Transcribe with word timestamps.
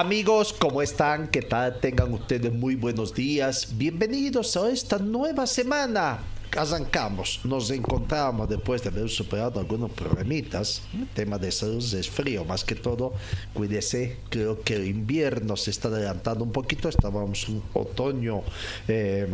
Amigos, 0.00 0.54
¿cómo 0.58 0.80
están? 0.80 1.28
¿Qué 1.28 1.42
tal? 1.42 1.78
Tengan 1.78 2.14
ustedes 2.14 2.50
muy 2.50 2.74
buenos 2.74 3.12
días. 3.12 3.68
Bienvenidos 3.76 4.56
a 4.56 4.70
esta 4.70 4.98
nueva 4.98 5.46
semana 5.46 6.20
arrancamos, 6.56 7.40
nos 7.44 7.70
encontramos 7.70 8.48
después 8.48 8.82
de 8.82 8.88
haber 8.88 9.08
superado 9.08 9.60
algunos 9.60 9.90
problemitas. 9.92 10.82
Tema 11.14 11.38
de 11.38 11.52
salud 11.52 11.82
es 11.94 12.08
frío, 12.08 12.44
más 12.44 12.64
que 12.64 12.74
todo. 12.74 13.12
Cuídese, 13.54 14.16
creo 14.28 14.62
que 14.62 14.74
el 14.74 14.88
invierno 14.88 15.56
se 15.56 15.70
está 15.70 15.88
adelantando 15.88 16.44
un 16.44 16.52
poquito. 16.52 16.88
Estábamos 16.88 17.48
un 17.48 17.62
otoño 17.74 18.42
eh, 18.88 19.28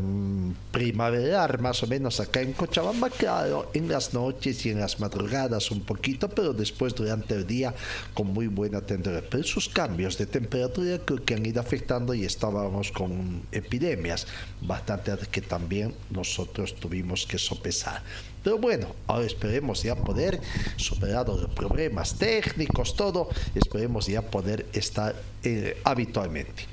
primaveral, 0.73 1.59
más 1.61 1.83
o 1.83 1.87
menos 1.87 2.21
acá 2.21 2.41
en 2.41 2.53
Cochabamba. 2.53 3.11
Claro, 3.11 3.71
en 3.73 3.89
las 3.89 4.13
noches 4.13 4.67
y 4.67 4.71
en 4.71 4.81
las 4.81 5.01
madrugadas 5.01 5.71
un 5.71 5.81
poquito, 5.81 6.29
pero 6.29 6.53
después 6.53 6.95
durante 6.95 7.35
el 7.35 7.47
día 7.47 7.75
con 8.13 8.33
muy 8.33 8.49
buena 8.49 8.81
temperatura. 8.81 9.29
Pero 9.31 9.43
esos 9.43 9.69
cambios 9.69 10.19
de 10.19 10.27
temperatura 10.27 10.99
creo 11.05 11.25
que 11.25 11.35
han 11.35 11.47
ido 11.47 11.61
afectando 11.61 12.13
y 12.15 12.25
estábamos 12.25 12.93
con 12.93 13.43
epidemias 13.53 14.27
bastante 14.61 15.07
que 15.31 15.41
también 15.41 15.95
nosotros 16.11 16.75
tuvimos 16.75 17.06
que 17.27 17.39
sopesar. 17.39 18.03
Pero 18.43 18.59
bueno, 18.59 18.87
ahora 19.07 19.27
esperemos 19.27 19.83
ya 19.83 19.97
poder, 19.97 20.41
superado 20.77 21.37
los 21.37 21.51
problemas 21.51 22.15
técnicos, 22.17 22.95
todo, 22.95 23.29
esperemos 23.55 24.07
ya 24.07 24.23
poder 24.23 24.67
estar 24.73 25.15
eh, 25.43 25.77
habitualmente. 25.85 26.65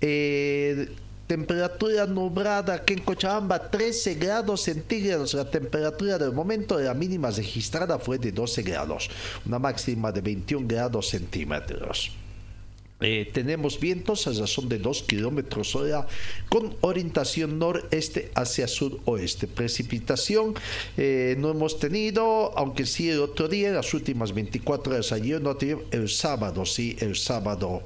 Eh, 0.00 0.88
temperatura 1.26 2.06
nublada 2.06 2.74
aquí 2.74 2.94
en 2.94 3.00
Cochabamba 3.00 3.70
13 3.70 4.14
grados 4.14 4.62
centígrados. 4.62 5.34
La 5.34 5.50
temperatura 5.50 6.18
del 6.18 6.32
momento 6.32 6.76
de 6.76 6.84
la 6.84 6.94
mínima 6.94 7.30
registrada 7.30 7.98
fue 7.98 8.18
de 8.18 8.32
12 8.32 8.62
grados, 8.62 9.10
una 9.44 9.58
máxima 9.58 10.12
de 10.12 10.20
21 10.20 10.66
grados 10.68 11.08
centímetros. 11.08 12.12
Eh, 13.00 13.30
tenemos 13.32 13.78
vientos 13.78 14.26
a 14.26 14.32
razón 14.32 14.68
de 14.68 14.78
2 14.78 15.04
kilómetros 15.04 15.76
hora 15.76 16.08
con 16.48 16.74
orientación 16.80 17.58
noreste 17.58 18.32
hacia 18.34 18.66
suroeste. 18.66 19.46
Precipitación 19.46 20.54
eh, 20.96 21.36
no 21.38 21.50
hemos 21.50 21.78
tenido, 21.78 22.52
aunque 22.58 22.86
sí 22.86 23.08
el 23.08 23.20
otro 23.20 23.46
día, 23.46 23.70
las 23.70 23.94
últimas 23.94 24.34
24 24.34 24.94
horas 24.94 25.12
ayer, 25.12 25.40
no 25.40 25.56
el 25.92 26.08
sábado, 26.08 26.66
sí, 26.66 26.96
el 26.98 27.14
sábado 27.14 27.82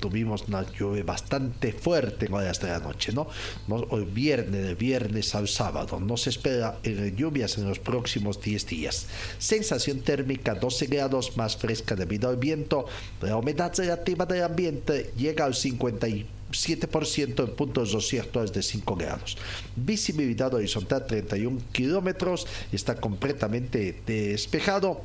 tuvimos 0.00 0.44
una 0.48 0.64
lluvia 0.72 1.04
bastante 1.04 1.72
fuerte 1.72 2.26
en 2.26 2.34
horas 2.34 2.60
de 2.60 2.68
la 2.68 2.78
noche, 2.78 3.12
¿no? 3.12 3.26
Hoy 3.68 4.04
viernes, 4.04 4.62
de 4.62 4.74
viernes 4.74 5.34
al 5.34 5.48
sábado. 5.48 6.00
No 6.00 6.16
se 6.16 6.30
espera 6.30 6.78
eh, 6.82 7.12
lluvias 7.16 7.58
en 7.58 7.68
los 7.68 7.78
próximos 7.78 8.40
10 8.40 8.66
días. 8.66 9.06
Sensación 9.38 10.00
térmica 10.00 10.54
12 10.54 10.86
grados 10.86 11.36
más 11.36 11.56
fresca 11.56 11.94
debido 11.94 12.28
al 12.28 12.36
viento. 12.36 12.86
La 13.20 13.36
humedad 13.36 13.72
relativa 13.76 14.26
del 14.26 14.44
ambiente 14.44 15.12
llega 15.16 15.44
al 15.44 15.54
57% 15.54 17.44
en 17.44 17.56
puntos 17.56 17.92
es 17.94 18.52
de 18.52 18.62
5 18.62 18.96
grados. 18.96 19.36
Visibilidad 19.76 20.54
horizontal 20.54 21.06
31 21.06 21.60
kilómetros. 21.72 22.46
Está 22.72 22.94
completamente 22.94 24.00
despejado 24.06 25.02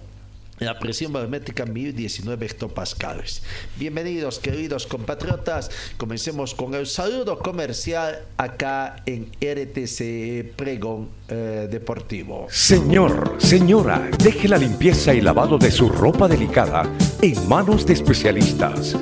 la 0.60 0.78
presión 0.78 1.14
barométrica 1.14 1.66
1019 1.66 2.46
hectopascales. 2.46 3.42
Bienvenidos, 3.78 4.40
queridos 4.40 4.88
compatriotas. 4.88 5.72
Comencemos 5.98 6.54
con 6.54 6.76
el 6.76 6.86
saludo 6.86 7.40
comercial 7.40 8.20
acá 8.38 8.98
en 9.06 9.32
RTC 9.42 10.56
Pregón 10.56 11.10
eh, 11.30 11.68
Deportivo. 11.72 12.48
Señor, 12.50 13.36
señora, 13.38 14.10
deje 14.22 14.48
la 14.48 14.58
limpieza 14.58 15.14
y 15.14 15.22
lavado 15.22 15.58
de 15.58 15.72
su 15.72 15.90
ropa 15.90 16.28
delicada 16.28 16.84
en 17.22 17.48
manos 17.48 17.86
de 17.86 17.94
especialistas. 17.94 18.98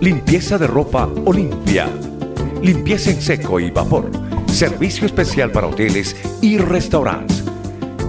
Limpieza 0.00 0.58
de 0.58 0.66
ropa 0.66 1.08
Olimpia. 1.24 1.88
Limpieza 2.62 3.10
en 3.10 3.22
seco 3.22 3.60
y 3.60 3.70
vapor. 3.70 4.10
Servicio 4.52 5.06
especial 5.06 5.52
para 5.52 5.68
hoteles 5.68 6.16
y 6.40 6.58
restaurantes. 6.58 7.44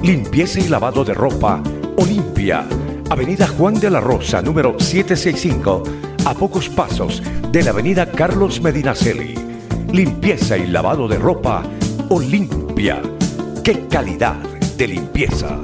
Limpieza 0.01 0.59
y 0.59 0.67
lavado 0.67 1.03
de 1.03 1.13
ropa 1.13 1.61
Olimpia 1.97 2.65
Avenida 3.09 3.47
Juan 3.47 3.75
de 3.75 3.89
la 3.89 4.01
Rosa, 4.01 4.41
número 4.41 4.77
765, 4.77 5.83
a 6.25 6.33
pocos 6.33 6.67
pasos 6.67 7.23
de 7.51 7.63
la 7.63 7.69
Avenida 7.69 8.11
Carlos 8.11 8.61
Medinaceli. 8.61 9.33
Limpieza 9.93 10.57
y 10.57 10.67
lavado 10.67 11.07
de 11.07 11.17
ropa 11.17 11.63
Olimpia. 12.09 13.01
¡Qué 13.63 13.87
calidad 13.87 14.35
de 14.77 14.87
limpieza! 14.89 15.57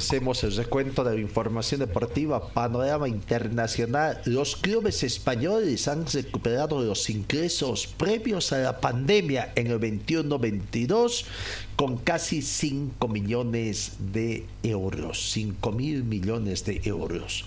Comencemos 0.00 0.42
el 0.44 0.56
recuento 0.56 1.04
de 1.04 1.14
la 1.14 1.20
información 1.20 1.80
deportiva. 1.80 2.54
Panorama 2.54 3.06
internacional. 3.06 4.18
Los 4.24 4.56
clubes 4.56 5.02
españoles 5.02 5.88
han 5.88 6.06
recuperado 6.06 6.82
los 6.82 7.10
ingresos 7.10 7.86
previos 7.86 8.50
a 8.54 8.60
la 8.60 8.80
pandemia 8.80 9.52
en 9.56 9.66
el 9.66 9.78
21-22 9.78 11.26
con 11.76 11.98
casi 11.98 12.40
5 12.40 13.08
millones 13.08 13.92
de 13.98 14.46
euros. 14.62 15.32
5 15.32 15.70
mil 15.72 16.02
millones 16.04 16.64
de 16.64 16.80
euros 16.84 17.44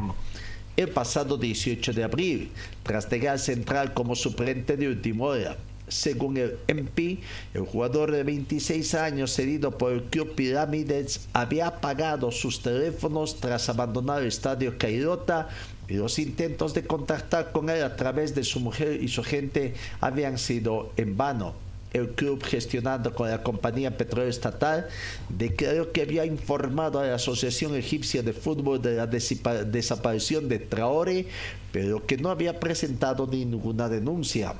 el 0.77 0.89
pasado 0.89 1.39
18 1.39 1.93
de 1.93 2.05
abril, 2.05 2.51
tras 2.83 3.11
llegar 3.11 3.39
central 3.39 3.95
como 3.95 4.15
suplente 4.15 4.77
de 4.77 4.89
última 4.89 5.25
hora. 5.25 5.57
Según 5.89 6.37
el 6.37 6.59
MP, 6.67 7.19
el 7.55 7.63
jugador 7.63 8.11
de 8.11 8.25
26 8.25 8.95
años 8.95 9.33
cedido 9.33 9.79
por 9.79 9.93
el 9.93 10.03
club 10.03 10.35
Pirámides 10.35 11.29
había 11.33 11.69
apagado 11.69 12.33
sus 12.33 12.61
teléfonos 12.61 13.39
tras 13.41 13.69
abandonar 13.69 14.23
el 14.23 14.29
estadio 14.29 14.77
Cairota 14.79 15.49
y 15.89 15.95
los 15.95 16.19
intentos 16.19 16.75
de 16.75 16.85
contactar 16.85 17.53
con 17.53 17.71
él 17.71 17.85
a 17.85 17.95
través 17.95 18.35
de 18.35 18.43
su 18.43 18.59
mujer 18.59 19.01
y 19.01 19.09
su 19.09 19.23
gente 19.23 19.75
habían 20.01 20.39
sido 20.39 20.93
en 20.97 21.17
vano. 21.17 21.66
El 21.93 22.11
club, 22.11 22.43
gestionado 22.43 23.15
con 23.15 23.31
la 23.31 23.43
compañía 23.43 23.97
petrolera 23.97 24.29
estatal, 24.29 24.89
declaró 25.29 25.93
que 25.93 26.03
había 26.03 26.27
informado 26.27 27.01
a 27.01 27.07
la 27.07 27.15
Asociación 27.15 27.75
Egipcia 27.75 28.23
de 28.23 28.33
Fútbol 28.33 28.83
de 28.83 28.97
la 28.97 29.07
desaparición 29.07 30.49
de 30.49 30.59
Traore, 30.59 31.27
pero 31.73 32.05
que 32.05 32.19
no 32.19 32.31
había 32.31 32.61
presentado 32.61 33.27
ninguna 33.27 33.89
denuncia. 33.89 34.55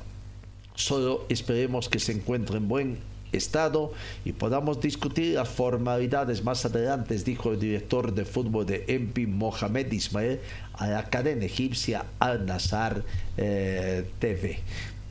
Solo 0.73 1.25
esperemos 1.29 1.89
que 1.89 1.99
se 1.99 2.11
encuentre 2.11 2.57
en 2.57 2.67
buen 2.67 2.97
estado 3.31 3.93
y 4.25 4.31
podamos 4.31 4.79
discutir 4.79 5.35
las 5.35 5.49
formalidades 5.49 6.43
más 6.43 6.65
adelante, 6.65 7.17
dijo 7.17 7.51
el 7.51 7.59
director 7.59 8.13
de 8.13 8.25
fútbol 8.25 8.65
de 8.65 8.85
MP 8.87 9.27
Mohamed 9.27 9.91
Ismael 9.91 10.39
a 10.73 10.87
la 10.87 11.03
cadena 11.09 11.45
egipcia 11.45 12.05
Al 12.19 12.45
Nazar 12.45 13.03
eh, 13.37 14.09
TV. 14.19 14.59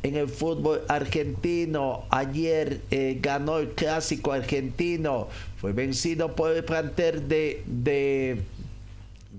En 0.03 0.17
el 0.17 0.29
fútbol 0.29 0.83
argentino, 0.89 2.05
ayer 2.11 2.81
eh, 2.91 3.19
ganó 3.21 3.59
el 3.59 3.71
clásico 3.71 4.33
argentino, 4.33 5.29
fue 5.57 5.73
vencido 5.73 6.37
por 6.37 6.53
el 6.53 6.65
plantel 6.65 7.29
de, 7.29 7.63
de 7.67 8.41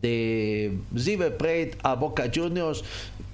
de 0.01 0.77
River 0.93 1.37
Plate 1.37 1.77
a 1.83 1.95
Boca 1.95 2.29
Juniors 2.33 2.83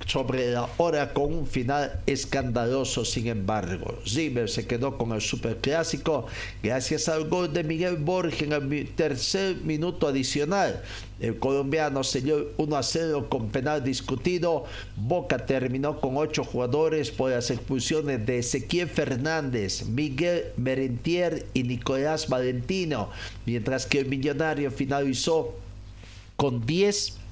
sobre 0.06 0.52
la 0.52 0.68
hora 0.78 1.14
con 1.14 1.34
un 1.34 1.48
final 1.48 2.02
escandaloso 2.06 3.06
sin 3.06 3.28
embargo. 3.28 4.00
River 4.06 4.50
se 4.50 4.68
quedó 4.68 4.98
con 4.98 5.12
el 5.12 5.22
superclásico 5.22 6.28
gracias 6.62 7.08
al 7.08 7.30
gol 7.30 7.54
de 7.54 7.64
Miguel 7.64 7.98
Borges 7.98 8.42
en 8.42 8.54
el 8.54 8.90
tercer 8.90 9.58
minuto 9.58 10.08
adicional. 10.08 10.84
El 11.20 11.40
colombiano 11.40 12.04
selló 12.04 12.52
1 12.58 12.76
a 12.76 12.84
0 12.84 13.28
con 13.30 13.50
penal 13.50 13.84
discutido. 13.84 14.66
Boca 14.98 15.46
terminó 15.46 16.02
con 16.02 16.18
ocho 16.18 16.44
jugadores 16.44 17.12
por 17.12 17.32
las 17.32 17.50
expulsiones 17.50 18.26
de 18.26 18.40
Ezequiel 18.40 18.90
Fernández 18.90 19.86
Miguel 19.86 20.46
Merentier 20.58 21.46
y 21.54 21.64
Nicolás 21.64 22.28
Valentino 22.28 23.10
mientras 23.46 23.86
que 23.86 24.00
el 24.00 24.08
millonario 24.08 24.70
finalizó 24.72 25.56
con 26.44 26.66
10 26.66 27.23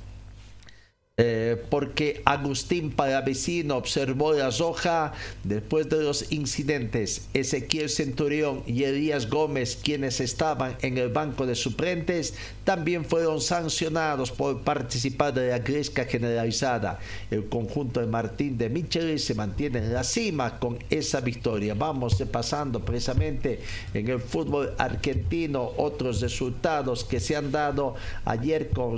eh, 1.24 1.56
porque 1.70 2.24
Agustín 2.26 2.90
Palavecino 2.90 3.78
observó 3.78 4.34
la 4.34 4.50
roja 4.50 5.14
después 5.44 5.88
de 5.88 6.02
los 6.02 6.32
incidentes. 6.32 7.28
Ezequiel 7.36 7.92
Centurión 7.92 8.64
y 8.66 8.86
Elías 8.86 9.30
Gómez, 9.30 9.78
quienes 9.84 10.20
estaban 10.20 10.78
en 10.82 10.98
el 10.98 11.10
banco 11.10 11.46
de 11.46 11.54
suplentes, 11.54 12.34
también 12.64 13.06
fueron 13.06 13.40
sancionados 13.40 14.32
por 14.32 14.62
participar 14.62 15.32
de 15.36 15.50
la 15.50 15.60
gresca 15.60 16.06
generalizada. 16.06 16.98
El 17.30 17.48
conjunto 17.50 18.00
de 18.00 18.08
Martín 18.08 18.58
de 18.58 18.70
Michelis 18.70 19.24
se 19.24 19.36
mantiene 19.36 19.78
en 19.78 19.94
la 19.94 20.04
cima 20.04 20.58
con 20.58 20.80
esa 20.90 21.22
victoria. 21.22 21.76
Vamos 21.76 22.18
repasando 22.18 22.84
precisamente 22.84 23.60
en 23.94 24.08
el 24.08 24.22
fútbol 24.22 24.74
argentino 24.80 25.72
otros 25.78 26.20
resultados 26.20 27.04
que 27.04 27.20
se 27.20 27.36
han 27.36 27.52
dado 27.52 27.94
ayer 28.26 28.72
con 28.72 28.98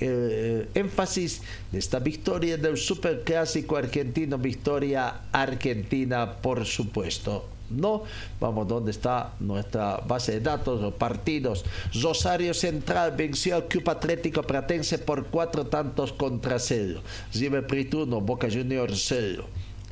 eh, 0.00 0.68
énfasis 0.74 1.42
de 1.72 1.78
esta 1.78 1.98
victoria 1.98 2.56
del 2.56 2.76
superclásico 2.76 3.76
argentino, 3.76 4.38
victoria 4.38 5.22
argentina 5.32 6.36
por 6.40 6.64
supuesto. 6.64 7.48
No, 7.70 8.04
vamos, 8.40 8.66
¿dónde 8.66 8.90
está 8.90 9.34
nuestra 9.40 9.98
base 9.98 10.32
de 10.32 10.40
datos? 10.40 10.80
Los 10.80 10.94
partidos. 10.94 11.64
Rosario 12.00 12.54
Central 12.54 13.14
venció 13.16 13.56
al 13.56 13.68
Club 13.68 13.90
Atlético 13.90 14.42
Pratense 14.42 14.98
por 14.98 15.26
cuatro 15.26 15.66
tantos 15.66 16.12
contra 16.12 16.58
cero. 16.58 17.02
River 17.34 17.66
1, 17.92 18.20
Boca 18.22 18.48
Juniors 18.50 19.04
0. 19.08 19.44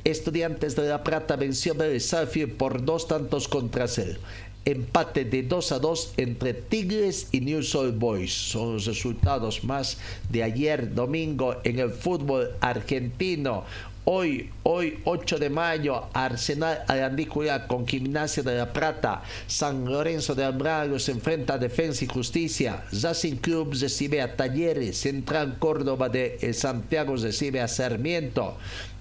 Estudiantes 0.03 0.75
de 0.75 0.87
La 0.87 1.03
Plata 1.03 1.35
venció 1.35 1.73
a 1.73 1.77
Vélez 1.77 2.05
Sarsfield 2.05 2.53
por 2.53 2.83
dos 2.83 3.07
tantos 3.07 3.47
contra 3.47 3.87
cero 3.87 4.19
empate 4.67 5.23
de 5.23 5.43
2 5.43 5.71
a 5.71 5.79
2 5.79 6.13
entre 6.17 6.53
Tigres 6.53 7.29
y 7.31 7.39
New 7.39 7.63
Soul 7.63 7.93
Boys. 7.93 8.33
Son 8.33 8.73
los 8.73 8.85
resultados 8.85 9.63
más 9.63 9.97
de 10.29 10.43
ayer 10.43 10.93
domingo 10.93 11.55
en 11.63 11.79
el 11.79 11.89
fútbol 11.89 12.51
argentino. 12.59 13.63
Hoy, 14.03 14.49
hoy 14.63 14.99
8 15.05 15.39
de 15.39 15.49
mayo, 15.49 16.05
Arsenal 16.13 16.83
Arandícula 16.87 17.67
con 17.67 17.87
Gimnasia 17.87 18.43
de 18.43 18.57
la 18.57 18.71
Plata, 18.71 19.21
San 19.47 19.85
Lorenzo 19.85 20.35
de 20.35 20.43
Almagro 20.43 20.99
se 20.99 21.11
enfrenta 21.11 21.53
a 21.53 21.57
Defensa 21.57 22.03
y 22.03 22.07
Justicia, 22.07 22.83
Racing 23.01 23.37
Club 23.37 23.73
recibe 23.79 24.21
a 24.21 24.35
Talleres, 24.35 24.97
Central 24.97 25.57
Córdoba 25.59 26.09
de 26.09 26.37
eh, 26.41 26.53
Santiago 26.53 27.15
recibe 27.15 27.59
a 27.61 27.67
Sarmiento, 27.67 28.57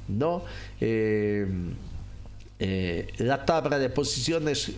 ¿no? 0.08 0.44
Eh, 0.80 1.46
eh, 2.58 3.08
la 3.18 3.44
tabla 3.44 3.78
de 3.78 3.90
posiciones 3.90 4.72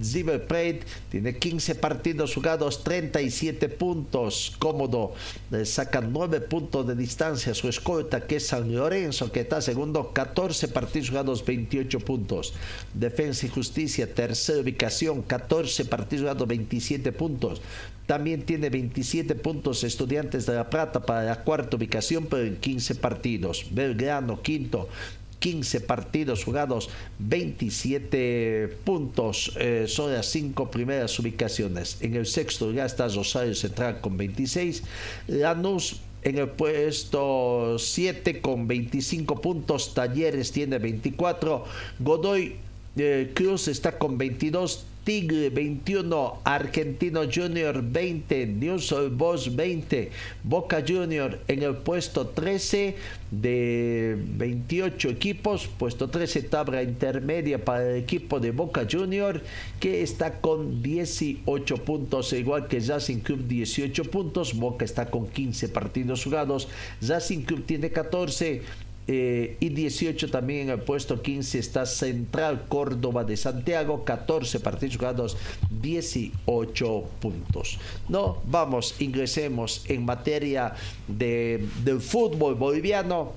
River 0.00 0.46
Plate 0.46 0.80
tiene 1.10 1.36
15 1.36 1.74
partidos 1.74 2.34
jugados 2.34 2.82
37 2.82 3.68
puntos. 3.68 4.56
Cómodo 4.58 5.12
le 5.50 5.66
sacan 5.66 6.12
9 6.14 6.40
puntos 6.40 6.86
de 6.86 6.94
distancia 6.94 7.52
su 7.52 7.68
escolta 7.68 8.26
que 8.26 8.36
es 8.36 8.46
San 8.46 8.74
Lorenzo 8.74 9.30
que 9.30 9.40
está 9.40 9.60
segundo 9.60 10.12
14 10.14 10.68
partidos 10.68 11.10
jugados 11.10 11.44
28 11.44 12.00
puntos. 12.00 12.54
Defensa 12.94 13.44
y 13.44 13.50
Justicia 13.50 14.12
tercera 14.14 14.60
ubicación 14.60 15.20
14 15.20 15.84
partidos 15.84 16.22
jugados 16.22 16.48
27 16.48 17.12
puntos. 17.12 17.60
También 18.06 18.42
tiene 18.42 18.70
27 18.70 19.34
puntos 19.36 19.84
Estudiantes 19.84 20.46
de 20.46 20.54
La 20.54 20.68
Plata 20.68 21.00
para 21.00 21.22
la 21.22 21.44
cuarta 21.44 21.76
ubicación 21.76 22.26
pero 22.30 22.44
en 22.44 22.56
15 22.56 22.94
partidos. 22.94 23.66
Belgrano 23.70 24.40
quinto 24.40 24.88
15 25.40 25.80
partidos 25.80 26.44
jugados, 26.44 26.90
27 27.18 28.78
puntos 28.84 29.52
eh, 29.58 29.86
son 29.88 30.12
las 30.12 30.26
cinco 30.26 30.70
primeras 30.70 31.18
ubicaciones. 31.18 31.96
En 32.00 32.14
el 32.14 32.26
sexto 32.26 32.68
lugar 32.68 32.86
está 32.86 33.08
Rosario 33.08 33.54
Central 33.54 34.00
con 34.00 34.16
26, 34.16 34.84
Lanús 35.26 36.00
en 36.22 36.38
el 36.38 36.48
puesto 36.50 37.78
7 37.78 38.40
con 38.40 38.68
25 38.68 39.40
puntos, 39.40 39.94
Talleres 39.94 40.52
tiene 40.52 40.78
24, 40.78 41.64
Godoy 41.98 42.56
eh, 42.96 43.30
Cruz 43.34 43.68
está 43.68 43.98
con 43.98 44.18
22, 44.18 44.84
Tigre 45.04 45.50
21, 45.50 46.40
Argentino 46.44 47.22
Junior 47.32 47.82
20, 47.82 48.46
News 48.46 48.94
Boys 49.12 49.54
20, 49.54 50.10
Boca 50.44 50.84
Junior 50.86 51.40
en 51.48 51.62
el 51.62 51.76
puesto 51.76 52.26
13 52.28 52.96
de 53.30 54.16
28 54.18 55.08
equipos, 55.10 55.66
puesto 55.66 56.10
13 56.10 56.42
tabla 56.42 56.82
intermedia 56.82 57.64
para 57.64 57.90
el 57.90 57.96
equipo 57.96 58.40
de 58.40 58.50
Boca 58.50 58.86
Junior 58.90 59.40
que 59.78 60.02
está 60.02 60.40
con 60.40 60.82
18 60.82 61.76
puntos, 61.84 62.32
igual 62.32 62.68
que 62.68 62.80
Racing 62.80 63.20
Club 63.20 63.46
18 63.46 64.04
puntos, 64.04 64.54
Boca 64.54 64.84
está 64.84 65.10
con 65.10 65.28
15 65.28 65.68
partidos 65.70 66.24
jugados, 66.24 66.68
Racing 67.00 67.42
Club 67.42 67.64
tiene 67.64 67.90
14 67.90 68.62
eh, 69.06 69.56
y 69.60 69.70
18 69.70 70.30
también 70.30 70.68
en 70.68 70.70
el 70.70 70.80
puesto 70.80 71.20
15 71.20 71.58
está 71.58 71.86
Central 71.86 72.66
Córdoba 72.68 73.24
de 73.24 73.36
Santiago, 73.36 74.04
14 74.04 74.60
partidos 74.60 74.96
jugados, 74.96 75.36
18 75.80 77.04
puntos. 77.20 77.78
No, 78.08 78.38
vamos, 78.46 78.94
ingresemos 79.00 79.84
en 79.88 80.04
materia 80.04 80.74
de, 81.08 81.66
del 81.84 82.00
fútbol 82.00 82.54
boliviano. 82.54 83.32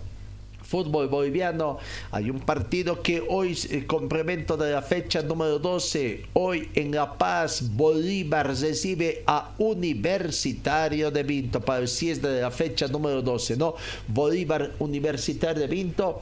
Fútbol 0.63 1.07
boliviano. 1.07 1.77
Hay 2.11 2.29
un 2.29 2.39
partido 2.39 3.01
que 3.01 3.23
hoy, 3.27 3.57
el 3.69 3.85
complemento 3.85 4.57
de 4.57 4.71
la 4.71 4.81
fecha 4.81 5.21
número 5.21 5.59
12, 5.59 6.25
hoy 6.33 6.69
en 6.73 6.91
La 6.91 7.17
Paz, 7.17 7.75
Bolívar 7.75 8.47
recibe 8.47 9.23
a 9.27 9.51
Universitario 9.57 11.11
de 11.11 11.23
Vinto 11.23 11.61
para 11.61 11.81
el 11.81 11.87
cierre 11.87 12.29
de 12.29 12.41
la 12.41 12.51
fecha 12.51 12.87
número 12.87 13.21
12, 13.21 13.57
¿no? 13.57 13.75
Bolívar 14.07 14.71
Universitario 14.79 15.61
de 15.61 15.67
Vinto. 15.67 16.21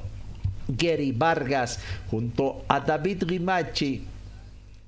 Gary 0.68 1.12
Vargas 1.12 1.80
junto 2.10 2.64
a 2.68 2.80
David 2.80 3.24
Rimachi 3.24 4.06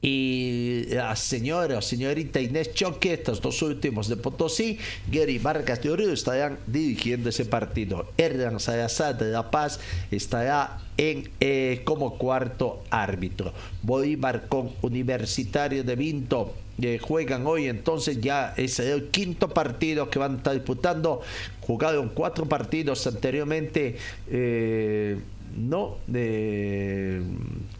y 0.03 0.83
la 0.89 1.15
señora 1.15 1.77
o 1.77 1.81
señorita 1.81 2.41
Inés 2.41 2.73
Choque, 2.73 3.13
estos 3.13 3.39
dos 3.39 3.61
últimos 3.61 4.09
de 4.09 4.17
Potosí, 4.17 4.77
Gary 5.09 5.39
Vargas 5.39 5.81
de 5.81 5.91
Oriol 5.91 6.11
estarán 6.11 6.59
dirigiendo 6.67 7.29
ese 7.29 7.45
partido. 7.45 8.11
Hernán 8.17 8.59
Salazar 8.59 9.17
de 9.17 9.31
La 9.31 9.49
Paz 9.49 9.79
estará 10.11 10.81
en, 10.97 11.31
eh, 11.39 11.83
como 11.85 12.17
cuarto 12.17 12.83
árbitro. 12.89 13.53
Bolívar 13.81 14.49
con 14.49 14.71
Universitario 14.81 15.85
de 15.85 15.95
Vinto. 15.95 16.53
Eh, 16.81 16.99
juegan 16.99 17.47
hoy, 17.47 17.67
entonces 17.67 18.19
ya 18.19 18.53
es 18.57 18.79
el 18.79 19.09
quinto 19.09 19.49
partido 19.49 20.09
que 20.09 20.19
van 20.19 20.33
a 20.33 20.37
estar 20.37 20.53
disputando. 20.53 21.21
Jugaron 21.61 22.09
cuatro 22.09 22.45
partidos 22.45 23.07
anteriormente. 23.07 23.95
Eh, 24.29 25.17
no 25.55 25.97
de 26.07 27.21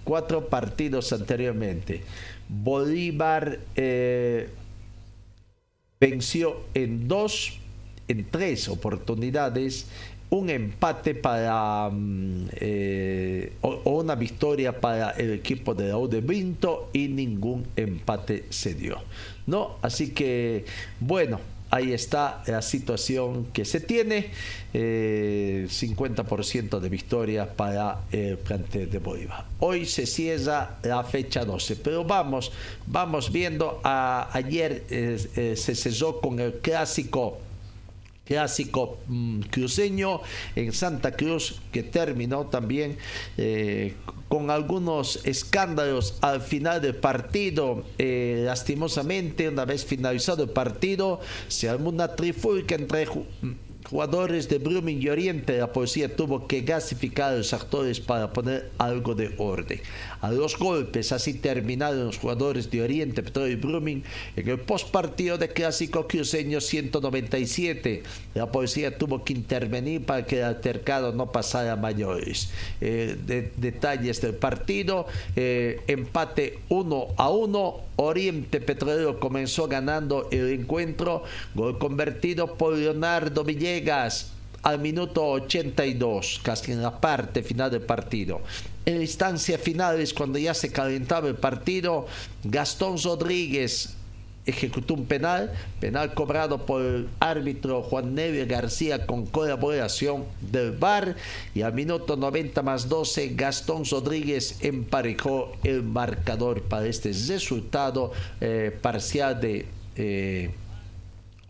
cuatro 0.04 0.48
partidos 0.48 1.14
anteriormente. 1.14 2.02
Bolívar 2.48 3.60
eh, 3.76 4.50
venció 6.00 6.62
en 6.74 7.08
dos, 7.08 7.58
en 8.08 8.26
tres 8.30 8.68
oportunidades, 8.70 9.88
un 10.30 10.50
empate 10.50 11.14
para 11.14 11.90
mm, 11.92 12.50
eh, 12.54 13.54
o, 13.62 14.00
una 14.00 14.16
victoria 14.16 14.80
para 14.80 15.12
el 15.12 15.32
equipo 15.32 15.76
de 15.76 15.90
la 15.90 16.08
de 16.08 16.22
Vinto 16.22 16.90
y 16.92 17.08
ningún 17.08 17.66
empate 17.76 18.46
se 18.50 18.74
dio. 18.74 18.98
¿no? 19.46 19.78
Así 19.82 20.12
que, 20.12 20.66
bueno, 21.00 21.40
ahí 21.74 21.92
está 21.92 22.44
la 22.46 22.62
situación 22.62 23.48
que 23.52 23.66
se 23.66 23.80
tiene. 23.80 24.30
50% 24.74 26.78
eh, 26.78 26.80
de 26.80 26.90
victoria 26.90 27.52
para 27.52 28.02
el 28.12 28.38
plantel 28.38 28.90
de 28.90 29.00
Bolívar. 29.00 29.46
Hoy 29.60 29.86
se 29.86 30.06
cierra 30.06 30.78
la 30.84 31.04
fecha 31.04 31.46
12, 31.46 31.78
pero 31.78 32.04
vamos, 32.04 32.52
vamos 32.86 33.32
viendo. 33.32 33.82
ayer 33.84 34.84
eh, 34.90 35.18
eh, 35.36 35.56
se 35.56 35.76
cesó 35.76 36.22
con 36.22 36.40
el 36.40 36.60
clásico 36.60 37.40
clásico 38.26 39.00
mm, 39.08 39.42
cruceño 39.52 40.22
en 40.56 40.72
Santa 40.74 41.12
Cruz 41.12 41.62
que 41.72 41.84
terminó 41.84 42.48
también 42.48 42.98
con 44.28 44.50
algunos 44.50 45.20
escándalos 45.26 46.18
al 46.22 46.42
final 46.42 46.82
del 46.82 46.96
partido. 46.96 47.84
lastimosamente, 47.98 49.50
una 49.50 49.66
vez 49.66 49.86
finalizado 49.86 50.44
el 50.44 50.50
partido, 50.50 51.20
se 51.48 51.70
armó 51.70 51.90
una 51.90 52.16
trifulca 52.16 52.76
entre 52.76 53.08
jugadores 53.94 54.50
de 54.50 54.58
Brumming 54.58 55.04
y 55.04 55.10
Oriente, 55.10 55.56
la 55.60 55.72
policía 55.72 56.16
tuvo 56.16 56.48
que 56.48 56.62
gasificar 56.62 57.32
a 57.32 57.38
los 57.38 57.54
actores 57.54 58.00
para 58.00 58.34
poner 58.34 58.72
algo 58.80 59.14
de 59.14 59.36
orden. 59.38 59.80
A 60.20 60.32
los 60.32 60.58
golpes, 60.58 61.12
así 61.12 61.36
terminaron 61.36 62.08
los 62.08 62.18
jugadores 62.18 62.72
de 62.72 62.82
Oriente, 62.82 63.22
Petróleo 63.22 63.54
y 63.54 63.56
Brumming 63.56 64.04
en 64.36 64.50
el 64.50 64.60
postpartido 64.60 65.38
de 65.38 65.50
Clásico 65.50 66.08
Cruceño 66.08 66.60
197. 66.60 68.02
La 68.34 68.52
policía 68.52 68.98
tuvo 68.98 69.24
que 69.24 69.34
intervenir 69.34 70.04
para 70.04 70.26
que 70.26 70.40
el 70.40 70.46
altercado 70.46 71.14
no 71.14 71.32
pasara 71.32 71.74
a 71.74 71.76
mayores. 71.76 72.50
Eh, 72.82 73.52
detalles 73.58 74.22
del 74.22 74.34
partido, 74.34 75.06
eh, 75.36 75.82
empate 75.86 76.58
1 76.70 77.08
a 77.16 77.30
1. 77.30 77.94
Oriente 77.96 78.60
Petrolero 78.60 79.20
comenzó 79.20 79.68
ganando 79.68 80.28
el 80.32 80.50
encuentro, 80.50 81.26
gol 81.54 81.78
convertido 81.78 82.56
por 82.56 82.76
Leonardo 82.76 83.44
Villegas 83.44 83.83
al 83.90 84.80
minuto 84.80 85.26
82, 85.26 86.42
casi 86.44 86.72
en 86.72 86.82
la 86.82 87.00
parte 87.00 87.44
final 87.44 87.70
del 87.70 87.82
partido. 87.82 88.42
En 88.86 88.98
la 88.98 89.02
instancia 89.02 89.58
final 89.58 90.00
es 90.00 90.14
cuando 90.14 90.40
ya 90.40 90.54
se 90.54 90.72
calentaba 90.72 91.28
el 91.28 91.36
partido, 91.36 92.06
Gastón 92.44 92.98
Rodríguez 93.02 93.96
ejecutó 94.46 94.94
un 94.96 95.06
penal, 95.06 95.54
penal 95.80 96.14
cobrado 96.14 96.66
por 96.66 96.82
el 96.82 97.10
árbitro 97.20 97.82
Juan 97.82 98.14
Neville 98.14 98.46
García 98.46 99.06
con 99.06 99.26
colaboración 99.26 100.26
del 100.42 100.72
VAR 100.72 101.16
y 101.56 101.62
al 101.62 101.74
minuto 101.74 102.18
90 102.18 102.62
más 102.62 102.90
12 102.90 103.36
Gastón 103.36 103.84
Rodríguez 103.90 104.58
emparejó 104.62 105.54
el 105.64 105.84
marcador 105.84 106.62
para 106.64 106.86
este 106.88 107.14
resultado 107.14 108.12
eh, 108.42 108.78
parcial 108.82 109.40
de 109.40 109.66
eh, 109.96 110.52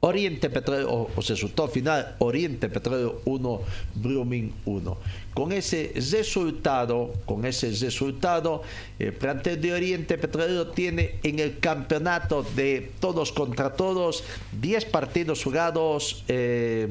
Oriente 0.03 0.50
Petróleo, 0.50 0.91
o, 0.91 1.10
o, 1.15 1.22
resultado 1.22 1.69
final, 1.69 2.15
Oriente 2.19 2.67
Petróleo 2.67 3.22
1, 3.24 3.62
Brumming 3.95 4.51
1. 4.65 4.98
Con 5.34 5.52
ese 5.52 5.92
resultado, 5.96 7.12
con 7.25 7.46
ese 7.46 7.72
resultado, 7.72 8.62
el 9.00 9.13
plantel 9.13 9.60
de 9.62 9.74
Oriente 9.74 10.18
Petrolero 10.18 10.68
tiene 10.68 11.16
en 11.24 11.40
el 11.40 11.60
campeonato 11.60 12.44
de 12.56 12.92
todos 13.00 13.32
contra 13.32 13.74
todos 13.74 14.24
10 14.62 14.86
partidos 14.86 15.44
jugados. 15.44 16.24
Eh, 16.28 16.88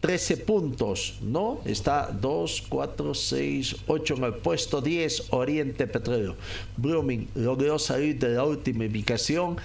13 0.00 0.36
puntos, 0.38 1.18
¿no? 1.22 1.60
Está 1.64 2.08
2, 2.12 2.66
4, 2.68 3.14
6, 3.14 3.76
8 3.88 4.14
en 4.14 4.24
el 4.24 4.34
puesto 4.34 4.80
10, 4.80 5.24
Oriente 5.30 5.88
Petróleo. 5.88 6.36
Brumming 6.76 7.28
logró 7.34 7.80
salir 7.80 8.16
de 8.18 8.28
la 8.28 8.44
última 8.44 8.84
ubicación 8.84 9.56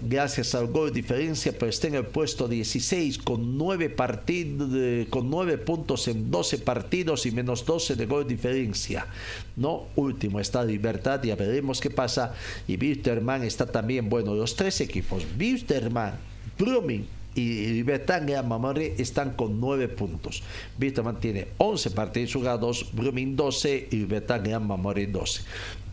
gracias 0.00 0.54
al 0.54 0.68
gol 0.68 0.90
de 0.90 1.00
diferencia, 1.00 1.52
pero 1.52 1.70
está 1.70 1.88
en 1.88 1.96
el 1.96 2.06
puesto 2.06 2.46
16 2.46 3.18
con 3.18 3.58
9, 3.58 3.90
partidos, 3.90 4.68
con 5.10 5.28
9 5.28 5.58
puntos 5.58 6.06
en 6.06 6.30
12 6.30 6.58
partidos 6.58 7.09
y 7.26 7.30
menos 7.30 7.64
12 7.64 7.96
de 7.96 8.06
gol 8.06 8.26
diferencia. 8.26 9.06
¿no? 9.56 9.86
Último 9.96 10.40
está 10.40 10.64
Libertad, 10.64 11.22
ya 11.22 11.36
veremos 11.36 11.80
qué 11.80 11.90
pasa. 11.90 12.34
Y 12.66 12.76
Wisterman 12.76 13.42
está 13.44 13.66
también, 13.66 14.08
bueno, 14.08 14.34
los 14.34 14.56
tres 14.56 14.80
equipos, 14.80 15.24
Wisterman, 15.38 16.14
Brumming 16.58 17.06
y 17.34 17.66
Libertad 17.66 18.26
y 18.26 18.34
Amamore 18.34 18.94
están 18.98 19.34
con 19.34 19.60
9 19.60 19.88
puntos. 19.88 20.42
Wisterman 20.80 21.20
tiene 21.20 21.48
11 21.58 21.90
partidos 21.92 22.32
jugados, 22.32 22.90
Brumming 22.92 23.36
12 23.36 23.88
y 23.90 23.96
Libertad 23.96 24.44
y 24.44 24.52
Amamore 24.52 25.06
12. 25.06 25.42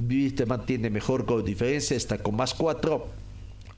Wisterman 0.09 0.65
tiene 0.65 0.89
mejor 0.89 1.25
gol 1.25 1.43
diferencia, 1.43 1.95
está 1.95 2.17
con 2.17 2.35
más 2.35 2.53
4. 2.53 3.26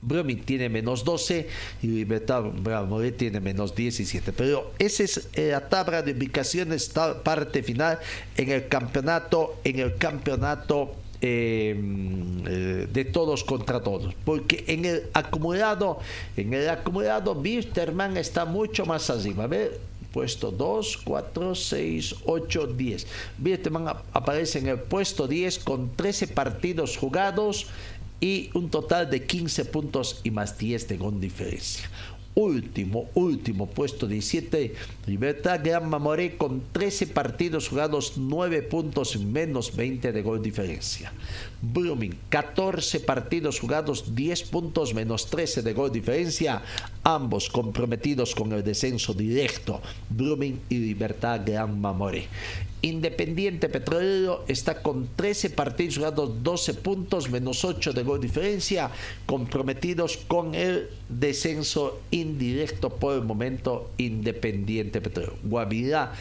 Brumming 0.02 0.42
tiene 0.44 0.68
menos 0.68 1.04
12 1.04 1.48
y 1.82 1.86
Libertad 1.86 2.38
Amamore 2.46 3.12
tiene 3.12 3.40
menos 3.40 3.74
17. 3.74 4.32
Pero 4.32 4.72
esa 4.78 5.02
es 5.02 5.28
eh, 5.34 5.50
la 5.52 5.68
tabla 5.68 6.02
de 6.02 6.12
ubicaciones, 6.12 6.90
parte 7.22 7.62
final 7.62 7.98
en 8.36 8.50
el 8.50 8.68
campeonato, 8.68 9.58
en 9.64 9.80
el 9.80 9.96
campeonato 9.96 10.94
eh, 11.22 11.74
eh, 12.46 12.88
de 12.90 13.04
todos 13.04 13.44
contra 13.44 13.80
todos. 13.82 14.14
Porque 14.24 14.64
en 14.68 14.86
el 14.86 15.10
acumulado, 15.12 15.98
en 16.36 16.54
el 16.54 16.68
acumulado, 16.68 17.32
Wisterman 17.32 18.16
está 18.16 18.46
mucho 18.46 18.86
más 18.86 19.10
arriba. 19.10 19.44
A 19.44 19.48
ver, 19.48 19.78
puesto 20.12 20.50
2, 20.50 20.98
4, 21.04 21.54
6, 21.54 22.14
8, 22.24 22.66
10. 22.68 23.06
Wisterman 23.44 23.88
aparece 24.12 24.60
en 24.60 24.68
el 24.68 24.78
puesto 24.78 25.28
10 25.28 25.58
con 25.60 25.94
13 25.94 26.28
partidos 26.28 26.96
jugados 26.96 27.66
y 28.20 28.50
un 28.54 28.70
total 28.70 29.08
de 29.10 29.26
15 29.26 29.64
puntos 29.66 30.20
y 30.24 30.30
más 30.30 30.58
10 30.58 30.88
de 30.88 30.96
gol 30.96 31.20
diferencia 31.20 31.88
último, 32.34 33.08
último 33.14 33.66
puesto 33.66 34.06
17. 34.06 34.74
Libertad 35.06 35.60
Gran 35.62 35.88
Mamoré 35.88 36.36
con 36.36 36.62
13 36.72 37.08
partidos 37.08 37.68
jugados, 37.68 38.14
9 38.16 38.62
puntos 38.62 39.18
menos 39.18 39.74
20 39.74 40.12
de 40.12 40.22
gol 40.22 40.42
diferencia. 40.42 41.12
Blooming, 41.60 42.16
14 42.28 43.00
partidos 43.00 43.60
jugados, 43.60 44.14
10 44.14 44.42
puntos 44.44 44.94
menos 44.94 45.26
13 45.26 45.62
de 45.62 45.72
gol 45.72 45.92
diferencia. 45.92 46.62
Ambos 47.02 47.50
comprometidos 47.50 48.34
con 48.34 48.52
el 48.52 48.62
descenso 48.62 49.12
directo. 49.12 49.80
Blooming 50.08 50.60
y 50.68 50.78
Libertad 50.78 51.40
Gran 51.44 51.80
Mamoré. 51.80 52.26
Independiente 52.82 53.68
Petrolero 53.68 54.44
está 54.48 54.82
con 54.82 55.08
13 55.14 55.50
partidos 55.50 55.96
jugados, 55.96 56.42
12 56.42 56.74
puntos, 56.74 57.30
menos 57.30 57.64
8 57.64 57.92
de 57.92 58.02
gol 58.02 58.20
diferencia, 58.20 58.90
comprometidos 59.26 60.16
con 60.16 60.54
el 60.54 60.88
descenso 61.08 62.00
indirecto 62.10 62.90
por 62.90 63.14
el 63.14 63.22
momento 63.22 63.90
Independiente 63.98 65.00
Petrolero. 65.00 65.36
Guavirá 65.42 66.12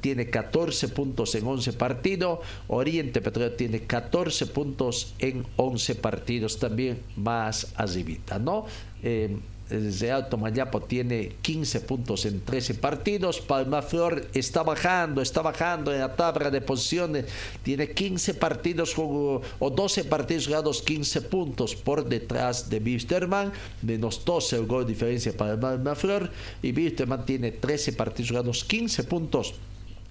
tiene 0.00 0.28
14 0.28 0.88
puntos 0.88 1.34
en 1.36 1.46
11 1.46 1.72
partidos, 1.74 2.40
Oriente 2.68 3.20
Petrolero 3.20 3.54
tiene 3.54 3.80
14 3.80 4.46
puntos 4.46 5.14
en 5.20 5.46
11 5.56 5.94
partidos 5.96 6.58
también 6.58 7.00
más 7.16 7.72
arribita, 7.76 8.38
¿no? 8.38 8.66
Eh, 9.02 9.36
Real 9.68 10.28
Tomayapo 10.28 10.80
tiene 10.82 11.32
15 11.42 11.80
puntos 11.80 12.24
en 12.24 12.40
13 12.40 12.74
partidos. 12.74 13.40
Palmaflor 13.40 14.28
está 14.32 14.62
bajando, 14.62 15.20
está 15.20 15.42
bajando 15.42 15.92
en 15.92 16.00
la 16.00 16.14
tabla 16.14 16.50
de 16.50 16.60
posiciones. 16.60 17.26
Tiene 17.62 17.90
15 17.90 18.34
partidos 18.34 18.94
o 18.96 19.42
12 19.58 20.04
partidos 20.04 20.46
jugados, 20.46 20.82
15 20.82 21.22
puntos 21.22 21.74
por 21.74 22.08
detrás 22.08 22.70
de 22.70 22.78
Wisterman. 22.78 23.52
Menos 23.82 24.24
12 24.24 24.56
el 24.56 24.66
gol 24.66 24.86
de 24.86 24.92
diferencia 24.92 25.36
para 25.36 25.58
Palmaflor. 25.58 26.30
Y 26.62 26.72
Wisterman 26.72 27.26
tiene 27.26 27.50
13 27.50 27.92
partidos 27.94 28.30
jugados, 28.30 28.64
15 28.64 29.04
puntos 29.04 29.54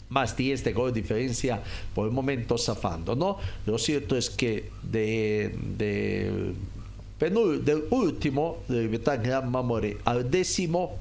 más 0.09 0.37
10 0.37 0.63
de 0.63 0.73
gol 0.73 0.93
de 0.93 1.01
diferencia 1.01 1.61
por 1.93 2.07
el 2.07 2.13
momento 2.13 2.57
zafando, 2.57 3.15
¿no? 3.15 3.37
Lo 3.65 3.77
cierto 3.77 4.15
es 4.15 4.29
que 4.29 4.69
de, 4.83 5.57
de 5.77 6.53
del 7.19 7.85
último, 7.91 8.57
de 8.67 8.87
Gran 8.87 9.49
Mamore, 9.49 9.97
al 10.03 10.29
décimo, 10.29 10.99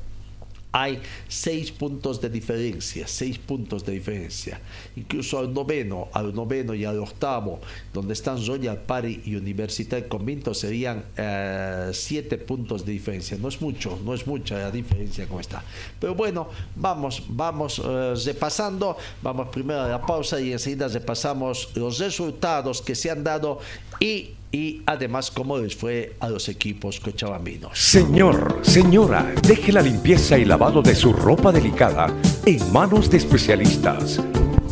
hay 0.74 1.00
seis 1.28 1.70
puntos 1.70 2.20
de 2.20 2.28
diferencia, 2.28 3.06
seis 3.06 3.38
puntos 3.38 3.86
de 3.86 3.92
diferencia. 3.92 4.60
Incluso 4.96 5.38
al 5.38 5.54
noveno, 5.54 6.08
al 6.12 6.34
noveno 6.34 6.74
y 6.74 6.84
al 6.84 6.98
octavo, 6.98 7.60
donde 7.92 8.14
están 8.14 8.44
Royal 8.44 8.78
Party 8.78 9.22
y 9.24 9.36
Universidad 9.36 10.08
Convinto, 10.08 10.52
serían 10.52 11.04
eh, 11.16 11.90
siete 11.92 12.38
puntos 12.38 12.84
de 12.84 12.90
diferencia. 12.90 13.38
No 13.38 13.46
es 13.46 13.60
mucho, 13.60 14.00
no 14.04 14.14
es 14.14 14.26
mucha 14.26 14.58
la 14.58 14.72
diferencia 14.72 15.28
como 15.28 15.38
está. 15.38 15.62
Pero 16.00 16.16
bueno, 16.16 16.48
vamos, 16.74 17.22
vamos 17.28 17.80
eh, 17.84 18.14
repasando. 18.24 18.96
Vamos 19.22 19.50
primero 19.50 19.82
a 19.82 19.88
la 19.88 20.04
pausa 20.04 20.40
y 20.40 20.50
enseguida 20.50 20.88
repasamos 20.88 21.68
los 21.76 22.00
resultados 22.00 22.82
que 22.82 22.96
se 22.96 23.12
han 23.12 23.22
dado 23.22 23.60
y 24.00 24.30
y 24.54 24.82
además 24.86 25.32
cómo 25.32 25.58
les 25.58 25.74
fue 25.74 26.14
a 26.20 26.28
los 26.28 26.48
equipos 26.48 27.00
cochabambinos. 27.00 27.76
Señor, 27.76 28.60
señora, 28.62 29.34
deje 29.42 29.72
la 29.72 29.82
limpieza 29.82 30.38
y 30.38 30.44
lavado 30.44 30.80
de 30.80 30.94
su 30.94 31.12
ropa 31.12 31.50
delicada 31.50 32.06
en 32.46 32.72
manos 32.72 33.10
de 33.10 33.16
especialistas. 33.16 34.20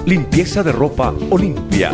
Limpieza 0.07 0.62
de 0.62 0.71
ropa 0.71 1.12
Olimpia. 1.31 1.93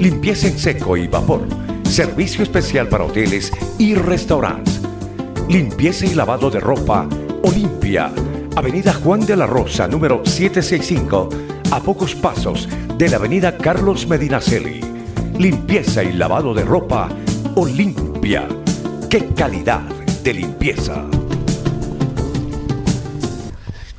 Limpieza 0.00 0.48
en 0.48 0.58
seco 0.58 0.96
y 0.96 1.06
vapor. 1.06 1.46
Servicio 1.84 2.42
especial 2.42 2.88
para 2.88 3.04
hoteles 3.04 3.52
y 3.78 3.94
restaurantes. 3.94 4.80
Limpieza 5.48 6.06
y 6.06 6.14
lavado 6.14 6.50
de 6.50 6.58
ropa 6.58 7.08
Olimpia. 7.44 8.10
Avenida 8.56 8.92
Juan 8.92 9.24
de 9.24 9.36
la 9.36 9.46
Rosa, 9.46 9.86
número 9.86 10.22
765, 10.24 11.28
a 11.70 11.80
pocos 11.80 12.16
pasos 12.16 12.68
de 12.98 13.08
la 13.08 13.18
Avenida 13.18 13.56
Carlos 13.56 14.08
Medinaceli 14.08 14.93
limpieza 15.38 16.02
y 16.04 16.12
lavado 16.12 16.54
de 16.54 16.64
ropa 16.64 17.08
Olimpia. 17.56 18.48
¡Qué 19.10 19.26
calidad 19.34 19.82
de 20.22 20.34
limpieza! 20.34 21.04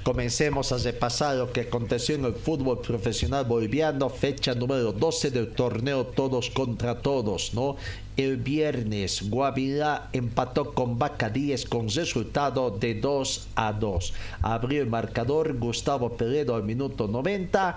Comencemos 0.03 0.71
a 0.71 0.77
repasar 0.77 1.35
lo 1.35 1.51
que 1.51 1.61
aconteció 1.61 2.15
en 2.15 2.25
el 2.25 2.35
fútbol 2.35 2.79
profesional 2.79 3.43
boliviano, 3.45 4.09
fecha 4.09 4.53
número 4.53 4.91
12 4.91 5.31
del 5.31 5.51
torneo 5.53 6.05
Todos 6.05 6.51
contra 6.51 7.01
Todos, 7.01 7.53
¿no? 7.53 7.75
El 8.15 8.37
viernes, 8.37 9.29
Guavirá 9.29 10.09
empató 10.13 10.73
con 10.73 10.97
Vaca 10.97 11.29
10 11.29 11.65
con 11.65 11.89
resultado 11.89 12.69
de 12.69 12.95
2 12.95 13.47
a 13.55 13.73
2. 13.73 14.13
Abrió 14.41 14.81
el 14.83 14.87
marcador 14.87 15.57
Gustavo 15.57 16.15
Peredo 16.15 16.55
al 16.55 16.63
minuto 16.63 17.07
90. 17.07 17.75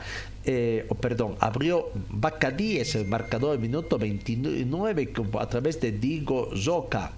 Eh, 0.51 0.89
perdón, 0.99 1.37
abrió 1.41 1.91
Vaca 2.09 2.51
10 2.51 2.95
el 2.95 3.07
marcador 3.07 3.59
minuto 3.59 3.99
29 3.99 5.13
a 5.39 5.47
través 5.47 5.79
de 5.79 5.93
Diego 5.93 6.49
Zoca 6.57 7.13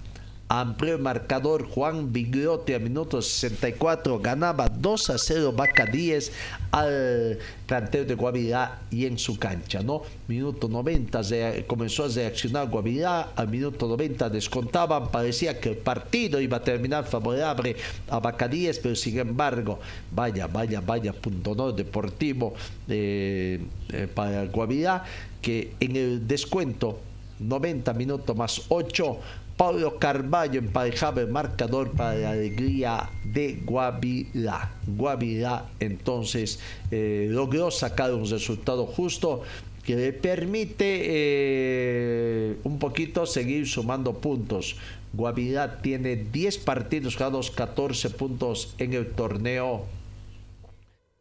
amplió 0.51 0.97
el 0.97 1.01
marcador 1.01 1.69
Juan 1.69 2.13
Bigliotti 2.13 2.75
a 2.75 2.81
minuto 2.81 3.23
64 3.23 4.19
ganaba 4.19 4.69
2 4.69 5.11
a 5.11 5.17
0 5.17 5.53
Vaca 5.53 5.87
10 5.87 6.33
al 6.73 7.39
planteo 7.67 8.05
de 8.05 8.17
Guavirá 8.17 8.81
y 8.91 9.07
en 9.07 9.17
su 9.17 9.39
cancha, 9.39 9.81
¿no? 9.81 10.03
Minuto 10.27 10.69
90 10.69 11.21
comenzó 11.69 12.05
a 12.05 12.09
reaccionar 12.09 12.69
Guavirá, 12.69 13.31
al 13.37 13.47
minuto 13.47 13.87
90 13.87 14.29
descontaban, 14.29 15.13
parecía 15.13 15.61
que 15.61 15.69
el 15.69 15.77
partido 15.77 16.41
iba 16.41 16.57
a 16.57 16.65
terminar 16.65 17.05
favorable 17.05 17.77
a 18.09 18.19
Vaca 18.19 18.49
10, 18.49 18.81
pero 18.81 18.97
sin 18.97 19.21
embargo, 19.21 19.79
vaya, 20.11 20.49
vaya, 20.49 20.81
vaya 20.81 21.13
punto 21.13 21.55
no 21.55 21.71
deportivo 21.71 22.55
eh, 22.89 23.61
eh, 23.93 24.09
para 24.13 24.47
Guavirá, 24.47 25.05
que 25.41 25.75
en 25.79 25.95
el 25.95 26.27
descuento 26.27 26.99
90 27.39 27.95
minutos 27.95 28.37
más 28.37 28.63
8 28.69 29.19
Pablo 29.61 29.99
Carballo 29.99 30.59
emparejaba 30.59 31.21
el 31.21 31.29
marcador 31.29 31.91
para 31.91 32.15
la 32.15 32.31
alegría 32.31 33.11
de 33.25 33.61
Guavirá. 33.63 34.73
Guavirá 34.87 35.67
entonces 35.81 36.59
eh, 36.91 37.27
logró 37.29 37.71
sacar 37.71 38.15
un 38.15 38.27
resultado 38.27 38.87
justo 38.87 39.43
que 39.85 39.97
le 39.97 40.15
permite 40.15 41.03
eh, 41.05 42.57
un 42.65 42.79
poquito 42.79 43.27
seguir 43.27 43.69
sumando 43.69 44.15
puntos. 44.15 44.77
Guavirá 45.13 45.83
tiene 45.83 46.17
10 46.17 46.57
partidos 46.57 47.17
jugados, 47.17 47.51
14 47.51 48.09
puntos 48.09 48.75
en 48.79 48.95
el 48.95 49.09
torneo 49.09 49.85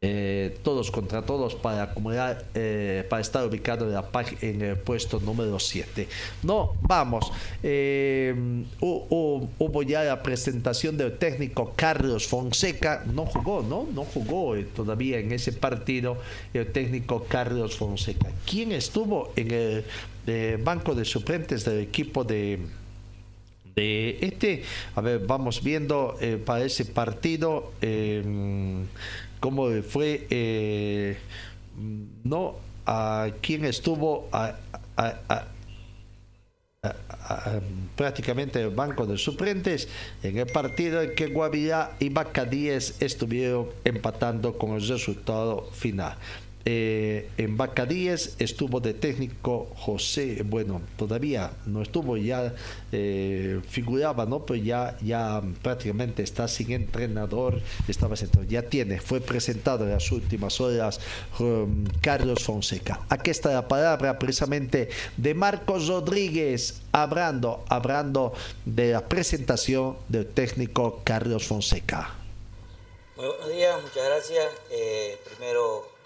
eh, 0.02 0.58
todos 0.64 0.92
contra 0.92 1.24
todos 1.24 1.56
para 1.56 1.84
acumular, 1.84 2.46
eh, 2.56 3.06
para 3.10 3.22
estar 3.22 3.46
ubicado 3.46 3.86
en, 4.40 4.62
el 4.62 4.78
puesto 4.78 5.20
número 5.20 5.60
7. 5.60 6.08
No, 6.42 6.78
vamos. 6.84 7.30
Eh, 7.62 8.34
hubo 8.80 9.84
ya 9.84 10.06
la 10.06 10.24
presentación 10.24 10.96
del 10.96 11.18
técnico 11.18 11.74
Carlos 11.76 12.26
Fonseca. 12.28 13.04
No 13.14 13.26
jugó, 13.26 13.62
¿no? 13.62 13.90
No 13.94 14.06
jugó 14.06 14.56
todavía 14.74 15.20
en 15.20 15.34
ese 15.34 15.52
partido 15.52 16.18
el 16.54 16.72
técnico 16.72 17.26
Carlos 17.28 17.76
Fonseca. 17.76 18.30
¿Quién 18.50 18.72
estuvo 18.72 19.34
en 19.36 19.84
el 20.28 20.58
banco 20.60 20.96
de 20.96 21.04
suplentes 21.04 21.66
del 21.66 21.80
equipo 21.82 22.24
de 22.24 22.60
este? 23.76 24.64
A 24.96 25.02
ver, 25.02 25.20
vamos 25.28 25.62
viendo 25.62 26.18
para 26.46 26.64
ese 26.64 26.86
partido 26.86 27.74
cómo 29.40 29.70
fue, 29.82 30.28
eh, 30.30 31.18
no 32.24 32.56
a 32.86 33.30
quien 33.42 33.66
estuvo 33.66 34.28
a, 34.32 34.56
prácticamente 37.96 38.62
el 38.62 38.70
banco 38.70 39.06
de 39.06 39.18
suplentes 39.18 39.88
en 40.24 40.38
el 40.38 40.48
partido 40.48 41.02
en 41.02 41.14
que 41.14 41.28
Guavirá 41.28 41.96
y 42.00 42.10
Bacadíes 42.10 43.02
estuvieron 43.02 43.68
empatando 43.84 44.58
con 44.58 44.72
el 44.72 44.88
resultado 44.88 45.70
final. 45.74 46.16
Eh, 46.66 47.30
en 47.38 47.56
Bacadíes 47.56 48.36
estuvo 48.38 48.80
de 48.82 48.94
técnico 48.94 49.72
José, 49.76 50.44
bueno, 50.46 50.82
todavía 50.98 51.52
no 51.66 51.82
estuvo, 51.82 52.18
ya 52.18 52.54
eh, 52.92 53.62
figuraba, 53.68 54.26
¿no? 54.26 54.46
Pero 54.46 54.62
ya, 54.62 54.98
ya 55.02 55.42
prácticamente 55.62 56.22
está 56.22 56.48
sin 56.48 56.72
entrenador, 56.72 57.62
estaba 57.88 58.16
ya 58.48 58.64
tiene, 58.64 59.00
fue 59.00 59.22
presentado 59.22 59.86
en 59.86 59.92
las 59.92 60.12
últimas 60.12 60.60
horas 60.60 61.00
Carlos 62.02 62.44
Fonseca. 62.44 63.02
Aquí 63.10 63.30
está 63.30 63.54
la 63.54 63.68
palabra 63.68 64.20
precisamente 64.20 64.90
de 65.16 65.34
Marcos 65.34 65.88
Rodríguez, 65.88 66.82
hablando, 66.92 67.64
hablando 67.70 68.34
de 68.66 68.92
la 68.92 69.08
presentación 69.08 69.98
del 70.10 70.28
técnico 70.28 71.02
Carlos 71.04 71.48
Fonseca. 71.48 72.16
buenos 73.16 73.48
días, 73.50 73.82
muchas 73.82 74.06
gracias. 74.06 74.46
Eh, 74.72 75.18
primero 75.26 75.99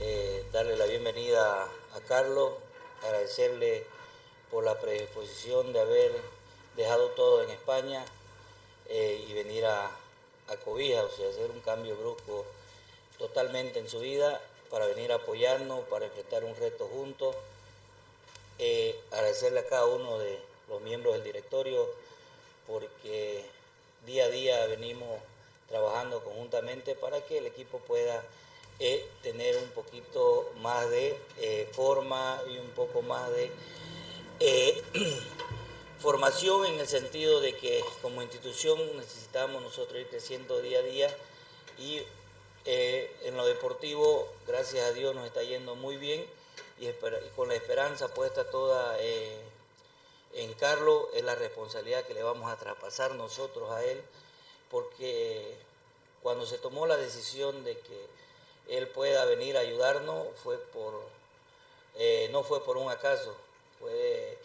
eh, 0.00 0.44
darle 0.52 0.76
la 0.76 0.86
bienvenida 0.86 1.62
a 1.64 2.00
Carlos, 2.08 2.54
agradecerle 3.02 3.86
por 4.50 4.64
la 4.64 4.78
predisposición 4.80 5.72
de 5.72 5.80
haber 5.80 6.12
dejado 6.76 7.08
todo 7.10 7.42
en 7.42 7.50
España 7.50 8.04
eh, 8.88 9.24
y 9.28 9.32
venir 9.32 9.66
a, 9.66 9.86
a 9.86 10.56
Cobija, 10.64 11.04
o 11.04 11.10
sea, 11.10 11.28
hacer 11.28 11.50
un 11.50 11.60
cambio 11.60 11.96
brusco 11.96 12.44
totalmente 13.18 13.78
en 13.78 13.88
su 13.88 14.00
vida 14.00 14.40
para 14.70 14.86
venir 14.86 15.12
a 15.12 15.16
apoyarnos, 15.16 15.84
para 15.88 16.06
enfrentar 16.06 16.44
un 16.44 16.56
reto 16.56 16.88
juntos. 16.88 17.36
Eh, 18.58 18.98
agradecerle 19.10 19.60
a 19.60 19.66
cada 19.66 19.86
uno 19.86 20.18
de 20.18 20.38
los 20.68 20.80
miembros 20.82 21.14
del 21.14 21.24
directorio 21.24 21.88
porque 22.66 23.44
día 24.06 24.24
a 24.24 24.28
día 24.28 24.66
venimos 24.66 25.08
trabajando 25.68 26.22
conjuntamente 26.22 26.94
para 26.94 27.20
que 27.22 27.38
el 27.38 27.46
equipo 27.46 27.78
pueda 27.78 28.22
tener 29.22 29.56
un 29.58 29.68
poquito 29.70 30.50
más 30.60 30.90
de 30.90 31.16
eh, 31.38 31.68
forma 31.72 32.40
y 32.50 32.58
un 32.58 32.70
poco 32.70 33.02
más 33.02 33.30
de 33.30 33.52
eh, 34.40 34.82
formación 36.00 36.66
en 36.66 36.80
el 36.80 36.88
sentido 36.88 37.40
de 37.40 37.56
que 37.56 37.84
como 38.00 38.22
institución 38.22 38.78
necesitamos 38.96 39.62
nosotros 39.62 40.00
ir 40.00 40.08
creciendo 40.08 40.60
día 40.60 40.80
a 40.80 40.82
día 40.82 41.16
y 41.78 42.02
eh, 42.64 43.14
en 43.22 43.36
lo 43.36 43.46
deportivo, 43.46 44.28
gracias 44.46 44.84
a 44.84 44.92
Dios, 44.92 45.14
nos 45.14 45.26
está 45.26 45.42
yendo 45.42 45.76
muy 45.76 45.96
bien 45.96 46.24
y, 46.80 46.88
con 47.36 47.48
la 47.48 47.54
esperanza 47.54 48.12
puesta 48.12 48.50
toda 48.50 48.98
en 50.34 50.54
Carlos 50.54 51.04
es 51.14 51.22
la 51.22 51.36
responsabilidad 51.36 52.04
que 52.04 52.14
le 52.14 52.22
vamos 52.22 52.50
a 52.50 52.56
traspasar 52.56 53.14
nosotros 53.14 53.70
a 53.70 53.84
él, 53.84 54.02
porque 54.70 55.54
cuando 56.22 56.46
se 56.46 56.58
tomó 56.58 56.86
la 56.86 56.96
decisión 56.96 57.62
de 57.64 57.78
que 57.78 58.21
él 58.68 58.88
pueda 58.88 59.24
venir 59.24 59.56
a 59.56 59.60
ayudarnos, 59.60 60.26
fue 60.42 60.58
por, 60.58 60.94
eh, 61.96 62.28
no 62.32 62.42
fue 62.42 62.64
por 62.64 62.76
un 62.76 62.90
acaso, 62.90 63.34
fue 63.78 64.38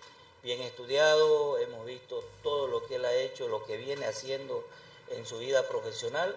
bien 0.44 0.62
estudiado, 0.62 1.58
hemos 1.58 1.86
visto 1.86 2.24
todo 2.44 2.68
lo 2.68 2.86
que 2.86 2.96
él 2.96 3.06
ha 3.06 3.14
hecho, 3.14 3.48
lo 3.48 3.64
que 3.66 3.78
viene 3.78 4.06
haciendo 4.06 4.64
en 5.10 5.26
su 5.26 5.40
vida 5.40 5.68
profesional, 5.68 6.36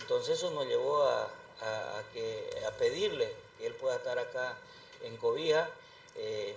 entonces 0.00 0.38
eso 0.38 0.50
nos 0.50 0.66
llevó 0.66 1.02
a, 1.02 1.24
a 1.60 2.70
pedirle 2.78 3.32
que 3.58 3.66
él 3.66 3.74
pueda 3.74 3.96
estar 3.96 4.18
acá 4.18 4.56
en 5.02 5.16
Cobija. 5.16 5.68
Eh, 6.16 6.54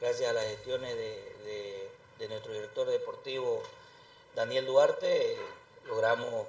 gracias 0.00 0.30
a 0.30 0.32
las 0.32 0.44
gestiones 0.44 0.94
de, 0.96 1.88
nuestro 2.28 2.54
director 2.54 2.88
deportivo 2.88 3.62
Daniel 4.34 4.64
Duarte, 4.64 5.36
logramos 5.84 6.46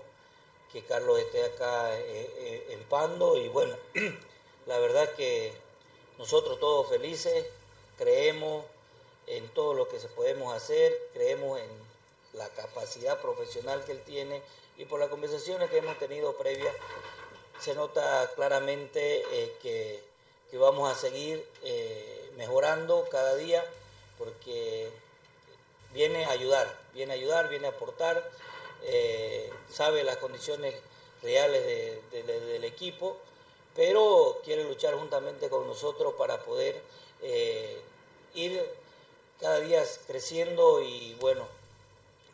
que 0.75 0.83
Carlos 0.83 1.17
esté 1.19 1.41
acá 1.41 1.97
eh, 1.97 2.29
eh, 2.38 2.67
en 2.71 2.83
Pando 2.89 3.38
y 3.38 3.47
bueno, 3.47 3.77
la 4.65 4.77
verdad 4.77 5.09
que 5.13 5.53
nosotros 6.17 6.59
todos 6.59 6.89
felices, 6.89 7.45
creemos 7.97 8.65
en 9.25 9.47
todo 9.53 9.73
lo 9.73 9.88
que 9.88 10.01
se 10.01 10.09
podemos 10.09 10.53
hacer, 10.53 10.93
creemos 11.13 11.61
en 11.61 11.69
la 12.33 12.49
capacidad 12.49 13.21
profesional 13.21 13.85
que 13.85 13.93
él 13.93 14.01
tiene 14.01 14.41
y 14.75 14.83
por 14.83 14.99
las 14.99 15.07
conversaciones 15.07 15.69
que 15.69 15.77
hemos 15.77 15.97
tenido 15.97 16.35
previas 16.35 16.75
se 17.61 17.73
nota 17.73 18.29
claramente 18.35 19.23
eh, 19.31 19.55
que, 19.61 20.03
que, 20.51 20.57
vamos 20.57 20.91
a 20.91 20.99
seguir 20.99 21.47
mejorando 22.35 23.07
cada 23.09 23.38
día 23.38 23.63
porque 24.17 24.89
viene 25.93 26.25
a 26.25 26.31
ayudar, 26.31 26.67
viene 26.93 27.13
a 27.13 27.15
ayudar, 27.15 27.47
viene 27.47 27.67
a 27.67 27.69
aportar, 27.69 28.29
eh, 28.83 29.51
sabe 29.71 30.03
las 30.03 30.17
condiciones 30.17 30.75
reales 31.21 31.63
del 32.11 32.63
equipo, 32.63 33.17
pero 33.75 34.41
quiere 34.43 34.63
luchar 34.63 34.93
juntamente 34.95 35.49
con 35.49 35.67
nosotros 35.67 36.13
para 36.17 36.43
poder 36.43 36.79
eh, 37.21 37.81
ir 38.35 38.63
cada 39.39 39.59
día 39.59 39.83
creciendo 40.07 40.81
y 40.81 41.15
bueno, 41.19 41.47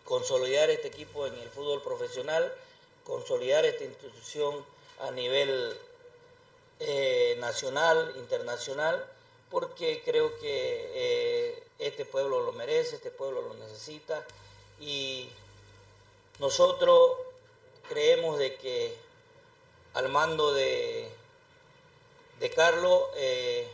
consolidar 0.03 0.69
este 0.69 0.89
equipo 0.89 1.25
en 1.25 1.35
el 1.35 1.49
fútbol 1.49 1.81
profesional, 1.81 2.53
consolidar 3.05 3.65
esta 3.65 3.85
institución 3.85 4.65
a 4.99 5.11
nivel 5.11 5.77
eh, 6.79 7.37
nacional, 7.39 8.13
internacional 8.17 9.05
porque 9.49 10.01
creo 10.05 10.37
que 10.39 11.61
este 11.79 12.05
pueblo 12.05 12.41
lo 12.41 12.53
merece, 12.53 12.95
este 12.95 13.11
pueblo 13.11 13.41
lo 13.41 13.53
necesita 13.55 14.25
y 14.79 15.29
nosotros 16.41 17.11
creemos 17.87 18.39
de 18.39 18.55
que 18.55 18.97
al 19.93 20.09
mando 20.09 20.51
de, 20.53 21.07
de 22.39 22.49
Carlos, 22.49 23.03
eh, 23.15 23.69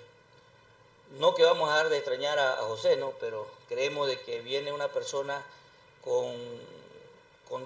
no 1.17 1.33
que 1.33 1.43
vamos 1.43 1.69
a 1.69 1.77
dar 1.77 1.89
de 1.89 1.95
extrañar 1.95 2.37
a, 2.37 2.57
José, 2.57 2.97
¿no? 2.97 3.13
pero 3.21 3.47
creemos 3.69 4.09
de 4.09 4.19
que 4.19 4.41
viene 4.41 4.73
una 4.73 4.89
persona 4.89 5.41
con, 6.03 6.35
con, 7.47 7.65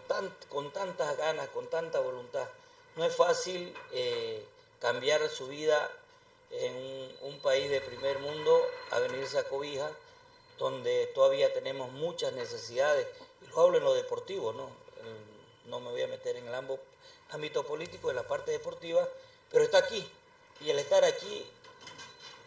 con 0.50 0.72
tantas 0.72 1.18
ganas, 1.18 1.50
con 1.50 1.68
tanta 1.68 2.00
voluntad. 2.00 2.48
No 2.96 3.04
es 3.04 3.16
fácil 3.16 3.76
eh, 3.94 4.46
cambiar 4.80 5.28
su 5.30 5.48
vida 5.48 5.90
en 6.52 6.76
un, 7.22 7.40
país 7.40 7.72
de 7.72 7.82
primer 7.82 8.20
mundo 8.20 8.62
a 8.92 9.00
venirse 9.00 9.40
a 9.40 9.46
Cobija, 9.46 9.90
donde 10.60 11.08
todavía 11.16 11.52
tenemos 11.56 11.92
muchas 11.92 12.34
necesidades, 12.34 13.08
y 13.42 13.48
lo 13.48 13.62
hablo 13.62 13.80
en 13.80 13.84
lo 13.84 13.96
deportivo, 13.96 14.54
¿no? 14.54 14.81
No 15.66 15.80
me 15.80 15.92
voy 15.92 16.02
a 16.02 16.08
meter 16.08 16.36
en 16.36 16.48
el 16.48 16.54
ámbito 17.30 17.64
político, 17.64 18.10
en 18.10 18.16
la 18.16 18.24
parte 18.24 18.52
deportiva, 18.52 19.08
pero 19.52 19.64
está 19.64 19.80
aquí, 19.80 20.08
y 20.62 20.70
el 20.70 20.80
estar 20.80 21.04
aquí, 21.04 21.46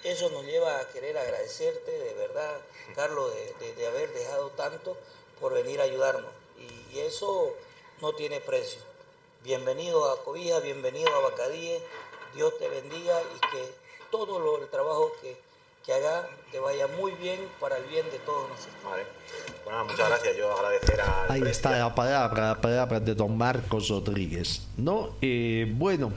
eso 0.03 0.29
nos 0.31 0.45
lleva 0.45 0.79
a 0.79 0.89
querer 0.89 1.17
agradecerte 1.17 1.91
de 1.91 2.15
verdad, 2.15 2.61
Carlos, 2.95 3.33
de, 3.59 3.87
haber 3.87 4.13
dejado 4.13 4.51
tanto 4.51 4.97
por 5.41 5.55
venir 5.55 5.81
a 5.81 5.85
ayudarnos, 5.85 6.31
y, 6.59 6.97
y 6.97 7.01
eso 7.01 7.55
no 8.01 8.13
tiene 8.15 8.41
precio. 8.41 8.81
Bienvenido 9.43 10.11
a 10.11 10.25
Cobija, 10.25 10.61
bienvenido 10.61 11.15
a 11.15 11.21
Bacadíes, 11.21 11.83
Dios 12.35 12.59
te 12.59 12.69
bendiga 12.69 13.23
y 13.23 13.41
que 13.51 13.69
todo 14.11 14.39
lo, 14.39 14.59
el 14.59 14.69
trabajo 14.69 15.13
que, 15.21 15.37
que 15.85 15.93
haga 15.93 16.29
te 16.51 16.59
vaya 16.59 16.87
muy 16.99 17.13
bien 17.13 17.41
para 17.61 17.77
el 17.77 17.85
bien 17.85 18.07
de 18.11 18.19
todos 18.21 18.49
nosotros. 18.49 18.75
Vale. 18.85 19.03
Bueno, 19.65 19.85
muchas 19.85 20.09
gracias. 20.09 20.37
Yo 20.37 20.53
agradecer 20.53 21.01
a. 21.01 21.33
Ahí 21.33 21.43
está 21.43 21.79
la 21.79 21.95
palabra, 21.95 22.49
la 22.49 22.61
palabra 22.61 23.01
de 23.01 23.15
don 23.15 23.37
Marcos 23.37 23.89
Rodríguez. 23.89 24.67
¿no? 24.77 25.17
Eh, 25.21 25.67
bueno, 25.77 26.13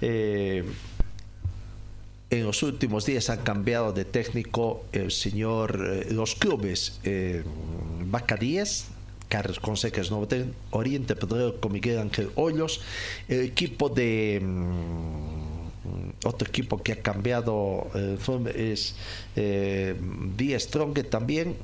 eh, 0.00 0.64
en 2.30 2.44
los 2.44 2.62
últimos 2.62 3.06
días 3.06 3.30
han 3.30 3.42
cambiado 3.42 3.92
de 3.92 4.04
técnico 4.04 4.84
el 4.92 5.12
señor, 5.12 5.86
eh, 5.86 6.06
los 6.10 6.34
clubes 6.34 6.98
eh, 7.04 7.44
Bacadíes, 8.06 8.86
Carlos 9.28 9.60
Consecas 9.60 10.10
Oriente 10.70 11.14
Pedro 11.14 11.60
con 11.60 11.72
Miguel 11.72 11.98
Ángel 11.98 12.30
Hoyos, 12.34 12.80
el 13.28 13.40
equipo 13.42 13.88
de. 13.88 14.40
Mm, 14.42 15.53
otro 16.24 16.48
equipo 16.48 16.82
que 16.82 16.92
ha 16.92 17.02
cambiado 17.02 17.88
eh, 17.94 18.16
es 18.54 18.96
eh, 19.36 19.96
Strong 20.58 21.04
también. 21.10 21.56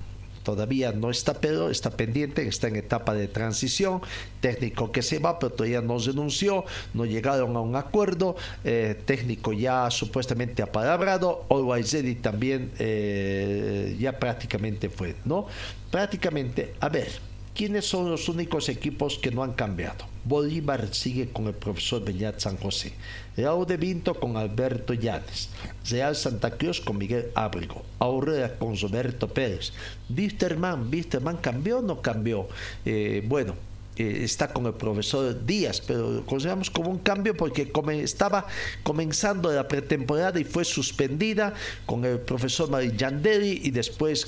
Todavía 0.42 0.92
no 0.92 1.10
está 1.10 1.34
pero 1.34 1.70
está 1.70 1.90
pendiente 1.90 2.46
está 2.48 2.68
en 2.68 2.76
etapa 2.76 3.12
de 3.12 3.28
transición. 3.28 4.00
Técnico 4.40 4.90
que 4.90 5.02
se 5.02 5.18
va 5.18 5.38
pero 5.38 5.52
todavía 5.52 5.82
no 5.82 5.98
renunció 5.98 6.64
no 6.94 7.04
llegaron 7.04 7.56
a 7.56 7.60
un 7.60 7.76
acuerdo. 7.76 8.36
Eh, 8.64 8.96
técnico 9.04 9.52
ya 9.52 9.90
supuestamente 9.90 10.62
apalabrado. 10.62 11.44
Always 11.50 11.92
Ready 11.92 12.14
también 12.16 12.72
eh, 12.78 13.96
ya 14.00 14.18
prácticamente 14.18 14.88
fue 14.88 15.14
no 15.24 15.46
prácticamente 15.90 16.74
a 16.80 16.88
ver 16.88 17.30
¿Quiénes 17.54 17.84
son 17.84 18.10
los 18.10 18.28
únicos 18.28 18.68
equipos 18.68 19.18
que 19.18 19.30
no 19.30 19.42
han 19.42 19.52
cambiado? 19.52 20.09
Bolívar 20.24 20.94
sigue 20.94 21.30
con 21.30 21.46
el 21.46 21.54
profesor 21.54 22.04
Beñat 22.04 22.40
San 22.40 22.56
José. 22.56 22.92
Real 23.36 23.64
de 23.66 23.76
Vinto 23.76 24.14
con 24.14 24.36
Alberto 24.36 24.92
Llanes. 24.92 25.48
Real 25.88 26.14
Santa 26.14 26.50
Cruz 26.50 26.80
con 26.80 26.98
Miguel 26.98 27.30
Ábrego. 27.34 27.82
Aurora 27.98 28.58
con 28.58 28.76
Roberto 28.76 29.28
Pérez. 29.28 29.72
Wisterman, 30.08 30.90
Wisterman 30.90 31.38
cambió 31.38 31.78
o 31.78 31.82
no 31.82 32.02
cambió. 32.02 32.48
Eh, 32.84 33.24
bueno, 33.26 33.54
está 34.00 34.52
con 34.52 34.66
el 34.66 34.74
profesor 34.74 35.44
Díaz, 35.44 35.80
pero 35.80 36.24
consideramos 36.26 36.70
como 36.70 36.90
un 36.90 36.98
cambio 36.98 37.36
porque 37.36 37.70
estaba 38.02 38.46
comenzando 38.82 39.52
la 39.52 39.66
pretemporada 39.66 40.38
y 40.40 40.44
fue 40.44 40.64
suspendida 40.64 41.54
con 41.86 42.04
el 42.04 42.20
profesor 42.20 42.70
Yandeli 42.96 43.60
y 43.64 43.70
después 43.70 44.26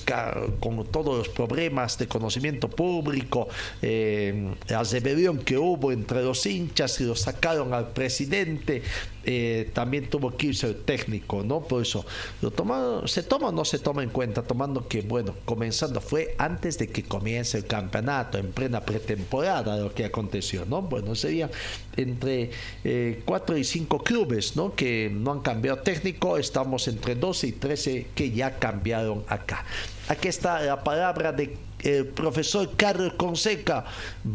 con 0.60 0.84
todos 0.86 1.18
los 1.18 1.28
problemas 1.28 1.98
de 1.98 2.06
conocimiento 2.06 2.68
público, 2.68 3.48
eh, 3.80 4.54
la 4.68 4.82
rebelión 4.82 5.38
que 5.38 5.58
hubo 5.58 5.92
entre 5.92 6.22
los 6.22 6.44
hinchas 6.46 7.00
y 7.00 7.04
lo 7.04 7.14
sacaron 7.14 7.74
al 7.74 7.92
presidente, 7.92 8.82
eh, 9.24 9.70
también 9.72 10.08
tuvo 10.08 10.36
que 10.36 10.48
irse 10.48 10.66
el 10.66 10.76
técnico, 10.76 11.42
¿no? 11.42 11.60
Por 11.60 11.82
eso, 11.82 12.04
¿lo 12.40 12.50
toma, 12.50 13.02
¿se 13.06 13.22
toma 13.22 13.48
o 13.48 13.52
no 13.52 13.64
se 13.64 13.78
toma 13.78 14.02
en 14.02 14.10
cuenta? 14.10 14.42
Tomando 14.42 14.88
que, 14.88 15.02
bueno, 15.02 15.34
comenzando 15.44 16.00
fue 16.00 16.34
antes 16.38 16.78
de 16.78 16.88
que 16.88 17.04
comience 17.04 17.58
el 17.58 17.66
campeonato, 17.66 18.38
en 18.38 18.52
plena 18.52 18.80
pretemporada, 18.80 19.76
lo 19.76 19.94
que 19.94 20.04
aconteció, 20.04 20.64
¿no? 20.66 20.82
Bueno, 20.82 21.14
sería 21.14 21.50
entre 21.96 22.50
eh, 22.84 23.22
4 23.24 23.56
y 23.58 23.64
5 23.64 24.02
clubes, 24.02 24.56
¿no? 24.56 24.74
Que 24.74 25.10
no 25.12 25.32
han 25.32 25.40
cambiado 25.40 25.78
técnico, 25.78 26.38
estamos 26.38 26.88
entre 26.88 27.14
12 27.14 27.46
y 27.46 27.52
13 27.52 28.06
que 28.14 28.30
ya 28.30 28.58
cambiaron 28.58 29.24
acá. 29.28 29.64
Aquí 30.08 30.28
está 30.28 30.60
la 30.60 30.82
palabra 30.82 31.32
de 31.32 31.56
el 31.82 32.08
profesor 32.08 32.68
Carlos 32.76 33.12
Fonseca, 33.18 33.84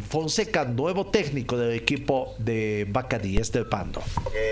Fonseca, 0.09 0.65
nuevo 0.65 1.09
técnico 1.09 1.57
del 1.57 1.73
equipo 1.75 2.35
de 2.37 2.85
Bacadíes 2.87 3.51
del 3.51 3.67
Pando. 3.67 4.01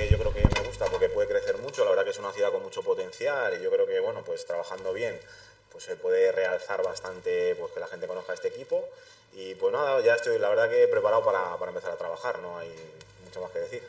yo 0.10 0.18
creo 0.18 0.34
que 0.34 0.42
me 0.42 0.68
gusta 0.68 0.86
porque 0.86 1.10
puede 1.10 1.28
crecer 1.28 1.58
mucho, 1.60 1.84
la 1.84 1.92
verdad 1.92 2.04
que 2.04 2.12
es 2.12 2.20
una 2.20 2.32
ciudad 2.32 2.52
con 2.52 2.64
mucho 2.64 2.82
potencial 2.82 3.54
y 3.60 3.64
yo 3.64 3.72
creo 3.72 3.86
que 3.86 4.00
bueno, 4.00 4.24
pues 4.26 4.46
trabajando 4.46 4.94
bien 4.94 5.20
pues 5.72 5.84
se 5.84 5.98
puede 5.98 6.32
realzar 6.32 6.82
bastante 6.84 7.56
pues 7.56 7.74
que 7.74 7.82
la 7.82 7.88
gente 7.88 8.08
conozca 8.08 8.34
este 8.34 8.48
equipo 8.48 8.88
y 9.34 9.56
pues 9.56 9.74
nada, 9.74 10.00
ya 10.02 10.16
estoy 10.16 10.40
la 10.40 10.48
verdad 10.48 10.70
que 10.70 10.88
preparado 10.88 11.24
para, 11.26 11.58
para 11.58 11.72
empezar 11.72 11.92
a 11.92 11.98
trabajar, 11.98 12.40
no 12.40 12.58
hay 12.58 12.74
mucho 13.26 13.42
más 13.42 13.52
que 13.52 13.60
decir. 13.60 13.84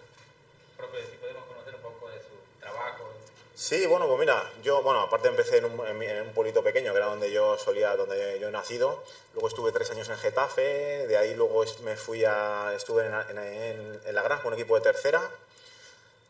Profe, 0.76 0.98
si 1.08 1.16
podemos 1.18 1.44
conocer 1.46 1.76
un 1.76 1.82
poco 1.82 2.08
de 2.10 2.18
su 2.18 2.34
trabajo, 2.58 3.12
Sí, 3.56 3.86
bueno, 3.86 4.06
pues 4.06 4.20
mira, 4.20 4.52
yo, 4.62 4.82
bueno, 4.82 5.00
aparte 5.00 5.28
empecé 5.28 5.56
en 5.56 5.64
un, 5.64 6.02
en, 6.02 6.32
pueblito 6.34 6.62
pequeño, 6.62 6.92
que 6.92 6.98
era 6.98 7.06
donde 7.06 7.32
yo 7.32 7.56
solía, 7.56 7.96
donde 7.96 8.38
yo 8.38 8.48
he 8.48 8.50
nacido. 8.50 9.02
Luego 9.32 9.48
estuve 9.48 9.72
tres 9.72 9.90
años 9.90 10.08
en 10.10 10.18
Getafe, 10.18 11.06
de 11.06 11.16
ahí 11.16 11.34
luego 11.34 11.64
me 11.82 11.96
fui 11.96 12.22
a, 12.24 12.74
estuve 12.76 13.06
en, 13.06 13.38
en, 13.38 14.14
La 14.14 14.22
Granja, 14.22 14.46
un 14.46 14.54
equipo 14.54 14.74
de 14.76 14.82
tercera, 14.82 15.22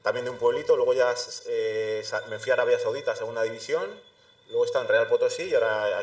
también 0.02 0.24
de 0.24 0.30
un 0.30 0.38
pueblito. 0.38 0.76
Luego 0.76 0.94
ya 0.94 1.12
eh, 1.46 2.04
me 2.28 2.38
fui 2.38 2.50
a 2.52 2.54
Arabia 2.54 2.78
Saudita, 2.78 3.16
segunda 3.16 3.42
división, 3.42 4.00
Luego 4.48 4.64
está 4.64 4.80
en 4.80 4.88
Real 4.88 5.08
Potosí 5.08 5.42
y 5.42 5.54
ahora 5.54 6.00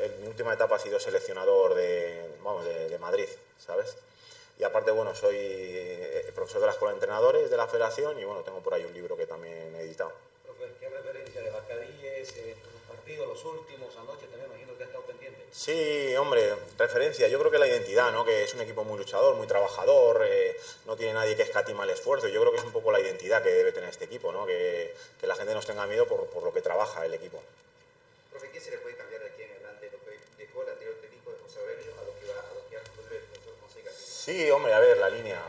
en 0.00 0.20
mi 0.20 0.26
última 0.26 0.52
etapa 0.52 0.74
ha 0.74 0.78
sido 0.80 0.98
seleccionador 0.98 1.74
de, 1.74 2.28
vamos, 2.42 2.64
de, 2.64 2.88
de 2.88 2.98
Madrid, 2.98 3.28
¿sabes? 3.64 3.96
Y 4.58 4.64
aparte, 4.64 4.90
bueno, 4.90 5.14
soy 5.14 5.36
eh, 5.38 6.32
profesor 6.34 6.60
de 6.60 6.66
la 6.66 6.72
Escuela 6.72 6.90
de 6.92 6.96
Entrenadores 6.96 7.50
de 7.50 7.56
la 7.56 7.68
Federación 7.68 8.18
y 8.18 8.24
bueno, 8.24 8.42
tengo 8.42 8.60
por 8.60 8.74
ahí 8.74 8.84
un 8.84 8.94
libro 8.94 9.16
que 9.16 9.26
también 9.26 9.74
he 9.76 9.82
editado. 9.82 10.12
Profe, 10.44 10.64
¿qué 10.80 10.88
referencia 10.88 11.42
de 11.42 11.50
Bacadíes, 12.24 12.36
eh, 12.36 12.56
los 12.72 12.82
partidos, 12.96 13.28
los 13.28 13.44
últimos, 13.44 13.96
anoche 13.96 14.26
también 14.26 14.50
imagino 14.50 14.76
que 14.76 14.84
ha 14.84 14.86
estado 14.86 15.04
pendiente? 15.04 15.44
Sí, 15.50 16.16
hombre, 16.16 16.54
referencia. 16.78 17.28
Yo 17.28 17.38
creo 17.38 17.50
que 17.50 17.58
la 17.58 17.68
identidad, 17.68 18.12
¿no? 18.12 18.24
Que 18.24 18.44
es 18.44 18.54
un 18.54 18.60
equipo 18.60 18.84
muy 18.84 18.98
luchador, 18.98 19.34
muy 19.36 19.46
trabajador, 19.46 20.24
eh, 20.26 20.56
no 20.86 20.96
tiene 20.96 21.12
nadie 21.12 21.36
que 21.36 21.42
escatima 21.42 21.84
el 21.84 21.90
esfuerzo. 21.90 22.28
Yo 22.28 22.40
creo 22.40 22.52
que 22.52 22.58
es 22.58 22.64
un 22.64 22.72
poco 22.72 22.90
la 22.92 23.00
identidad 23.00 23.42
que 23.42 23.50
debe 23.50 23.72
tener 23.72 23.90
este 23.90 24.06
equipo, 24.06 24.32
¿no? 24.32 24.46
Que, 24.46 24.94
que 25.20 25.26
la 25.26 25.36
gente 25.36 25.54
nos 25.54 25.66
tenga 25.66 25.86
miedo 25.86 26.06
por, 26.06 26.26
por 26.28 26.42
lo 26.42 26.52
que 26.52 26.62
trabaja 26.62 27.04
el 27.04 27.14
equipo. 27.14 27.42
Profe, 28.30 28.50
¿qué 28.50 28.60
se 28.60 28.70
le 28.70 28.78
puede 28.78 28.96
cambiar 28.96 29.20
de 29.22 29.28
aquí 29.28 29.42
en 29.42 29.50
adelante 29.50 29.90
lo 29.92 29.98
que 30.04 30.18
dejó 30.42 30.62
el 30.62 30.68
anterior 30.70 30.96
técnico 31.00 31.30
de 31.30 31.38
José 31.38 31.60
Aurelio 31.60 31.92
a 32.00 32.04
lo 32.04 32.18
que 32.18 32.26
va 32.26 32.40
a 32.40 32.54
lo 32.54 32.68
que 32.70 32.90
vuelve 32.96 33.16
el 33.16 33.22
profesor 33.24 33.54
Fonseca? 33.60 33.90
Sí, 33.92 34.50
hombre, 34.50 34.72
a 34.72 34.80
ver, 34.80 34.98
la 34.98 35.10
línea. 35.10 35.42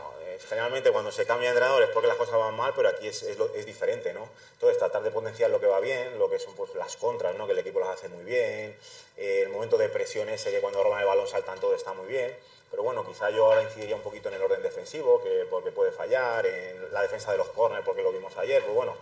Generalmente 0.48 0.92
cuando 0.92 1.10
se 1.10 1.26
cambia 1.26 1.48
de 1.48 1.56
entrenador 1.56 1.82
es 1.82 1.90
porque 1.90 2.06
las 2.06 2.16
cosas 2.16 2.36
van 2.38 2.54
mal, 2.54 2.72
pero 2.76 2.88
aquí 2.88 3.08
es, 3.08 3.22
es, 3.24 3.36
es 3.54 3.66
diferente, 3.66 4.12
¿no? 4.12 4.28
Entonces 4.52 4.78
tratar 4.78 5.02
de 5.02 5.10
potenciar 5.10 5.50
lo 5.50 5.60
que 5.60 5.66
va 5.66 5.80
bien, 5.80 6.18
lo 6.18 6.30
que 6.30 6.38
son 6.38 6.54
pues, 6.54 6.74
las 6.74 6.96
contras, 6.96 7.34
¿no? 7.34 7.46
Que 7.46 7.52
el 7.52 7.58
equipo 7.58 7.80
las 7.80 7.90
hace 7.90 8.08
muy 8.08 8.24
bien, 8.24 8.76
eh, 9.16 9.42
el 9.42 9.48
momento 9.48 9.76
de 9.76 9.88
presión 9.88 10.28
ese 10.28 10.50
que 10.50 10.60
cuando 10.60 10.82
roban 10.82 11.00
el 11.00 11.06
balón 11.06 11.26
saltan 11.26 11.58
todo 11.58 11.74
está 11.74 11.92
muy 11.92 12.06
bien. 12.06 12.36
Pero 12.70 12.82
bueno, 12.82 13.04
quizá 13.06 13.30
yo 13.30 13.46
ahora 13.46 13.62
incidiría 13.62 13.96
un 13.96 14.02
poquito 14.02 14.28
en 14.28 14.34
el 14.34 14.42
orden 14.42 14.62
defensivo, 14.62 15.22
que, 15.22 15.46
porque 15.48 15.70
puede 15.72 15.92
fallar, 15.92 16.44
en 16.46 16.92
la 16.92 17.02
defensa 17.02 17.32
de 17.32 17.38
los 17.38 17.48
corners, 17.48 17.84
porque 17.84 18.02
lo 18.02 18.12
vimos 18.12 18.36
ayer. 18.36 18.62
Pues 18.62 18.74
bueno, 18.74 18.96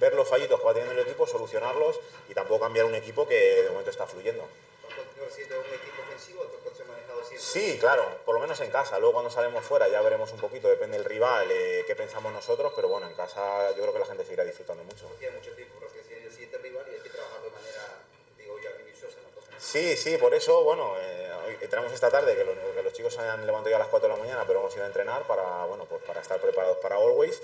ver 0.00 0.14
los 0.14 0.28
fallitos 0.28 0.58
que 0.58 0.66
va 0.66 0.72
teniendo 0.72 1.00
el 1.00 1.06
equipo, 1.06 1.26
solucionarlos 1.26 1.98
y 2.28 2.34
tampoco 2.34 2.60
cambiar 2.60 2.86
un 2.86 2.94
equipo 2.94 3.26
que 3.26 3.62
de 3.62 3.70
momento 3.70 3.90
está 3.90 4.06
fluyendo. 4.06 4.42
¿Va 4.42 4.88
a 4.88 5.60
un 5.60 5.74
equipo 5.74 6.02
ofensivo 6.02 6.42
o 6.42 6.76
se 6.76 6.82
ha 6.82 6.86
manejado 6.86 7.18
siempre? 7.20 7.27
Sí, 7.38 7.78
claro, 7.78 8.04
por 8.24 8.34
lo 8.34 8.40
menos 8.40 8.60
en 8.60 8.70
casa. 8.70 8.98
Luego 8.98 9.12
cuando 9.12 9.30
salemos 9.30 9.64
fuera 9.64 9.88
ya 9.88 10.00
veremos 10.00 10.32
un 10.32 10.40
poquito, 10.40 10.68
depende 10.68 10.98
del 10.98 11.06
rival, 11.06 11.46
eh, 11.50 11.84
qué 11.86 11.94
pensamos 11.94 12.32
nosotros, 12.32 12.72
pero 12.74 12.88
bueno, 12.88 13.06
en 13.06 13.14
casa 13.14 13.70
yo 13.70 13.82
creo 13.82 13.92
que 13.92 13.98
la 14.00 14.06
gente 14.06 14.24
seguirá 14.24 14.44
disfrutando 14.44 14.82
mucho. 14.82 15.06
Queda 15.20 15.30
mucho 15.32 15.52
tiempo, 15.52 15.78
es 15.86 16.24
el 16.24 16.32
siguiente 16.32 16.58
rival 16.58 16.84
y 16.90 16.94
hay 16.94 17.00
que 17.00 17.10
trabajar 17.10 17.40
de 17.42 17.50
manera, 17.50 18.02
digo 18.36 18.58
yo, 18.58 18.70
minuciosa. 18.84 19.18
Sí, 19.56 19.96
sí, 19.96 20.18
por 20.18 20.34
eso, 20.34 20.64
bueno, 20.64 20.94
eh, 20.98 21.30
hoy 21.46 21.68
tenemos 21.68 21.92
esta 21.92 22.10
tarde 22.10 22.34
que 22.36 22.44
los, 22.44 22.56
que 22.56 22.82
los 22.82 22.92
chicos 22.92 23.14
se 23.14 23.20
han 23.20 23.46
levantado 23.46 23.70
ya 23.70 23.76
a 23.76 23.80
las 23.80 23.88
4 23.88 24.08
de 24.08 24.14
la 24.16 24.20
mañana, 24.20 24.44
pero 24.46 24.58
hemos 24.58 24.74
ido 24.74 24.84
a 24.84 24.88
entrenar 24.88 25.22
para, 25.28 25.64
bueno, 25.66 25.84
pues 25.84 26.02
para 26.02 26.20
estar 26.20 26.40
preparados 26.40 26.78
para 26.78 26.96
Always. 26.96 27.40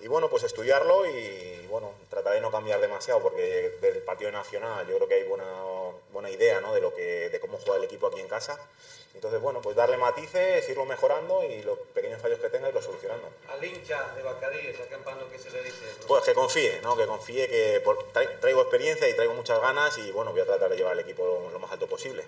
Y 0.00 0.06
bueno, 0.06 0.28
pues 0.28 0.44
estudiarlo 0.44 1.06
y 1.06 1.66
bueno, 1.68 1.92
tratar 2.08 2.34
de 2.34 2.40
no 2.40 2.52
cambiar 2.52 2.80
demasiado 2.80 3.20
porque 3.20 3.76
del 3.80 4.02
partido 4.02 4.30
nacional 4.30 4.86
yo 4.86 4.96
creo 4.96 5.08
que 5.08 5.14
hay 5.14 5.24
buena, 5.24 5.44
buena 6.18 6.30
idea 6.30 6.60
¿no? 6.60 6.74
de, 6.74 6.80
lo 6.80 6.92
que, 6.92 7.28
de 7.30 7.38
cómo 7.40 7.58
juega 7.58 7.78
el 7.78 7.84
equipo 7.84 8.08
aquí 8.08 8.18
en 8.20 8.26
casa. 8.28 8.58
Entonces, 9.14 9.40
bueno, 9.40 9.60
pues 9.62 9.74
darle 9.76 9.96
matices, 9.96 10.68
irlo 10.68 10.84
mejorando 10.84 11.42
y 11.44 11.62
los 11.62 11.78
pequeños 11.94 12.20
fallos 12.20 12.38
que 12.40 12.48
tenga 12.50 12.68
irlos 12.68 12.84
solucionando. 12.84 13.28
Al 13.48 13.64
hincha 13.64 14.12
de 14.14 14.22
Bacadíes, 14.22 14.78
acá 14.80 14.96
en 14.96 15.02
Pano, 15.04 15.28
¿qué 15.30 15.38
se 15.38 15.50
le 15.50 15.62
dice? 15.62 15.84
Pues 16.06 16.24
que 16.24 16.34
confíe, 16.34 16.80
¿no? 16.82 16.96
Que 16.96 17.06
confíe 17.06 17.48
que 17.48 17.80
por- 17.84 18.04
traigo 18.40 18.62
experiencia 18.62 19.08
y 19.08 19.14
traigo 19.14 19.34
muchas 19.34 19.60
ganas 19.60 19.96
y 19.98 20.10
bueno, 20.10 20.32
voy 20.32 20.40
a 20.40 20.44
tratar 20.46 20.70
de 20.70 20.76
llevar 20.76 20.92
el 20.94 21.00
equipo 21.00 21.24
lo- 21.24 21.50
lo 21.50 21.58
más 21.58 21.70
alto 21.72 21.86
posible. 21.86 22.24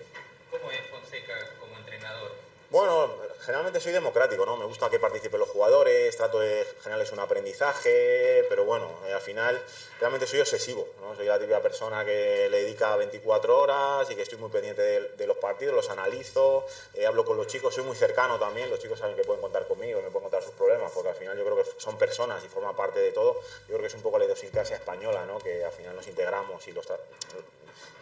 ¿Cómo 0.49 0.71
es 0.71 0.79
Fonseca 0.89 1.37
como 1.59 1.77
entrenador? 1.77 2.31
Bueno, 2.69 3.09
generalmente 3.41 3.79
soy 3.79 3.91
democrático, 3.91 4.45
¿no? 4.45 4.55
Me 4.57 4.65
gusta 4.65 4.89
que 4.89 4.99
participen 4.99 5.39
los 5.39 5.49
jugadores, 5.49 6.15
trato 6.15 6.39
de 6.39 6.65
generarles 6.81 7.11
un 7.11 7.19
aprendizaje, 7.19 8.45
pero 8.49 8.65
bueno, 8.65 8.89
eh, 9.07 9.13
al 9.13 9.21
final 9.21 9.61
realmente 9.99 10.27
soy 10.27 10.39
obsesivo, 10.39 10.87
¿no? 11.01 11.15
Soy 11.15 11.25
la 11.25 11.37
típica 11.39 11.61
persona 11.61 12.05
que 12.05 12.47
le 12.49 12.63
dedica 12.63 12.95
24 12.95 13.57
horas 13.57 14.09
y 14.11 14.15
que 14.15 14.21
estoy 14.21 14.37
muy 14.37 14.49
pendiente 14.49 14.81
de, 14.81 15.09
de 15.09 15.27
los 15.27 15.37
partidos, 15.37 15.73
los 15.75 15.89
analizo, 15.89 16.65
eh, 16.93 17.05
hablo 17.05 17.25
con 17.25 17.37
los 17.37 17.47
chicos, 17.47 17.73
soy 17.75 17.83
muy 17.83 17.95
cercano 17.95 18.37
también, 18.39 18.69
los 18.69 18.79
chicos 18.79 18.99
saben 18.99 19.15
que 19.15 19.23
pueden 19.23 19.41
contar 19.41 19.67
conmigo, 19.67 20.01
me 20.01 20.09
pueden 20.09 20.23
contar 20.29 20.43
sus 20.43 20.53
problemas, 20.53 20.91
porque 20.93 21.09
al 21.09 21.15
final 21.15 21.37
yo 21.37 21.43
creo 21.43 21.57
que 21.57 21.65
son 21.77 21.97
personas 21.97 22.43
y 22.43 22.47
forman 22.47 22.75
parte 22.75 22.99
de 22.99 23.11
todo. 23.11 23.33
Yo 23.61 23.67
creo 23.67 23.81
que 23.81 23.87
es 23.87 23.93
un 23.95 24.01
poco 24.01 24.17
la 24.19 24.25
idiosincrasia 24.25 24.75
española, 24.77 25.25
¿no? 25.25 25.39
Que 25.39 25.63
al 25.65 25.71
final 25.71 25.95
nos 25.95 26.07
integramos 26.07 26.67
y 26.67 26.71
los 26.71 26.85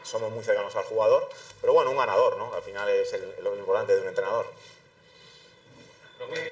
somos 0.03 0.31
muy 0.31 0.43
cercanos 0.43 0.75
al 0.75 0.83
jugador, 0.85 1.27
pero 1.61 1.73
bueno, 1.73 1.91
un 1.91 1.97
ganador, 1.97 2.37
¿no? 2.37 2.53
Al 2.53 2.63
final 2.63 2.89
es 2.89 3.13
el- 3.13 3.35
lo 3.41 3.55
importante 3.55 3.93
de 3.95 4.01
un 4.01 4.07
entrenador. 4.07 4.45
Profe, 6.19 6.48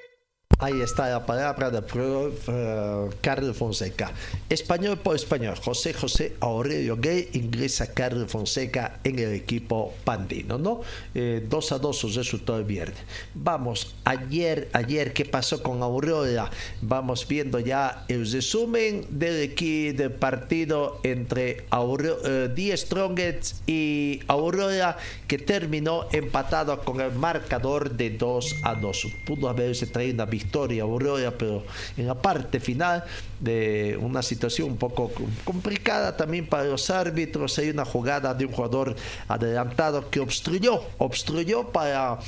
Ahí 0.60 0.80
está 0.80 1.08
la 1.08 1.24
palabra 1.24 1.70
del 1.70 1.84
profe 1.84 2.50
eh, 2.52 3.10
Carlos 3.20 3.56
Fonseca. 3.56 4.10
Español 4.48 4.98
por 4.98 5.14
español. 5.14 5.54
José 5.54 5.94
José 5.94 6.34
Aurelio 6.40 6.96
Gay 6.96 7.28
ingresa 7.34 7.94
Carlos 7.94 8.28
Fonseca 8.28 8.98
en 9.04 9.20
el 9.20 9.34
equipo 9.34 9.94
pandino, 10.02 10.58
¿no? 10.58 10.80
Eh, 11.14 11.46
2 11.48 11.72
a 11.72 11.78
2 11.78 11.96
su 11.96 12.08
resultado 12.08 12.58
el 12.58 12.64
viernes. 12.64 12.98
Vamos, 13.34 13.94
ayer, 14.02 14.68
ayer, 14.72 15.12
¿qué 15.12 15.24
pasó 15.24 15.62
con 15.62 15.80
Aurora? 15.80 16.50
Vamos 16.82 17.28
viendo 17.28 17.60
ya 17.60 18.04
el 18.08 18.28
resumen 18.28 19.06
del, 19.10 19.54
del 19.54 20.10
partido 20.10 20.98
entre 21.04 21.66
Auro, 21.70 22.18
eh, 22.24 22.50
Die 22.52 22.76
Strongest 22.76 23.58
y 23.68 24.22
Aurora, 24.26 24.96
que 25.28 25.38
terminó 25.38 26.08
empatado 26.10 26.80
con 26.80 27.00
el 27.00 27.12
marcador 27.12 27.92
de 27.92 28.10
2 28.10 28.56
a 28.64 28.74
2. 28.74 29.06
Pudo 29.24 29.48
haberse 29.48 29.86
traído 29.86 30.14
una 30.14 30.24
victoria 30.24 30.47
Aurora, 30.54 31.32
pero 31.36 31.64
en 31.96 32.06
la 32.06 32.14
parte 32.14 32.60
final 32.60 33.04
de 33.40 33.98
una 34.00 34.22
situación 34.22 34.70
un 34.70 34.76
poco 34.76 35.10
complicada 35.44 36.16
también 36.16 36.46
para 36.46 36.64
los 36.64 36.90
árbitros, 36.90 37.58
hay 37.58 37.70
una 37.70 37.84
jugada 37.84 38.34
de 38.34 38.46
un 38.46 38.52
jugador 38.52 38.96
adelantado 39.28 40.10
que 40.10 40.20
obstruyó, 40.20 40.82
obstruyó 40.98 41.68
para 41.68 42.18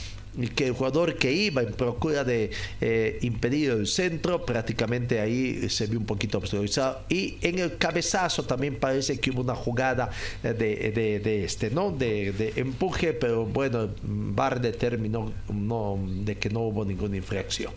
que 0.55 0.69
el 0.69 0.73
jugador 0.73 1.17
que 1.17 1.33
iba 1.33 1.63
en 1.63 1.73
procura 1.73 2.25
de 2.25 2.51
eh, 2.81 3.19
impedir 3.23 3.71
el 3.71 3.87
centro, 3.87 4.45
prácticamente 4.45 5.21
ahí 5.21 5.69
se 5.69 5.87
vio 5.87 5.99
un 5.99 6.07
poquito 6.07 6.39
obstruido. 6.39 7.01
Y 7.09 7.39
en 7.43 7.59
el 7.59 7.77
cabezazo 7.77 8.45
también 8.45 8.77
parece 8.77 9.19
que 9.19 9.31
hubo 9.31 9.43
una 9.43 9.55
jugada 9.55 10.11
eh, 10.43 10.53
de, 10.53 11.45
este, 11.45 11.71
¿no? 11.71 11.91
De, 11.91 12.53
empuje, 12.57 13.13
pero 13.13 13.45
bueno, 13.45 13.91
VAR 14.03 14.61
determinó 14.61 15.33
no, 15.53 15.99
de 16.07 16.37
que 16.37 16.51
no 16.51 16.61
hubo 16.61 16.85
ninguna 16.85 17.17
infracción. 17.17 17.73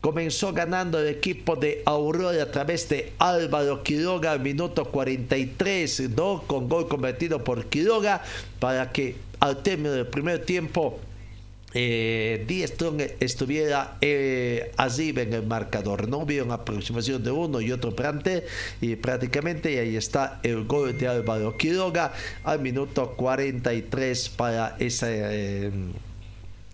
Comenzó 0.00 0.52
ganando 0.52 0.98
el 0.98 1.06
equipo 1.06 1.54
de 1.54 1.82
Aurora 1.86 2.42
a 2.42 2.50
través 2.50 2.88
de 2.88 3.12
Álvaro 3.18 3.84
Quiroga 3.84 4.32
al 4.32 4.40
minuto 4.40 4.86
43, 4.86 6.10
¿no? 6.16 6.42
Con 6.44 6.68
gol 6.68 6.88
convertido 6.88 7.44
por 7.44 7.66
Quiroga 7.66 8.20
para 8.58 8.90
que 8.90 9.14
al 9.38 9.62
término 9.62 9.92
del 9.92 10.08
primer 10.08 10.44
tiempo 10.44 10.98
eh, 11.74 12.44
estuviera 13.20 13.96
eh, 14.00 14.72
arriba 14.76 15.22
en 15.22 15.32
el 15.32 15.46
marcador. 15.46 16.08
No 16.08 16.18
hubo 16.18 16.42
una 16.42 16.54
aproximación 16.54 17.22
de 17.22 17.30
uno 17.30 17.60
y 17.60 17.72
otro 17.72 17.94
plante 17.94 18.44
y 18.80 18.96
prácticamente 18.96 19.78
ahí 19.78 19.96
está 19.96 20.40
el 20.42 20.64
gol 20.64 20.96
de 20.96 21.08
Álvaro 21.08 21.56
Quiroga 21.56 22.12
al 22.44 22.60
minuto 22.60 23.14
43 23.16 24.28
para 24.30 24.76
esa. 24.78 25.08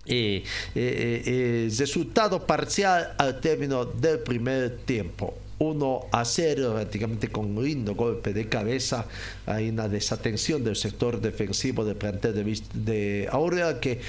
eh, 0.08 0.42
eh, 0.74 1.22
eh, 1.26 1.68
resultado 1.78 2.46
parcial 2.46 3.14
al 3.18 3.40
término 3.40 3.84
del 3.84 4.20
primer 4.20 4.78
tiempo. 4.78 5.34
1 5.58 6.06
a 6.12 6.24
0, 6.24 6.72
prácticamente 6.74 7.28
con 7.28 7.56
un 7.56 7.64
lindo 7.64 7.94
golpe 7.94 8.32
de 8.32 8.48
cabeza. 8.48 9.06
Hay 9.46 9.68
una 9.68 9.88
desatención 9.88 10.62
del 10.62 10.76
sector 10.76 11.20
defensivo 11.20 11.84
del 11.84 11.96
plantel 11.96 12.34
de, 12.34 12.62
de 12.74 13.28
Aurea 13.30 13.80
que 13.80 14.00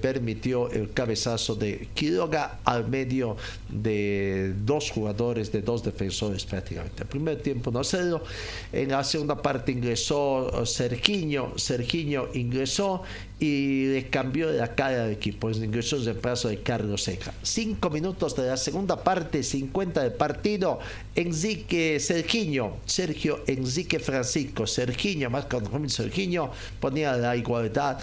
permitió 0.00 0.70
el 0.70 0.92
cabezazo 0.92 1.54
de 1.54 1.88
Quiroga 1.94 2.58
al 2.64 2.88
medio 2.88 3.36
de 3.68 4.54
dos 4.64 4.90
jugadores, 4.90 5.50
de 5.50 5.62
dos 5.62 5.82
defensores 5.82 6.44
prácticamente. 6.44 7.02
El 7.02 7.08
primer 7.08 7.40
tiempo 7.40 7.70
1 7.70 7.80
a 7.80 7.84
0. 7.84 8.24
En 8.72 8.90
la 8.90 9.04
segunda 9.04 9.40
parte 9.40 9.72
ingresó 9.72 10.66
Sergiño. 10.66 11.58
Sergiño 11.58 12.28
ingresó 12.34 13.02
y 13.42 13.86
le 13.86 14.08
cambió 14.08 14.52
la 14.52 14.72
cara 14.76 15.04
al 15.04 15.10
equipo. 15.10 15.50
Ingresó 15.50 15.96
el 15.96 16.04
reemplazo 16.04 16.48
de 16.48 16.62
Carlos 16.62 17.02
Seca. 17.02 17.34
Cinco 17.42 17.90
minutos 17.90 18.36
de 18.36 18.46
la 18.46 18.56
segunda 18.56 19.02
parte, 19.02 19.42
50 19.42 20.00
del 20.00 20.12
partido. 20.12 20.78
Enrique 21.16 21.98
Sergiño, 21.98 22.76
Sergio 22.86 23.40
Enrique 23.48 23.98
Francisco, 23.98 24.64
Sergiño, 24.66 25.28
más 25.28 25.46
conocido 25.46 25.88
Sergiño, 25.88 26.50
ponía 26.78 27.16
la 27.16 27.34
igualdad. 27.34 27.98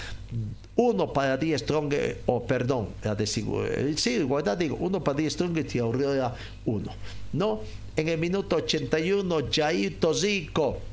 Uno 0.76 1.14
para 1.14 1.38
Die 1.38 1.58
Strong, 1.58 1.94
o 2.26 2.46
perdón, 2.46 2.90
la 3.04 3.16
eh, 3.18 3.94
sí, 3.96 4.12
igualdad, 4.12 4.58
digo, 4.58 4.78
uno 4.80 5.02
para 5.02 5.18
Die 5.18 5.30
Strong 5.30 5.66
y 5.74 5.78
Aurora 5.78 6.36
uno. 6.66 6.92
¿No? 7.32 7.62
En 7.96 8.10
el 8.10 8.18
minuto 8.18 8.58
81, 8.58 9.48
Jair 9.52 10.00
Tosico 10.00 10.89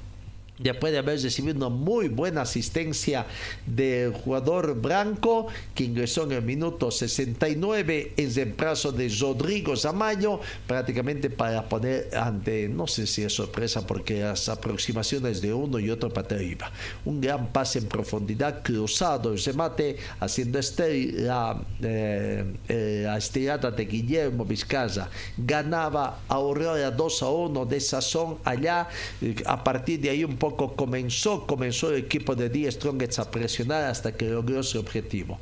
después 0.59 0.93
de 0.93 0.99
haber 0.99 1.21
recibido 1.21 1.57
una 1.57 1.69
muy 1.69 2.09
buena 2.09 2.43
asistencia 2.43 3.27
del 3.67 4.13
jugador 4.13 4.81
Branco, 4.81 5.47
que 5.75 5.85
ingresó 5.85 6.25
en 6.25 6.33
el 6.33 6.43
minuto 6.43 6.91
69 6.91 8.13
en 8.17 8.35
reemplazo 8.35 8.93
de 8.93 9.09
Rodrigo 9.21 9.77
Zamayo, 9.77 10.41
prácticamente 10.67 11.31
para 11.31 11.69
poner 11.69 12.09
ante, 12.17 12.69
no 12.69 12.87
sé 12.87 13.07
si 13.07 13.23
es 13.23 13.35
sorpresa, 13.35 13.87
porque 13.87 14.21
las 14.21 14.49
aproximaciones 14.49 15.41
de 15.41 15.53
uno 15.53 15.79
y 15.79 15.91
otro 15.91 16.11
para 16.11 16.37
arriba. 16.37 16.71
Un 17.05 17.21
gran 17.21 17.49
pase 17.49 17.79
en 17.79 17.87
profundidad, 17.87 18.63
cruzado 18.63 19.33
el 19.33 19.43
remate, 19.43 19.97
haciendo 20.21 20.59
este 20.59 21.13
la, 21.13 21.61
estirada 23.17 23.71
de 23.71 23.85
Guillermo 23.85 24.45
Vizcaza. 24.45 25.09
Ganaba 25.37 26.21
Aurora 26.29 26.91
2 26.91 27.23
a 27.23 27.29
1 27.29 27.67
de 27.67 27.81
sazón 27.81 28.39
allá, 28.45 28.89
eh, 29.21 29.35
a 29.47 29.63
partir 29.63 30.01
de 30.01 30.11
ahí 30.11 30.25
un 30.25 30.37
poco 30.37 30.46
comenzó, 30.55 31.47
comenzó 31.47 31.91
el 31.91 32.05
equipo 32.05 32.37
de 32.37 32.51
Die 32.51 32.71
Strongets 32.71 33.19
a 33.19 33.31
presionar 33.31 33.85
hasta 33.85 34.17
que 34.17 34.27
logró 34.27 34.63
su 34.63 34.79
objetivo. 34.79 35.39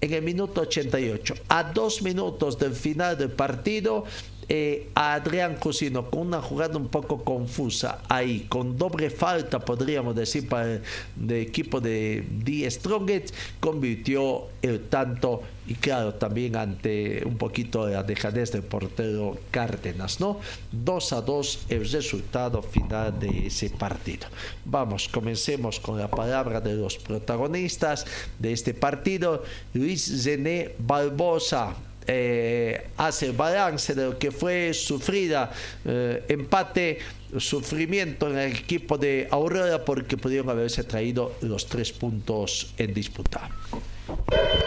En 0.00 0.12
el 0.12 0.22
minuto 0.22 0.60
88, 0.60 1.34
a 1.48 1.64
dos 1.64 2.02
minutos 2.02 2.58
del 2.58 2.74
final 2.74 3.18
del 3.18 3.30
partido, 3.30 4.04
eh, 4.48 4.88
a 4.94 5.14
Adrián 5.14 5.56
Cusino 5.56 6.10
con 6.10 6.28
una 6.28 6.40
jugada 6.40 6.76
un 6.76 6.88
poco 6.88 7.24
confusa 7.24 8.02
ahí, 8.08 8.46
con 8.48 8.78
doble 8.78 9.10
falta, 9.10 9.58
podríamos 9.58 10.14
decir, 10.14 10.48
para 10.48 10.74
el 10.74 11.32
equipo 11.32 11.80
de 11.80 12.24
Die 12.44 12.70
Strongets, 12.70 13.34
convirtió 13.60 14.44
el 14.62 14.88
tanto 14.88 15.42
y 15.68 15.74
claro, 15.74 16.14
también 16.14 16.54
ante 16.54 17.24
un 17.24 17.36
poquito 17.38 17.86
de 17.86 17.94
la 17.94 18.04
dejadez 18.04 18.52
del 18.52 18.62
portero 18.62 19.36
Cárdenas, 19.50 20.20
¿no? 20.20 20.38
2 20.70 21.12
a 21.12 21.20
2 21.22 21.66
el 21.68 21.90
resultado 21.90 22.62
final 22.62 23.18
de 23.18 23.48
ese 23.48 23.70
partido. 23.70 24.28
Vamos, 24.64 25.08
comencemos 25.08 25.80
con 25.80 25.98
la 25.98 26.08
palabra 26.08 26.60
de 26.60 26.74
los 26.74 26.98
protagonistas 26.98 28.06
de 28.38 28.52
este 28.52 28.74
partido. 28.74 29.42
Luis 29.74 30.22
Zené 30.22 30.74
Barbosa, 30.78 31.74
eh, 32.06 32.88
hace 32.96 33.32
balance 33.32 33.94
de 33.94 34.04
lo 34.04 34.18
que 34.18 34.30
fue 34.30 34.72
sufrida 34.74 35.50
eh, 35.84 36.24
empate, 36.28 36.98
sufrimiento 37.38 38.28
en 38.28 38.38
el 38.38 38.52
equipo 38.56 38.96
de 38.98 39.28
Aurora 39.30 39.84
porque 39.84 40.16
pudieron 40.16 40.48
haberse 40.50 40.84
traído 40.84 41.32
los 41.40 41.66
tres 41.66 41.92
puntos 41.92 42.72
en 42.78 42.94
disputa. 42.94 43.50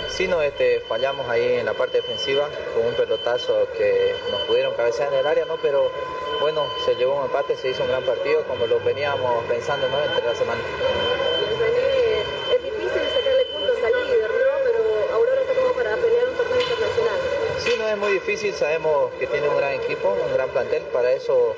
Sí, 0.10 0.28
no, 0.28 0.42
este, 0.42 0.82
fallamos 0.90 1.28
ahí 1.30 1.60
en 1.60 1.66
la 1.66 1.74
parte 1.74 2.02
defensiva 2.02 2.50
con 2.76 2.86
un 2.86 2.94
pelotazo 2.94 3.70
que 3.78 4.14
nos 4.32 4.42
pudieron 4.42 4.74
cabecear 4.76 5.14
en 5.14 5.20
el 5.20 5.28
área, 5.28 5.46
¿no? 5.46 5.56
Pero 5.62 5.90
bueno, 6.42 6.66
se 6.86 6.96
llevó 6.96 7.20
un 7.20 7.26
empate, 7.26 7.56
se 7.56 7.70
hizo 7.70 7.84
un 7.84 7.90
gran 7.90 8.04
partido 8.04 8.44
como 8.48 8.66
lo 8.68 8.80
veníamos 8.84 9.46
pensando, 9.46 9.88
¿no? 9.88 10.04
Entre 10.04 10.26
la 10.26 10.36
semana. 10.36 10.62
Es 12.52 12.64
difícil 12.64 13.02
sacarle 13.16 13.46
puntos 13.54 13.78
al 13.80 13.94
líder, 14.04 14.30
¿no? 14.30 14.56
Pero 14.64 14.80
Aurora 15.16 15.42
está 15.42 15.54
como 15.54 15.74
para 15.74 15.96
pelear 15.96 16.28
un 16.28 16.36
torneo 16.36 16.60
internacional. 16.60 17.20
Sí, 17.64 17.69
no 17.80 17.88
es 17.88 17.98
muy 17.98 18.12
difícil, 18.12 18.54
sabemos 18.54 19.10
que 19.20 19.26
tiene 19.26 19.48
un 19.48 19.56
gran 19.56 19.72
equipo, 19.72 20.10
un 20.10 20.34
gran 20.34 20.50
plantel, 20.50 20.84
para 20.92 21.14
eso 21.14 21.56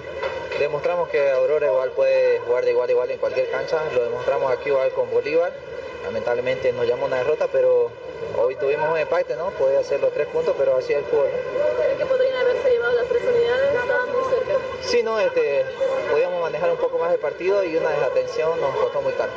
demostramos 0.60 1.10
que 1.10 1.31
Aurora 1.31 1.65
igual 1.65 1.89
puede 1.91 2.39
jugar 2.41 2.63
de 2.63 2.71
igual 2.71 2.89
a 2.89 2.91
igual 2.91 3.10
en 3.10 3.17
cualquier 3.17 3.49
cancha, 3.49 3.84
lo 3.95 4.03
demostramos 4.03 4.51
aquí 4.51 4.69
igual 4.69 4.91
con 4.91 5.10
Bolívar, 5.10 5.51
lamentablemente 6.03 6.71
nos 6.73 6.88
llamó 6.88 7.07
una 7.07 7.17
derrota, 7.17 7.47
pero 7.51 7.89
hoy 8.38 8.55
tuvimos 8.55 8.88
un 8.88 8.99
empate, 8.99 9.36
¿no? 9.36 9.49
Podía 9.49 9.79
hacer 9.79 9.99
los 9.99 10.13
tres 10.13 10.27
puntos, 10.27 10.53
pero 10.60 10.77
así 10.77 10.93
es 10.93 10.99
el 10.99 11.05
fútbol. 11.05 11.25
¿no? 11.25 11.84
¿Creen 11.84 11.97
que 11.97 12.05
podrían 12.05 12.36
haberse 12.36 12.69
llevado 12.69 12.93
las 12.93 13.07
tres 13.07 13.23
unidades? 13.23 13.75
Estaban 13.81 14.12
muy 14.12 14.23
cerca. 14.29 14.53
Sí, 14.84 15.03
no, 15.03 15.19
este, 15.19 15.65
podíamos 16.12 16.41
manejar 16.41 16.69
un 16.69 16.77
poco 16.77 16.99
más 16.99 17.12
el 17.12 17.19
partido 17.19 17.63
y 17.63 17.75
una 17.77 17.89
desatención 17.89 18.62
nos 18.62 18.75
costó 18.75 19.01
muy 19.01 19.13
caro. 19.13 19.31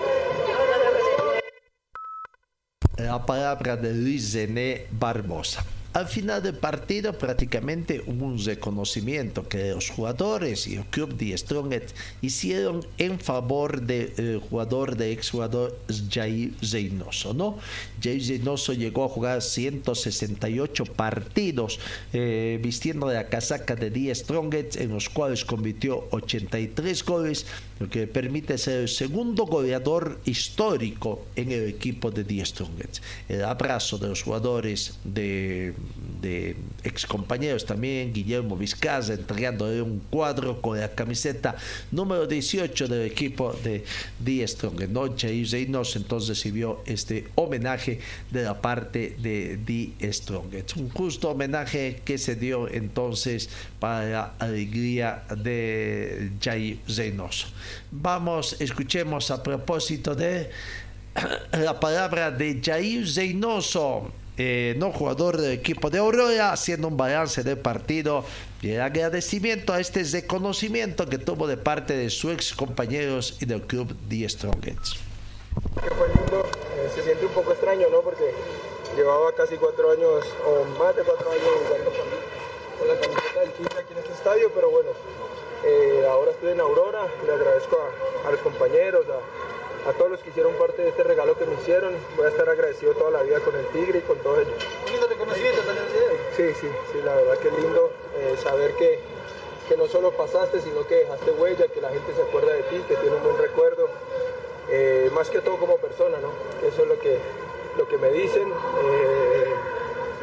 La 2.99 3.25
palabra 3.25 3.77
de 3.77 3.91
Luis 3.91 4.33
Zené 4.33 4.87
Barbosa. 4.91 5.65
Al 5.95 6.09
final 6.09 6.43
del 6.43 6.57
partido 6.57 7.13
prácticamente 7.17 8.03
hubo 8.09 8.27
un 8.27 8.45
reconocimiento 8.45 9.49
que 9.49 9.71
los 9.71 9.91
jugadores 9.91 10.67
y 10.67 10.75
el 10.75 10.85
club 10.87 11.17
de 11.17 11.39
Strongest 11.39 11.95
hicieron 12.21 12.85
en 12.99 13.21
favor 13.21 13.81
del 13.81 14.41
jugador 14.41 14.97
de 14.97 15.13
exjugador 15.13 15.79
Jair 16.11 16.53
Reynoso, 16.73 17.33
¿no? 17.33 17.59
Jair 18.03 18.21
Reynoso 18.27 18.73
llegó 18.73 19.05
a 19.05 19.09
jugar 19.09 19.41
168 19.41 20.85
partidos 20.85 21.79
eh, 22.13 22.59
vistiendo 22.61 23.07
la 23.07 23.29
casaca 23.29 23.77
de 23.77 23.91
Die 23.91 24.13
Strongest 24.13 24.75
en 24.79 24.91
los 24.91 25.09
cuales 25.09 25.45
convirtió 25.45 26.09
83 26.11 27.05
goles, 27.05 27.47
lo 27.79 27.89
que 27.89 28.09
permite 28.09 28.59
ser 28.59 28.81
el 28.81 28.89
segundo 28.89 29.47
goleador 29.47 30.19
histórico 30.25 31.25
en 31.37 31.53
el 31.53 31.69
equipo 31.69 32.11
de 32.11 32.25
Die 32.25 32.45
Strongest. 32.45 32.99
El 33.29 33.45
abrazo 33.45 33.97
de 33.97 34.09
los 34.09 34.25
jugadores 34.25 34.95
de 35.05 35.73
de 36.21 36.57
ex 36.83 37.07
compañeros 37.07 37.67
también, 37.67 38.13
Guillermo 38.13 38.57
Vizcaza, 38.57 39.15
entregándole 39.15 39.83
un 39.83 40.01
cuadro 40.11 40.61
con 40.61 40.81
la 40.81 40.89
camiseta 40.89 41.57
número 41.91 42.27
18 42.27 42.89
del 42.89 43.03
equipo 43.03 43.53
de 43.53 43.85
Die 44.19 44.47
Strong. 44.47 44.89
Noche 44.89 45.33
y 45.35 45.45
entonces 45.53 46.29
recibió 46.29 46.81
este 46.87 47.29
homenaje 47.35 48.01
de 48.31 48.43
la 48.43 48.61
parte 48.61 49.17
de 49.19 49.59
Die 49.59 49.95
Strong. 50.13 50.55
Es 50.55 50.77
un 50.77 50.89
justo 50.89 51.31
homenaje 51.31 52.01
que 52.05 52.19
se 52.19 52.37
dio 52.37 52.69
entonces 52.69 53.51
para 53.79 54.07
la 54.07 54.35
alegría 54.39 55.25
de 55.37 56.33
Jair 56.41 56.79
Reynoso. 56.89 57.49
Vamos, 57.91 58.57
escuchemos 58.61 59.31
a 59.31 59.43
propósito 59.43 60.15
de 60.15 60.51
la 61.53 61.79
palabra 61.79 62.31
de 62.31 62.61
Jair 62.63 63.07
Reynoso 63.15 64.13
eh, 64.37 64.75
no 64.79 64.91
jugador 64.91 65.37
del 65.37 65.53
equipo 65.53 65.91
de 65.91 65.99
Aurora, 65.99 66.53
haciendo 66.53 66.89
un 66.89 66.97
balance 66.97 67.45
del 67.45 67.59
partido 67.59 68.25
y 68.63 68.73
el 68.73 68.81
agradecimiento 68.81 69.73
a 69.73 69.79
este 69.79 70.03
reconocimiento 70.03 71.07
que 71.07 71.19
tuvo 71.19 71.47
de 71.47 71.57
parte 71.57 71.97
de 71.97 72.11
sus 72.11 72.33
ex 72.33 72.53
compañeros 72.53 73.37
y 73.41 73.47
del 73.47 73.63
club 73.63 73.95
The 74.09 74.29
Strongest. 74.29 74.97
Que 75.81 75.91
fue 75.95 76.09
lindo, 76.09 76.51
eh, 76.77 76.91
se 76.95 77.05
siente 77.05 77.27
un 77.27 77.33
poco 77.33 77.53
extraño, 77.53 77.87
¿no? 77.93 78.01
Porque 78.01 78.25
llevaba 78.97 79.33
casi 79.37 79.57
cuatro 79.57 79.93
años 79.93 80.25
o 80.45 80.65
más 80.83 80.97
de 80.97 81.03
cuatro 81.03 81.31
años 81.31 81.49
jugando 81.67 81.91
con, 81.91 82.89
la 82.89 83.01
camiseta 83.01 83.41
del 83.41 83.53
Tigre 83.53 83.81
aquí 83.81 83.93
en 83.93 83.99
este 83.99 84.13
estadio, 84.15 84.51
pero 84.53 84.69
bueno, 84.71 84.91
eh, 85.65 86.05
ahora 86.11 86.33
estoy 86.33 86.53
en 86.53 86.61
Aurora, 86.61 87.07
le 87.25 87.33
agradezco 87.33 87.79
a, 87.79 88.29
a 88.29 88.33
los 88.33 88.41
compañeros, 88.41 89.07
a, 89.09 89.64
a 89.87 89.93
todos 89.93 90.11
los 90.13 90.21
que 90.21 90.31
hicieron 90.31 90.55
parte 90.55 90.83
de 90.83 90.89
este 90.89 91.03
regalo 91.03 91.37
que 91.37 91.45
me 91.45 91.55
hicieron. 91.55 91.95
Voy 92.17 92.27
a 92.27 92.29
estar 92.29 92.49
agradecido 92.49 92.93
toda 92.95 93.11
la 93.11 93.23
vida 93.23 93.41
con 93.41 93.55
el 93.55 93.67
Tigre 93.67 93.99
y 93.99 94.03
con 94.03 94.19
todos 94.19 94.39
ellos. 94.41 94.55
Lindo 94.91 95.07
reconocimiento 95.07 95.61
también, 95.63 95.85
Sí, 96.37 96.55
sí, 96.61 96.69
sí, 96.93 97.01
la 97.05 97.15
verdad 97.15 97.39
que 97.39 97.49
es 97.49 97.55
lindo 97.55 97.91
eh, 98.17 98.37
saber 98.43 98.73
que, 98.75 98.99
que 99.69 99.77
no 99.77 99.87
solo 99.87 100.11
pasaste, 100.13 100.61
sino 100.61 100.87
que 100.87 100.97
dejaste 100.97 101.31
huella, 101.33 101.69
que 101.69 101.81
la 101.81 101.91
gente 101.91 102.15
se 102.15 102.23
acuerda 102.23 102.53
de 102.53 102.63
ti, 102.65 102.83
que 102.89 102.97
tiene 102.97 103.17
un 103.17 103.23
buen 103.23 103.39
recuerdo. 103.39 103.89
Eh, 104.71 105.11
más 105.13 105.29
que 105.29 105.41
todo 105.41 105.57
como 105.59 105.77
persona, 105.77 106.19
¿no? 106.19 106.31
Eso 106.67 106.83
es 106.83 106.89
lo 106.89 106.99
que, 106.99 107.19
lo 107.77 107.87
que 107.87 107.99
me 107.99 108.11
dicen. 108.11 108.49
Eh, 108.49 109.55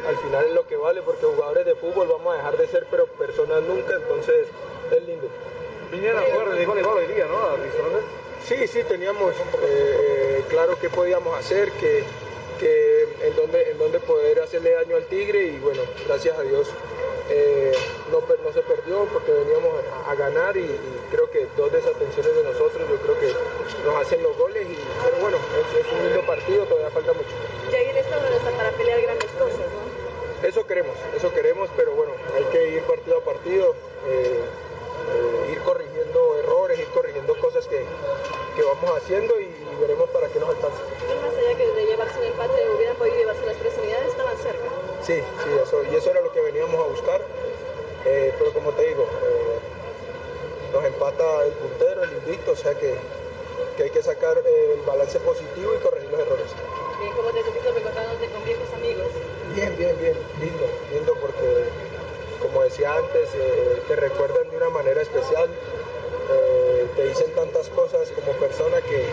al 0.08 0.16
final 0.16 0.46
es 0.46 0.52
lo 0.52 0.66
que 0.66 0.76
vale, 0.76 1.00
porque 1.02 1.24
jugadores 1.24 1.64
de 1.64 1.76
fútbol 1.76 2.08
vamos 2.08 2.34
a 2.34 2.36
dejar 2.38 2.56
de 2.56 2.66
ser, 2.66 2.86
pero 2.90 3.06
personas 3.06 3.62
nunca, 3.62 3.94
entonces 3.94 4.48
es 4.90 5.06
lindo. 5.06 5.28
Vinieron 5.92 6.22
a 6.22 6.26
jugar 6.26 6.50
de 6.50 6.64
gol 6.64 6.78
hoy 6.78 7.06
día, 7.06 7.26
¿no? 7.26 7.38
A. 7.38 8.21
Sí, 8.46 8.66
sí, 8.66 8.82
teníamos 8.88 9.34
eh, 9.62 10.42
claro 10.48 10.76
qué 10.80 10.90
podíamos 10.90 11.38
hacer, 11.38 11.70
que, 11.72 12.04
en, 13.22 13.36
dónde, 13.36 13.70
en 13.70 13.78
dónde 13.78 14.00
poder 14.00 14.40
hacerle 14.40 14.72
daño 14.72 14.96
al 14.96 15.04
Tigre 15.06 15.46
y 15.46 15.58
bueno, 15.58 15.82
gracias 16.06 16.38
a 16.38 16.42
Dios 16.42 16.68
eh, 17.30 17.72
no, 18.10 18.20
no 18.20 18.52
se 18.52 18.60
perdió 18.62 19.04
porque 19.12 19.32
veníamos 19.32 19.72
a, 20.06 20.14
ganar 20.14 20.56
y, 20.56 20.60
y 20.60 21.02
creo 21.10 21.30
que 21.30 21.46
dos 21.56 21.72
desatenciones 21.72 22.34
de 22.34 22.42
nosotros 22.42 22.88
yo 22.88 22.96
creo 22.96 23.18
que 23.18 23.32
nos 23.84 23.96
hacen 24.02 24.22
los 24.22 24.36
goles, 24.36 24.66
y, 24.68 24.78
pero 25.04 25.16
bueno, 25.18 25.38
es, 25.38 25.86
es 25.86 25.92
un 25.92 26.04
lindo 26.04 26.26
partido, 26.26 26.64
todavía 26.64 26.90
falta 26.90 27.12
mucho. 27.12 27.30
Jair 27.70 27.96
está 27.96 28.16
está 28.16 28.50
para 28.50 28.70
pelear 28.72 29.00
grandes 29.02 29.30
cosas, 29.32 29.58
¿no? 29.58 30.46
Eso 30.46 30.66
queremos, 30.66 30.96
eso 31.16 31.32
queremos, 31.32 31.70
pero 31.76 31.92
bueno, 31.92 32.12
hay 32.36 32.44
que 32.44 32.68
ir 32.76 32.82
partido 32.82 33.18
a 33.18 33.20
partido, 33.20 33.74
eh, 34.08 34.40
eh, 35.10 35.52
ir 35.52 35.58
corrigiendo 35.60 36.38
errores, 36.38 36.78
ir 36.78 36.88
corrigiendo 36.88 37.34
cosas 37.36 37.66
que, 37.66 37.84
que 38.56 38.62
vamos 38.62 38.96
haciendo 38.96 39.38
y, 39.40 39.44
y 39.44 39.80
veremos 39.80 40.08
para 40.10 40.28
qué 40.28 40.38
nos 40.38 40.50
alcanza. 40.50 40.78
Y 41.02 41.14
más 41.24 41.34
allá 41.34 41.56
que 41.56 41.66
de 41.66 41.86
llevarse 41.86 42.18
un 42.18 42.24
empate, 42.26 42.70
hubieran 42.76 42.96
podido 42.96 43.16
llevarse 43.16 43.46
las 43.46 43.56
tres 43.56 43.74
unidades, 43.78 44.08
estaban 44.08 44.36
cerca. 44.36 44.68
Sí, 45.02 45.14
sí, 45.18 45.50
eso, 45.62 45.82
y 45.90 45.96
eso 45.96 46.10
era 46.10 46.20
lo 46.20 46.32
que 46.32 46.40
veníamos 46.40 46.74
a 46.80 46.88
buscar, 46.88 47.20
eh, 48.04 48.32
pero 48.38 48.52
como 48.52 48.70
te 48.72 48.86
digo, 48.86 49.02
eh, 49.02 50.72
nos 50.72 50.84
empata 50.84 51.44
el 51.44 51.52
puntero, 51.52 52.04
el 52.04 52.12
invicto, 52.12 52.52
o 52.52 52.56
sea 52.56 52.74
que, 52.74 52.94
que 53.76 53.82
hay 53.84 53.90
que 53.90 54.02
sacar 54.02 54.38
eh, 54.38 54.74
el 54.78 54.82
balance 54.82 55.18
positivo 55.20 55.74
y 55.74 55.82
corregir 55.82 56.10
los 56.10 56.20
errores. 56.20 56.46
Bien, 57.00 57.12
como 57.14 57.30
te 57.30 57.42
sentiste 57.42 57.72
reencontrándote 57.72 58.26
con 58.28 58.44
viejos 58.44 58.72
amigos. 58.74 59.08
Bien, 59.54 59.76
bien, 59.76 59.98
bien, 59.98 60.16
lindo, 60.40 60.66
lindo 60.92 61.14
porque 61.20 61.66
como 62.42 62.62
decía 62.62 62.92
antes, 62.94 63.30
eh, 63.34 63.82
te 63.86 63.96
recuerdan 63.96 64.50
de 64.50 64.56
una 64.56 64.68
manera 64.70 65.00
especial. 65.00 65.48
Eh, 65.48 66.86
te 66.96 67.08
dicen 67.08 67.30
tantas 67.34 67.68
cosas 67.70 68.10
como 68.10 68.32
persona 68.38 68.80
que, 68.82 69.06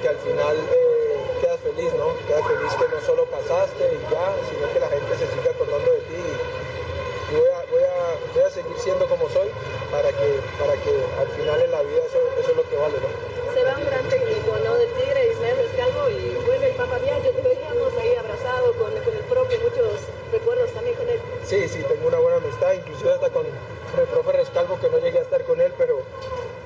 que 0.00 0.08
al 0.08 0.16
final 0.16 0.56
eh, 0.72 1.16
quedas 1.40 1.60
feliz, 1.60 1.92
¿no? 1.94 2.16
Quedas 2.26 2.46
feliz 2.46 2.72
que 2.74 2.88
no 2.88 3.00
solo 3.04 3.26
pasaste 3.26 3.84
y 3.84 4.00
ya, 4.10 4.32
sino 4.48 4.72
que 4.72 4.80
la 4.80 4.88
gente 4.88 5.12
se 5.16 5.26
sigue 5.28 5.48
acordando 5.50 5.90
de 5.92 6.00
ti 6.08 6.16
y, 6.16 7.34
y 7.34 7.38
voy, 7.38 7.48
a, 7.48 7.60
voy, 7.70 7.84
a, 7.84 8.16
voy 8.34 8.42
a 8.44 8.50
seguir 8.50 8.76
siendo 8.78 9.06
como 9.06 9.28
soy 9.28 9.48
para 9.90 10.08
que, 10.08 10.40
para 10.58 10.74
que 10.74 10.92
al 11.20 11.28
final 11.36 11.60
en 11.60 11.70
la 11.70 11.82
vida 11.82 12.00
eso, 12.06 12.18
eso 12.40 12.50
es 12.50 12.56
lo 12.56 12.68
que 12.68 12.76
vale, 12.76 12.96
¿no? 12.96 13.10
Se 13.54 13.62
va 13.62 13.78
un 13.78 13.86
gran 13.86 14.08
técnico, 14.08 14.58
¿no? 14.64 14.74
Del 14.74 14.90
Tigre, 14.94 15.32
Ismael 15.32 15.56
Rescalvo, 15.56 16.10
y 16.10 16.34
vuelve 16.46 16.66
el 16.70 16.76
Papa 16.76 16.98
Viaggio, 16.98 17.30
te 17.30 17.42
veíamos 17.42 17.92
ahí 18.00 18.14
abrazado 18.16 18.72
con, 18.74 18.90
con 18.90 19.14
el 19.14 19.24
propio, 19.30 19.58
muchos 19.60 20.06
recuerdos 20.34 20.70
también 20.72 20.96
con 20.96 21.08
él. 21.08 21.20
Sí, 21.44 21.68
sí, 21.68 21.84
tengo 21.88 22.08
una 22.08 22.18
buena 22.18 22.38
amistad, 22.38 22.72
inclusive 22.72 23.12
hasta 23.12 23.30
con, 23.30 23.44
con 23.44 24.00
el 24.00 24.06
profe 24.06 24.32
Rescalvo, 24.32 24.78
que 24.80 24.88
no 24.90 24.98
llegué 24.98 25.18
a 25.18 25.22
estar 25.22 25.44
con 25.44 25.60
él, 25.60 25.72
pero, 25.78 26.00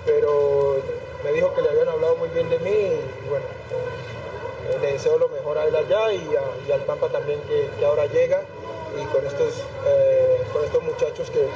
pero 0.07 0.77
me 1.25 1.33
dijo 1.33 1.55
que 1.55 1.63
le 1.63 1.71
habían 1.71 1.89
hablado 1.89 2.17
muy 2.17 2.29
bien 2.31 2.49
de 2.49 2.59
mí 2.61 2.71
y 2.71 3.29
bueno, 3.29 3.45
eh, 4.71 4.79
le 4.81 4.93
deseo 4.93 5.19
lo 5.19 5.29
mejor 5.29 5.59
a 5.59 5.67
él 5.67 5.77
allá 5.77 6.13
y, 6.13 6.37
a, 6.37 6.43
y 6.67 6.73
al 6.73 6.81
Pampa 6.83 7.09
también 7.09 7.41
que, 7.43 7.69
que, 7.79 7.85
ahora 7.85 8.07
llega 8.07 8.43
y 8.99 9.05
con 9.07 9.27
estos, 9.27 9.63
eh, 9.87 10.43
con 10.53 10.65
estos 10.65 10.83
muchachos 10.83 11.31
que, 11.31 11.47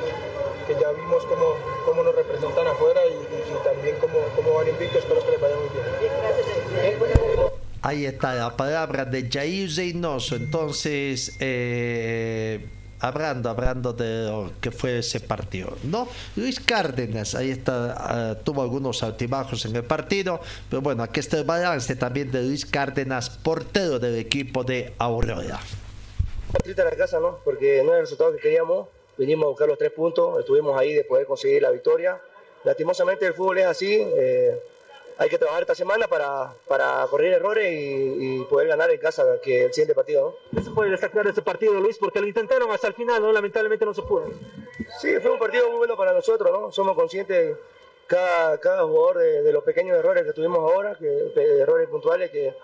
que 0.66 0.80
ya 0.80 0.90
vimos 0.92 1.24
cómo, 1.24 1.54
cómo, 1.86 2.02
nos 2.02 2.14
representan 2.14 2.66
afuera 2.66 3.06
y, 3.06 3.12
y, 3.12 3.54
y 3.54 3.64
también 3.64 3.96
cómo, 4.00 4.18
cómo, 4.36 4.54
van 4.54 4.68
invictos, 4.68 4.98
espero 4.98 5.24
que 5.24 5.30
les 5.32 5.40
vaya 5.40 5.56
muy 5.56 5.68
bien. 5.68 5.84
Gracias. 6.20 7.52
Ahí 7.84 8.06
está 8.22 8.34
la 8.36 8.56
palabra 8.56 9.04
de 9.04 9.28
Jair 9.28 9.68
Reynoso. 9.74 10.36
Entonces, 10.36 11.36
eh, 11.40 12.64
hablando, 13.00 13.50
hablando 13.50 13.92
de 13.92 14.26
lo 14.26 14.52
que 14.60 14.70
fue 14.70 15.00
ese 15.00 15.18
partido, 15.18 15.76
¿no? 15.82 16.06
Luis 16.36 16.60
Cárdenas, 16.60 17.34
ahí 17.34 17.50
está, 17.50 18.36
uh, 18.38 18.44
tuvo 18.44 18.62
algunos 18.62 19.02
altibajos 19.02 19.64
en 19.64 19.74
el 19.74 19.82
partido, 19.82 20.40
pero 20.70 20.80
bueno, 20.82 21.02
aquí 21.02 21.18
está 21.18 21.36
el 21.38 21.42
balance 21.42 21.96
también 21.96 22.30
de 22.30 22.44
Luis 22.44 22.64
Cárdenas, 22.64 23.28
portero 23.28 23.98
del 23.98 24.16
equipo 24.16 24.62
de 24.62 24.92
Aurora. 24.98 25.58
Triste 26.62 26.84
la 26.84 26.92
casa, 26.92 27.18
¿no? 27.18 27.40
Porque 27.44 27.82
no 27.82 27.88
era 27.88 27.96
el 27.96 28.02
resultado 28.02 28.36
que 28.36 28.40
queríamos, 28.40 28.86
vinimos 29.18 29.46
a 29.46 29.48
buscar 29.48 29.66
los 29.66 29.78
tres 29.78 29.90
puntos, 29.90 30.38
estuvimos 30.38 30.78
ahí 30.78 30.94
de 30.94 31.02
poder 31.02 31.26
conseguir 31.26 31.60
la 31.62 31.72
victoria. 31.72 32.20
Lastimosamente 32.62 33.26
el 33.26 33.34
fútbol 33.34 33.58
es 33.58 33.66
así, 33.66 34.00
eh, 34.00 34.62
hay 35.18 35.28
que 35.28 35.38
trabajar 35.38 35.62
esta 35.62 35.74
semana 35.74 36.06
para, 36.08 36.54
para 36.68 37.06
corregir 37.08 37.34
errores 37.34 37.72
y, 37.72 38.40
y, 38.40 38.44
poder 38.44 38.68
ganar 38.68 38.90
en 38.90 38.98
casa 38.98 39.40
que 39.42 39.64
el 39.64 39.72
siguiente 39.72 39.94
partido. 39.94 40.38
¿no? 40.52 40.58
¿Qué 40.58 40.64
se 40.64 40.70
puede 40.70 40.90
destacar 40.90 41.24
de 41.24 41.30
este 41.30 41.42
partido, 41.42 41.74
Luis? 41.74 41.98
Porque 41.98 42.20
lo 42.20 42.26
intentaron 42.26 42.70
hasta 42.70 42.88
el 42.88 42.94
final, 42.94 43.22
¿no? 43.22 43.32
lamentablemente 43.32 43.84
no 43.84 43.94
se 43.94 44.02
pudo. 44.02 44.26
Sí, 45.00 45.18
fue 45.20 45.30
un 45.30 45.38
partido 45.38 45.68
muy 45.68 45.78
bueno 45.78 45.96
para 45.96 46.12
nosotros, 46.12 46.50
¿no? 46.52 46.72
somos 46.72 46.94
conscientes 46.94 47.56
cada, 48.06 48.58
cada 48.58 48.84
jugador 48.84 49.18
de, 49.18 49.42
de 49.42 49.52
los 49.52 49.64
pequeños 49.64 49.96
errores 49.98 50.24
que 50.24 50.32
tuvimos 50.32 50.58
ahora, 50.58 50.96
que, 50.96 51.32
errores 51.60 51.88
puntuales 51.88 52.30
que 52.30 52.54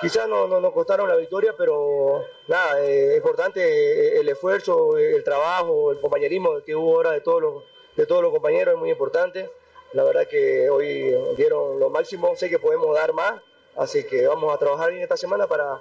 quizás 0.00 0.28
no, 0.28 0.46
no, 0.46 0.60
nos 0.60 0.72
costaron 0.72 1.08
la 1.08 1.16
victoria, 1.16 1.54
pero 1.56 2.24
nada, 2.48 2.80
es 2.80 3.12
eh, 3.12 3.16
importante 3.16 4.20
el 4.20 4.28
esfuerzo, 4.28 4.98
el 4.98 5.22
trabajo, 5.24 5.92
el 5.92 6.00
compañerismo 6.00 6.60
que 6.64 6.76
hubo 6.76 6.96
ahora 6.96 7.12
de 7.12 7.20
todos 7.20 7.42
los, 7.42 7.64
de 7.96 8.06
todos 8.06 8.22
los 8.22 8.32
compañeros 8.32 8.74
es 8.74 8.80
muy 8.80 8.90
importante. 8.90 9.50
La 9.94 10.02
verdad 10.02 10.26
que 10.26 10.68
hoy 10.68 11.14
dieron 11.36 11.78
lo 11.78 11.88
máximo, 11.88 12.34
sé 12.34 12.50
que 12.50 12.58
podemos 12.58 12.92
dar 12.96 13.12
más, 13.12 13.40
así 13.76 14.04
que 14.04 14.26
vamos 14.26 14.52
a 14.52 14.58
trabajar 14.58 14.90
bien 14.90 15.04
esta 15.04 15.16
semana 15.16 15.46
para, 15.46 15.80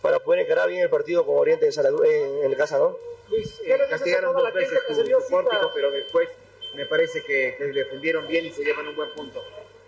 para 0.00 0.18
poder 0.18 0.40
encarar 0.40 0.68
bien 0.68 0.82
el 0.82 0.90
partido 0.90 1.24
con 1.24 1.38
Oriente 1.38 1.66
de 1.66 1.72
Salud 1.72 2.04
en, 2.04 2.42
en 2.50 2.54
casa, 2.56 2.78
¿no? 2.78 2.96
Luis, 3.28 3.60
eh, 3.64 3.78
castigaron 3.88 4.34
dos 4.34 4.52
veces 4.52 4.80
tu, 4.88 4.94
tu 4.96 5.28
pórtico, 5.30 5.70
pero 5.72 5.92
después 5.92 6.28
me 6.74 6.86
parece 6.86 7.22
que, 7.22 7.54
que 7.56 7.64
defendieron 7.66 8.26
bien 8.26 8.46
y 8.46 8.50
se 8.50 8.64
llevan 8.64 8.88
un 8.88 8.96
buen 8.96 9.10
punto. 9.10 9.40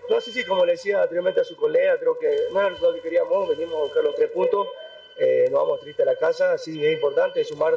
No, 0.09 0.21
sí, 0.21 0.31
sí, 0.31 0.45
como 0.45 0.65
le 0.65 0.73
decía 0.73 1.03
anteriormente 1.03 1.41
a 1.41 1.45
su 1.45 1.57
colega, 1.57 1.99
creo 1.99 2.17
que 2.17 2.29
no 2.53 2.61
era 2.61 2.69
el 2.69 2.75
resultado 2.75 2.95
que 2.95 3.01
queríamos, 3.01 3.49
venimos 3.49 3.75
a 3.75 3.83
buscar 3.83 4.05
los 4.05 4.15
tres 4.15 4.31
puntos, 4.31 4.69
eh, 5.17 5.49
nos 5.51 5.63
vamos 5.63 5.81
tristes 5.81 6.07
a 6.07 6.13
la 6.13 6.17
casa, 6.17 6.59
sí, 6.59 6.87
es 6.87 6.93
importante 6.93 7.43
sumar, 7.43 7.77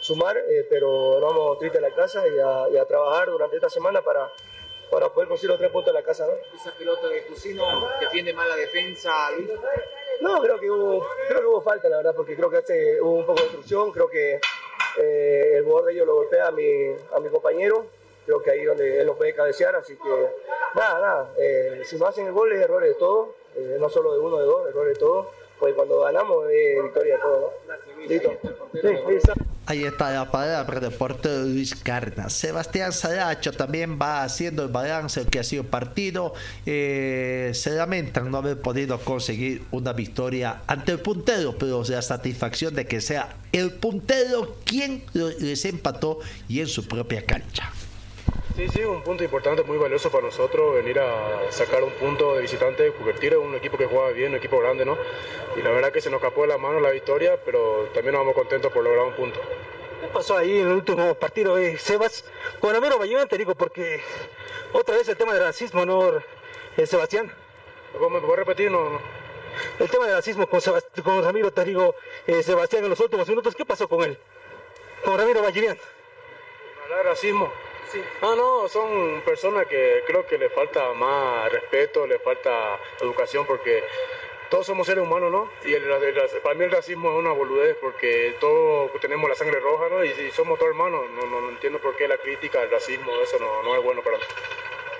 sumar 0.00 0.38
eh, 0.38 0.66
pero 0.68 1.20
nos 1.20 1.32
vamos 1.32 1.58
tristes 1.60 1.78
a 1.78 1.88
la 1.88 1.94
casa 1.94 2.26
y 2.26 2.36
a, 2.40 2.68
y 2.74 2.76
a 2.78 2.84
trabajar 2.84 3.30
durante 3.30 3.54
esta 3.54 3.70
semana 3.70 4.02
para 4.02 4.28
para 4.90 5.08
poder 5.08 5.28
conseguir 5.28 5.50
los 5.50 5.58
tres 5.58 5.70
puntos 5.70 5.92
de 5.92 6.00
la 6.00 6.04
casa. 6.04 6.26
¿no? 6.26 6.32
Esa 6.56 6.72
pelota 6.72 7.08
de 7.08 7.22
Cusino 7.24 7.64
defiende 8.00 8.32
mal 8.32 8.48
la 8.48 8.56
defensa, 8.56 9.30
Luis. 9.32 9.50
No, 10.20 10.40
creo 10.40 10.58
que 10.58 10.70
hubo, 10.70 11.06
creo 11.28 11.40
que 11.40 11.46
hubo 11.46 11.60
falta, 11.60 11.88
la 11.88 11.98
verdad, 11.98 12.14
porque 12.14 12.34
creo 12.36 12.50
que 12.50 12.56
hace, 12.56 13.00
hubo 13.00 13.16
un 13.16 13.26
poco 13.26 13.40
de 13.40 13.46
obstrucción, 13.46 13.92
creo 13.92 14.08
que 14.08 14.40
eh, 14.98 15.52
el 15.56 15.64
jugador 15.64 15.86
de 15.86 15.92
ellos 15.92 16.06
lo 16.06 16.14
golpea 16.14 16.48
a 16.48 16.50
mi, 16.50 16.94
a 17.14 17.20
mi 17.20 17.28
compañero, 17.28 17.86
creo 18.24 18.42
que 18.42 18.50
ahí 18.50 18.64
donde 18.64 19.00
él 19.00 19.06
lo 19.06 19.14
puede 19.14 19.34
cabecear, 19.34 19.76
así 19.76 19.96
que 19.96 20.30
nada, 20.74 21.00
nada, 21.00 21.32
eh, 21.38 21.82
si 21.84 21.96
no 21.96 22.06
hacen 22.06 22.26
el 22.26 22.32
gol 22.32 22.52
es 22.52 22.60
errores 22.60 22.90
de 22.90 22.94
todo, 22.94 23.34
eh, 23.54 23.76
no 23.78 23.88
solo 23.90 24.14
de 24.14 24.20
uno, 24.20 24.38
de 24.38 24.46
dos, 24.46 24.68
errores 24.68 24.94
de 24.94 25.00
todo, 25.00 25.30
pues 25.58 25.74
cuando 25.74 26.00
ganamos 26.00 26.44
es 26.50 26.82
victoria 26.82 27.18
todo, 27.20 27.52
¿no? 27.66 28.08
Listo. 28.08 28.32
Sí, 28.72 28.86
ahí 28.86 29.16
está. 29.16 29.34
Ahí 29.68 29.84
está 29.84 30.12
la 30.12 30.30
palabra 30.30 30.78
del 30.78 30.92
portero 30.92 31.42
Luis 31.42 31.74
Cárdenas. 31.74 32.32
Sebastián 32.32 32.92
Saracho 32.92 33.50
también 33.50 33.98
va 34.00 34.22
haciendo 34.22 34.62
el 34.62 34.68
balance 34.68 35.18
del 35.18 35.28
que 35.28 35.40
ha 35.40 35.44
sido 35.44 35.64
partido. 35.64 36.34
Eh, 36.66 37.50
se 37.52 37.70
lamentan 37.70 38.30
no 38.30 38.38
haber 38.38 38.60
podido 38.60 39.00
conseguir 39.00 39.64
una 39.72 39.92
victoria 39.92 40.62
ante 40.68 40.92
el 40.92 41.00
puntero, 41.00 41.56
pero 41.58 41.82
la 41.82 42.00
satisfacción 42.00 42.76
de 42.76 42.86
que 42.86 43.00
sea 43.00 43.34
el 43.50 43.72
puntero 43.72 44.54
quien 44.64 45.04
les 45.14 45.64
empató 45.64 46.20
y 46.48 46.60
en 46.60 46.68
su 46.68 46.86
propia 46.86 47.26
cancha. 47.26 47.72
Sí, 48.56 48.66
sí, 48.68 48.82
un 48.84 49.02
punto 49.02 49.22
importante, 49.22 49.62
muy 49.64 49.76
valioso 49.76 50.10
para 50.10 50.24
nosotros, 50.24 50.76
venir 50.76 50.98
a 50.98 51.52
sacar 51.52 51.84
un 51.84 51.90
punto 51.90 52.34
de 52.34 52.40
visitante, 52.40 52.90
convertir 52.92 53.34
en 53.34 53.40
un 53.40 53.54
equipo 53.54 53.76
que 53.76 53.84
juega 53.84 54.08
bien, 54.12 54.30
un 54.30 54.38
equipo 54.38 54.58
grande, 54.58 54.86
¿no? 54.86 54.96
Y 55.56 55.60
la 55.60 55.68
verdad 55.72 55.92
que 55.92 56.00
se 56.00 56.08
nos 56.08 56.22
escapó 56.22 56.40
de 56.40 56.48
la 56.48 56.56
mano 56.56 56.80
la 56.80 56.88
victoria, 56.88 57.38
pero 57.44 57.90
también 57.92 58.14
nos 58.14 58.22
vamos 58.22 58.34
contentos 58.34 58.72
por 58.72 58.82
lograr 58.82 59.04
un 59.04 59.12
punto. 59.12 59.38
¿Qué 60.00 60.06
pasó 60.06 60.38
ahí 60.38 60.58
en 60.58 60.68
el 60.68 60.72
último 60.72 61.14
partido, 61.16 61.58
eh, 61.58 61.76
Sebas? 61.76 62.24
Con 62.58 62.72
Ramiro 62.72 62.98
Bayón, 62.98 63.28
te 63.28 63.36
digo, 63.36 63.54
porque 63.54 64.00
otra 64.72 64.96
vez 64.96 65.06
el 65.10 65.18
tema 65.18 65.34
del 65.34 65.42
racismo, 65.42 65.84
¿no, 65.84 66.12
eh, 66.78 66.86
Sebastián? 66.86 67.30
¿Me 67.92 68.20
puedo 68.20 68.36
repetir? 68.36 68.70
No, 68.70 68.88
no. 68.88 69.00
El 69.78 69.90
tema 69.90 70.06
del 70.06 70.14
racismo 70.14 70.46
con, 70.46 70.62
Sebast 70.62 70.98
con 71.02 71.22
Ramiro, 71.22 71.52
te 71.52 71.62
digo, 71.62 71.94
eh, 72.26 72.42
Sebastián, 72.42 72.84
en 72.84 72.88
los 72.88 73.00
últimos 73.00 73.28
minutos, 73.28 73.54
¿qué 73.54 73.66
pasó 73.66 73.86
con 73.86 74.02
él? 74.02 74.18
Con 75.04 75.18
Ramiro 75.18 75.42
Bayón. 75.42 75.78
Racismo. 77.04 77.52
Sí. 77.92 78.02
Ah, 78.20 78.34
no, 78.36 78.68
son 78.68 79.22
personas 79.22 79.66
que 79.66 80.02
creo 80.06 80.26
que 80.26 80.38
le 80.38 80.50
falta 80.50 80.92
más 80.92 81.50
respeto, 81.52 82.06
le 82.06 82.18
falta 82.18 82.78
educación 83.00 83.46
porque 83.46 83.84
todos 84.50 84.66
somos 84.66 84.86
seres 84.86 85.02
humanos, 85.02 85.30
¿no? 85.30 85.50
Y 85.64 85.74
el, 85.74 85.84
el, 85.84 86.04
el, 86.04 86.40
para 86.42 86.54
mí 86.54 86.64
el 86.64 86.70
racismo 86.70 87.10
es 87.10 87.16
una 87.16 87.32
boludez 87.32 87.76
porque 87.80 88.36
todos 88.40 88.90
tenemos 89.00 89.28
la 89.28 89.34
sangre 89.34 89.60
roja, 89.60 89.88
¿no? 89.88 90.04
Y, 90.04 90.08
y 90.08 90.30
somos 90.30 90.58
todos 90.58 90.70
hermanos. 90.70 91.04
No, 91.10 91.26
no, 91.26 91.40
no, 91.40 91.48
entiendo 91.48 91.78
por 91.78 91.96
qué 91.96 92.08
la 92.08 92.18
crítica, 92.18 92.62
el 92.62 92.70
racismo, 92.70 93.12
eso 93.22 93.38
no, 93.38 93.62
no 93.62 93.76
es 93.76 93.82
bueno 93.82 94.02
para 94.02 94.18
mí. 94.18 94.24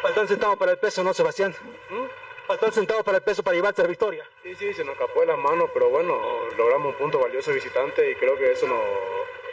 Faltan 0.02 0.28
centavos 0.28 0.56
para 0.56 0.72
el 0.72 0.78
peso, 0.78 1.02
¿no, 1.02 1.14
Sebastián? 1.14 1.54
¿Mm? 1.90 2.04
Faltan 2.46 2.72
centavos 2.72 3.02
para 3.02 3.18
el 3.18 3.24
peso 3.24 3.42
para 3.42 3.56
llevarse 3.56 3.82
la 3.82 3.88
victoria. 3.88 4.28
Sí, 4.42 4.54
sí, 4.54 4.72
se 4.72 4.84
nos 4.84 4.92
escapó 4.94 5.20
de 5.20 5.26
las 5.26 5.38
manos, 5.38 5.70
pero 5.74 5.88
bueno, 5.88 6.20
logramos 6.56 6.92
un 6.92 6.98
punto 6.98 7.18
valioso 7.18 7.52
visitante 7.52 8.08
y 8.10 8.14
creo 8.14 8.36
que 8.36 8.52
eso 8.52 8.68
nos, 8.68 8.80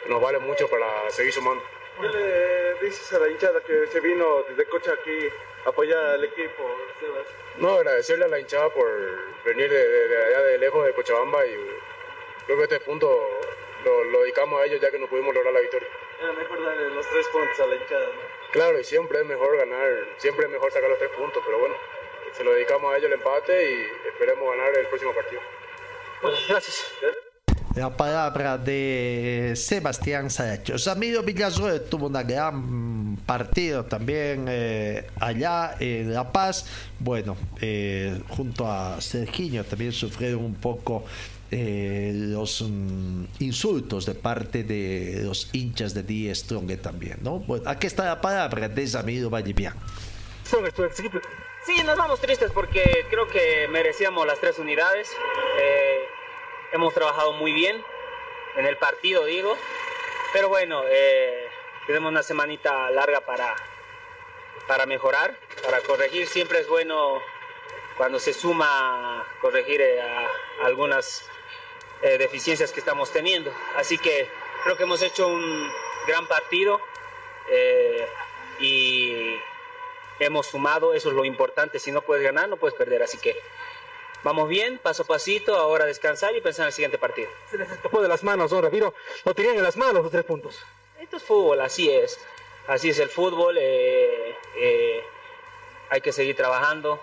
nos 0.08 0.20
vale 0.20 0.38
mucho 0.38 0.68
para 0.68 1.10
seguir 1.10 1.32
sumando. 1.32 1.62
¿Qué 2.00 2.08
le 2.08 2.74
dices 2.84 3.12
a 3.12 3.18
la 3.20 3.28
hinchada 3.28 3.60
que 3.60 3.86
se 3.86 4.00
vino 4.00 4.42
desde 4.48 4.66
coche 4.66 4.90
aquí 4.90 5.28
a 5.64 5.68
apoyar 5.68 6.04
al 6.04 6.24
equipo, 6.24 6.76
Sebas? 6.98 7.26
No, 7.56 7.74
agradecerle 7.74 8.24
a 8.24 8.28
la 8.28 8.40
hinchada 8.40 8.68
por 8.70 8.88
venir 9.44 9.70
de, 9.70 9.88
de, 9.88 10.08
de, 10.08 10.24
allá 10.24 10.42
de 10.42 10.58
lejos 10.58 10.84
de 10.84 10.92
Cochabamba 10.92 11.46
y 11.46 11.54
creo 12.46 12.58
que 12.58 12.64
este 12.64 12.80
punto 12.80 13.40
lo, 13.84 14.04
lo, 14.04 14.22
dedicamos 14.22 14.60
a 14.60 14.64
ellos 14.66 14.80
ya 14.80 14.90
que 14.90 14.98
no 14.98 15.06
pudimos 15.06 15.34
lograr 15.34 15.54
la 15.54 15.60
victoria. 15.60 15.88
Era 16.20 16.32
mejor 16.32 16.64
darle 16.64 16.90
los 16.90 17.08
tres 17.08 17.26
puntos 17.28 17.60
a 17.60 17.66
la 17.66 17.76
hinchada, 17.76 18.06
¿no? 18.06 18.22
Claro, 18.50 18.78
y 18.80 18.84
siempre 18.84 19.20
es 19.20 19.26
mejor 19.26 19.56
ganar, 19.56 20.06
siempre 20.18 20.46
es 20.46 20.50
mejor 20.52 20.72
sacar 20.72 20.88
los 20.88 20.98
tres 20.98 21.10
puntos, 21.10 21.42
pero 21.44 21.58
bueno, 21.58 21.76
se 22.32 22.42
lo 22.42 22.52
dedicamos 22.52 22.92
a 22.92 22.96
ellos 22.96 23.06
el 23.06 23.14
empate 23.14 23.70
y 23.70 24.08
esperemos 24.08 24.50
ganar 24.50 24.76
el 24.76 24.86
próximo 24.86 25.14
partido. 25.14 25.40
Bueno, 26.22 26.36
gracias. 26.48 26.92
La 27.76 27.96
palabra 27.96 28.56
de 28.56 29.54
Sebastián 29.56 30.30
Saracho. 30.30 30.78
Samiro 30.78 31.24
Villarroel 31.24 31.82
tuvo 31.82 32.06
una 32.06 32.22
gran 32.22 33.16
partido 33.26 33.84
también 33.84 34.46
eh, 34.48 35.08
allá 35.18 35.74
en 35.80 36.14
La 36.14 36.30
Paz. 36.30 36.66
Bueno, 37.00 37.36
eh, 37.60 38.20
junto 38.28 38.70
a 38.70 39.00
Serginho 39.00 39.64
también 39.64 39.90
sufrieron 39.90 40.44
un 40.44 40.54
poco 40.54 41.04
eh, 41.50 42.12
los 42.14 42.60
um, 42.60 43.26
insultos 43.40 44.06
de 44.06 44.14
parte 44.14 44.62
de 44.62 45.22
los 45.24 45.50
hinchas 45.52 45.94
de 45.94 46.04
Die 46.04 46.32
Strong 46.32 46.80
también, 46.80 47.18
¿no? 47.22 47.40
Bueno, 47.40 47.68
aquí 47.68 47.88
está 47.88 48.04
la 48.04 48.20
palabra 48.20 48.68
de 48.68 48.86
Samiro 48.86 49.30
Vallivian. 49.30 49.74
Sí, 51.66 51.82
nos 51.84 51.96
vamos 51.96 52.20
tristes 52.20 52.50
porque 52.52 52.82
creo 53.08 53.26
que 53.26 53.68
merecíamos 53.70 54.26
las 54.26 54.38
tres 54.38 54.58
unidades. 54.58 55.08
Eh, 55.60 55.93
hemos 56.74 56.92
trabajado 56.92 57.32
muy 57.32 57.52
bien 57.52 57.82
en 58.56 58.66
el 58.66 58.76
partido, 58.76 59.24
digo. 59.24 59.56
Pero 60.32 60.48
bueno, 60.48 60.82
eh, 60.88 61.48
tenemos 61.86 62.10
una 62.10 62.24
semanita 62.24 62.90
larga 62.90 63.20
para, 63.20 63.54
para 64.66 64.84
mejorar, 64.84 65.38
para 65.62 65.80
corregir. 65.80 66.26
Siempre 66.26 66.58
es 66.58 66.68
bueno 66.68 67.22
cuando 67.96 68.18
se 68.18 68.34
suma 68.34 69.24
corregir 69.40 69.80
eh, 69.80 70.02
algunas 70.62 71.24
eh, 72.02 72.18
deficiencias 72.18 72.72
que 72.72 72.80
estamos 72.80 73.12
teniendo. 73.12 73.52
Así 73.76 73.96
que 73.96 74.28
creo 74.64 74.76
que 74.76 74.82
hemos 74.82 75.00
hecho 75.02 75.28
un 75.28 75.70
gran 76.08 76.26
partido 76.26 76.80
y 78.58 79.36
hemos 80.18 80.46
sumado, 80.46 80.94
eso 80.94 81.10
es 81.10 81.14
lo 81.14 81.24
importante. 81.24 81.78
Si 81.78 81.92
no 81.92 82.02
puedes 82.02 82.24
ganar, 82.24 82.48
no 82.48 82.56
puedes 82.56 82.76
perder. 82.76 83.02
Así 83.04 83.18
que 83.18 83.40
vamos 84.24 84.48
bien, 84.48 84.78
paso 84.78 85.04
a 85.04 85.06
pasito, 85.06 85.54
ahora 85.54 85.84
descansar 85.84 86.34
y 86.34 86.40
pensar 86.40 86.64
en 86.64 86.66
el 86.68 86.72
siguiente 86.72 86.98
partido. 86.98 87.30
Se 87.50 87.56
les 87.58 87.70
escapó 87.70 88.02
de 88.02 88.08
las 88.08 88.24
manos, 88.24 88.50
¿no, 88.50 88.60
Ramiro? 88.60 88.92
Lo 89.24 89.34
tenían 89.34 89.54
en 89.56 89.62
las 89.62 89.76
manos 89.76 90.02
los 90.02 90.10
tres 90.10 90.24
puntos. 90.24 90.60
Esto 90.98 91.18
es 91.18 91.22
fútbol, 91.22 91.60
así 91.60 91.90
es. 91.90 92.18
Así 92.66 92.88
es 92.90 92.98
el 92.98 93.08
fútbol. 93.10 93.56
eh, 93.60 94.34
eh, 94.56 95.04
hay 95.90 96.00
que 96.00 96.10
seguir 96.12 96.34
trabajando. 96.34 97.00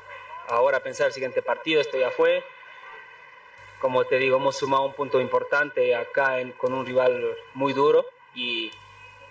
Ahora 0.47 0.81
pensar 0.81 1.07
el 1.07 1.13
siguiente 1.13 1.41
partido, 1.41 1.79
esto 1.79 1.97
ya 1.97 2.11
fue. 2.11 2.43
Como 3.79 4.03
te 4.05 4.17
digo, 4.17 4.37
hemos 4.37 4.57
sumado 4.57 4.83
un 4.83 4.93
punto 4.93 5.19
importante 5.21 5.95
acá 5.95 6.39
en- 6.39 6.51
con 6.53 6.73
un 6.73 6.85
rival 6.85 7.35
muy 7.53 7.73
duro 7.73 8.05
y, 8.35 8.71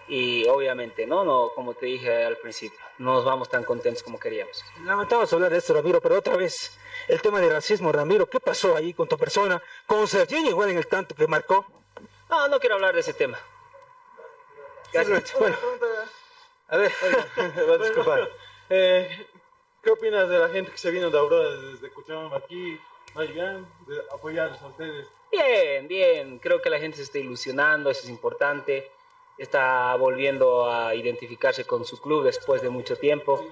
y 0.09 0.47
obviamente, 0.49 1.07
¿no? 1.07 1.25
no, 1.25 1.51
como 1.55 1.75
te 1.75 1.87
dije 1.87 2.25
al 2.25 2.37
principio, 2.39 2.79
no 3.01 3.15
nos 3.15 3.25
vamos 3.25 3.49
tan 3.49 3.65
contentos 3.65 4.03
como 4.03 4.21
queríamos. 4.21 4.63
Lamentamos 4.85 5.33
hablar 5.33 5.51
de 5.51 5.59
esto, 5.59 5.73
Ramiro, 5.73 6.03
pero 6.03 6.19
otra 6.19 6.37
vez, 6.37 6.79
el 7.09 7.21
tema 7.23 7.41
de 7.41 7.49
racismo, 7.49 7.91
Ramiro, 7.91 8.29
¿qué 8.29 8.39
pasó 8.41 8.77
ahí 8.77 8.93
con 8.93 9.09
tu 9.09 9.17
persona? 9.17 9.61
Con 9.87 10.07
Serginho 10.07 10.51
igual 10.51 10.69
en 10.69 10.77
el 10.77 10.87
tanto 10.87 11.15
que 11.15 11.27
marcó. 11.27 11.65
No, 12.29 12.47
no 12.49 12.61
quiero 12.61 12.75
hablar 12.75 12.95
de 12.95 13.01
ese 13.01 13.15
tema. 13.15 13.39
Simplemente, 14.93 15.33
bueno, 15.39 15.57
A 16.69 16.77
ver, 16.77 16.93
va 17.69 17.75
a 17.75 17.79
disculpar. 17.79 18.31
Eh, 18.73 19.27
¿Qué 19.83 19.91
opinas 19.91 20.29
de 20.29 20.39
la 20.39 20.49
gente 20.49 20.71
que 20.71 20.79
se 20.79 20.93
vino 20.93 21.11
de 21.11 21.19
Aurora 21.19 21.57
desde 21.57 21.91
Cochabamba 21.91 22.37
aquí? 22.37 22.81
Bien, 23.17 23.67
de 23.89 24.01
apoyarlos 24.15 24.63
a 24.63 24.69
ustedes. 24.69 25.09
Bien, 25.33 25.89
bien. 25.89 26.39
Creo 26.39 26.63
que 26.63 26.71
la 26.71 26.79
gente 26.79 26.99
se 26.99 27.03
está 27.03 27.19
ilusionando, 27.19 27.91
eso 27.91 28.05
es 28.05 28.09
importante. 28.09 28.93
Está 29.41 29.97
volviendo 29.97 30.71
a 30.71 30.95
identificarse 30.95 31.65
con 31.65 31.87
su 31.87 31.99
club 31.99 32.25
después 32.25 32.61
de 32.61 32.69
mucho 32.69 32.97
tiempo. 32.97 33.43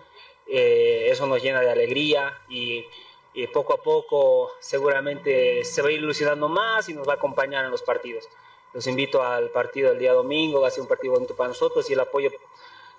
Eh, 0.47 1.09
eso 1.11 1.27
nos 1.27 1.43
llena 1.43 1.63
de 1.63 1.71
alegría 1.71 2.39
y, 2.47 2.85
y 3.33 3.47
poco 3.47 3.73
a 3.73 3.83
poco 3.83 4.53
seguramente 4.61 5.65
se 5.65 5.81
va 5.81 5.89
a 5.89 5.93
ir 5.93 6.01
ilusionando 6.01 6.49
más 6.51 6.91
y 6.91 6.93
nos 6.93 7.09
va 7.09 7.15
a 7.15 7.17
acompañar 7.17 7.65
en 7.65 7.71
los 7.71 7.81
partidos. 7.81 8.29
Los 8.75 8.87
invito 8.87 9.23
al 9.23 9.49
partido 9.49 9.89
del 9.89 9.99
día 9.99 10.13
domingo, 10.13 10.61
va 10.61 10.69
a 10.69 10.71
ser 10.71 10.83
un 10.83 10.89
partido 10.89 11.15
bonito 11.15 11.35
para 11.35 11.49
nosotros 11.49 11.89
y 11.89 11.95
el 11.95 12.01
apoyo 12.01 12.31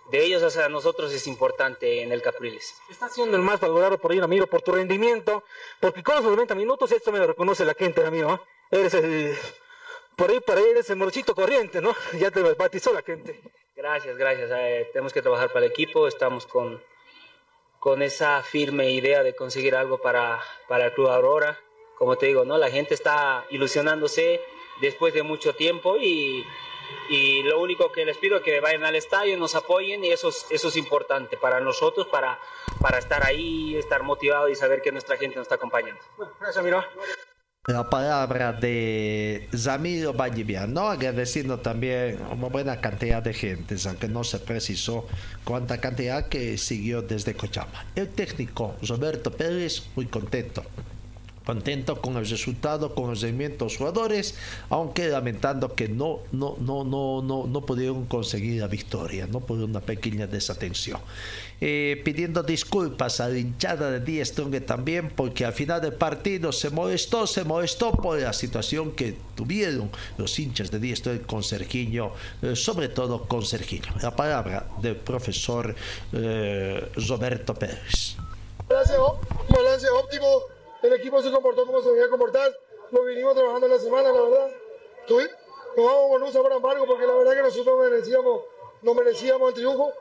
de 0.09 0.23
ellos 0.25 0.41
hacia 0.41 0.67
nosotros 0.67 1.13
es 1.13 1.27
importante 1.27 2.01
en 2.01 2.11
el 2.11 2.23
Capriles. 2.23 2.81
estás 2.89 3.13
siendo 3.13 3.37
el 3.37 3.43
más 3.43 3.59
valorado 3.59 3.99
por 3.99 4.11
ahí, 4.11 4.19
Ramiro, 4.19 4.47
por 4.47 4.63
tu 4.63 4.71
rendimiento, 4.71 5.43
porque 5.79 6.01
con 6.01 6.15
los 6.15 6.23
90 6.23 6.55
minutos, 6.55 6.91
esto 6.91 7.11
me 7.11 7.19
lo 7.19 7.27
reconoce 7.27 7.65
la 7.65 7.75
gente, 7.75 8.01
Ramiro, 8.01 8.33
¿eh? 8.33 8.39
Eres 8.71 8.93
el, 8.95 9.37
por 10.19 10.29
ahí 10.29 10.41
para 10.41 10.59
eres 10.59 10.89
el 10.89 10.97
morochito 10.97 11.33
corriente, 11.33 11.81
¿no? 11.81 11.95
Ya 12.19 12.29
te 12.29 12.41
batizó 12.41 12.93
la 12.93 13.01
gente. 13.01 13.39
Gracias, 13.75 14.17
gracias. 14.17 14.51
Eh, 14.53 14.89
tenemos 14.91 15.13
que 15.13 15.21
trabajar 15.21 15.47
para 15.51 15.65
el 15.65 15.71
equipo, 15.71 16.07
estamos 16.07 16.45
con, 16.45 16.83
con 17.79 18.01
esa 18.01 18.43
firme 18.43 18.91
idea 18.91 19.23
de 19.23 19.33
conseguir 19.33 19.75
algo 19.75 19.99
para, 19.99 20.41
para 20.67 20.87
el 20.87 20.93
Club 20.93 21.07
Aurora. 21.07 21.57
Como 21.97 22.17
te 22.17 22.27
digo, 22.27 22.43
¿no? 22.43 22.57
la 22.57 22.69
gente 22.69 22.93
está 22.93 23.45
ilusionándose 23.49 24.41
después 24.81 25.13
de 25.13 25.23
mucho 25.23 25.55
tiempo 25.55 25.97
y, 25.97 26.45
y 27.09 27.43
lo 27.43 27.59
único 27.59 27.91
que 27.91 28.05
les 28.05 28.17
pido 28.17 28.37
es 28.37 28.43
que 28.43 28.59
vayan 28.59 28.83
al 28.85 28.95
estadio, 28.95 29.37
nos 29.37 29.55
apoyen 29.55 30.03
y 30.03 30.11
eso 30.11 30.29
es, 30.29 30.45
eso 30.49 30.67
es 30.67 30.77
importante 30.77 31.37
para 31.37 31.59
nosotros, 31.59 32.07
para, 32.07 32.39
para 32.81 32.99
estar 32.99 33.25
ahí, 33.25 33.75
estar 33.75 34.03
motivados 34.03 34.49
y 34.49 34.55
saber 34.55 34.81
que 34.81 34.91
nuestra 34.91 35.17
gente 35.17 35.37
nos 35.37 35.43
está 35.43 35.55
acompañando. 35.55 36.01
Gracias, 36.39 36.55
Ramiro. 36.57 36.83
La 37.69 37.87
palabra 37.87 38.51
de 38.51 39.47
Zamiro 39.55 40.11
Valliviano, 40.11 40.89
agradeciendo 40.89 41.59
también 41.59 42.17
una 42.31 42.47
buena 42.47 42.81
cantidad 42.81 43.21
de 43.21 43.31
gente, 43.31 43.75
aunque 43.85 44.07
no 44.07 44.23
se 44.23 44.39
precisó 44.39 45.05
cuánta 45.43 45.79
cantidad 45.79 46.29
que 46.29 46.57
siguió 46.57 47.03
desde 47.03 47.35
Cochabamba. 47.35 47.85
El 47.93 48.09
técnico 48.09 48.75
Roberto 48.81 49.31
Pérez, 49.31 49.83
muy 49.95 50.07
contento. 50.07 50.63
Contento 51.49 51.99
con 51.99 52.15
el 52.15 52.29
resultado, 52.29 52.93
con 52.93 53.15
de 53.19 53.55
los 53.59 53.77
jugadores, 53.77 54.35
aunque 54.69 55.07
lamentando 55.07 55.73
que 55.73 55.87
no, 55.87 56.19
no, 56.31 56.55
no, 56.59 56.83
no, 56.83 57.23
no, 57.23 57.47
no 57.47 57.61
pudieron 57.65 58.05
conseguir 58.05 58.61
la 58.61 58.67
victoria, 58.67 59.25
no 59.25 59.39
por 59.39 59.57
una 59.57 59.81
pequeña 59.81 60.27
desatención. 60.27 61.01
Eh, 61.59 61.99
pidiendo 62.05 62.43
disculpas 62.43 63.19
a 63.19 63.29
la 63.29 63.39
hinchada 63.39 63.89
de 63.89 63.99
Die 63.99 64.23
Strong 64.23 64.63
también, 64.63 65.09
porque 65.09 65.43
al 65.43 65.53
final 65.53 65.81
del 65.81 65.93
partido 65.93 66.51
se 66.51 66.69
molestó, 66.69 67.25
se 67.25 67.43
molestó 67.43 67.93
por 67.93 68.19
la 68.19 68.31
situación 68.31 68.91
que 68.91 69.17
tuvieron 69.33 69.89
los 70.19 70.37
hinchas 70.37 70.69
de 70.69 70.77
Die 70.77 70.95
con 71.25 71.41
Sergiño, 71.41 72.11
eh, 72.43 72.55
sobre 72.55 72.89
todo 72.89 73.27
con 73.27 73.43
Sergiño. 73.43 73.91
La 74.03 74.15
palabra 74.15 74.67
del 74.83 74.97
profesor 74.97 75.73
eh, 76.13 76.91
Roberto 77.07 77.55
Pérez. 77.55 78.17
óptimo, 79.89 80.58
el 80.81 80.93
equipo 80.93 81.21
se 81.21 81.31
comportó 81.31 81.65
como 81.65 81.81
se 81.81 81.89
debía 81.89 82.09
comportar, 82.09 82.55
lo 82.91 83.03
vinimos 83.03 83.35
trabajando 83.35 83.67
la 83.67 83.79
semana, 83.79 84.11
la 84.11 84.21
verdad. 84.21 84.51
Tuvi- 85.07 85.29
Nos 85.77 85.85
vamos 85.85 86.09
con 86.11 86.23
un 86.23 86.33
sabor 86.33 86.53
amargo 86.53 86.85
porque 86.85 87.05
la 87.05 87.13
verdad 87.15 87.33
que 87.35 87.41
nosotros 87.43 87.79
merecíamos, 87.79 88.43
no 88.81 88.93
merecíamos 88.93 89.49
el 89.49 89.55
triunfo, 89.55 89.93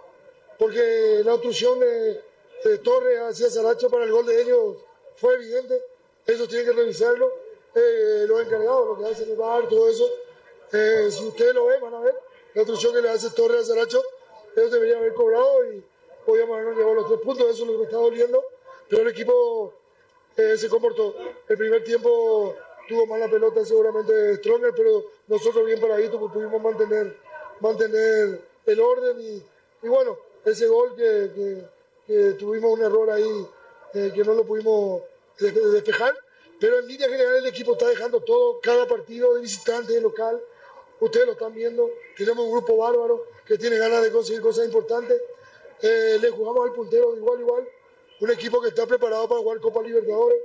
porque 0.59 1.23
la 1.25 1.35
obstrucción 1.35 1.79
de, 1.79 2.23
de 2.65 2.79
Torres 2.79 3.21
hacia 3.21 3.51
Saracho 3.51 3.89
para 3.91 4.05
el 4.05 4.13
gol 4.13 4.27
de 4.27 4.41
ellos 4.43 4.77
fue 5.17 5.35
evidente, 5.35 5.83
eso 6.27 6.47
tienen 6.49 6.67
que 6.67 6.73
revisarlo, 6.73 7.31
eh, 7.75 8.25
los 8.27 8.41
encargados, 8.41 8.87
lo 8.89 8.99
que 8.99 9.13
hacen 9.13 9.31
el 9.31 9.37
bar, 9.37 9.69
todo 9.69 9.89
eso, 9.89 10.09
eh, 10.73 11.09
si 11.11 11.27
ustedes 11.27 11.55
lo 11.55 11.67
ven, 11.67 11.81
van 11.81 11.95
a 11.95 12.01
ver 12.01 12.15
la 12.55 12.63
obstrucción 12.63 12.95
que 12.95 13.03
le 13.03 13.11
hace 13.11 13.31
Torres 13.31 13.63
a 13.63 13.65
Saracho, 13.75 14.03
ellos 14.57 14.71
deberían 14.73 14.99
haber 14.99 15.15
cobrado 15.15 15.65
y 15.73 15.85
podíamos 16.27 16.55
habernos 16.55 16.77
llevado 16.77 16.95
los 16.95 17.07
tres 17.09 17.21
puntos, 17.21 17.47
eso 17.51 17.63
es 17.63 17.67
lo 17.69 17.73
que 17.75 17.79
me 17.79 17.85
está 17.85 17.97
doliendo, 17.99 18.45
pero 18.89 19.03
el 19.03 19.09
equipo 19.09 19.75
eh, 20.39 20.57
se 20.57 20.69
comportó. 20.69 21.15
El 21.49 21.59
primer 21.59 21.85
tiempo 21.85 22.55
tuvo 22.89 23.05
más 23.07 23.21
la 23.21 23.29
pelota 23.29 23.65
seguramente 23.65 24.37
Stronger, 24.37 24.73
pero 24.75 25.05
nosotros 25.27 25.67
bien 25.67 25.81
paraditos 25.81 26.19
pues, 26.19 26.33
pudimos 26.33 26.63
mantener, 26.63 27.17
mantener 27.61 28.41
el 28.65 28.81
orden 28.81 29.21
y, 29.21 29.89
bueno, 29.89 30.17
ese 30.45 30.67
gol 30.67 30.95
que, 30.97 31.63
tuvimos 32.39 32.73
un 32.73 32.83
error 32.83 33.11
ahí 33.11 33.47
eh, 33.93 34.11
que 34.15 34.25
no 34.25 34.33
lo 34.33 34.45
pudimos 34.45 35.03
de- 35.39 35.53
de- 35.53 35.71
despejar, 35.73 36.15
pero 36.59 36.79
en 36.79 36.87
línea 36.89 37.09
general 37.09 37.37
el 37.37 37.47
equipo 37.47 37.73
está 37.73 37.87
dejando 37.87 38.21
todo, 38.21 38.61
cada 38.61 38.87
partido 38.87 39.35
de 39.35 39.43
visitante, 39.43 39.93
de 39.93 40.01
local, 40.01 40.41
ustedes 41.01 41.27
lo 41.27 41.33
están 41.33 41.53
viendo, 41.55 41.91
tenemos 42.17 42.45
un 42.47 42.53
grupo 42.53 42.79
bárbaro 42.79 43.25
que 43.47 43.59
tiene 43.59 43.77
ganas 43.77 44.03
de 44.03 44.11
conseguir 44.13 44.41
cosas 44.43 44.65
importantes, 44.65 45.21
Eh, 45.81 46.19
le 46.21 46.31
jugamos 46.31 46.67
al 46.67 46.73
puntero 46.73 47.13
de 47.13 47.19
igual 47.19 47.39
igual, 47.41 47.69
un 48.21 48.31
equipo 48.31 48.61
que 48.61 48.69
está 48.69 48.87
preparado 48.87 49.29
para 49.29 49.41
jugar 49.41 49.61
Copa 49.61 49.83
Libertadores. 49.83 50.41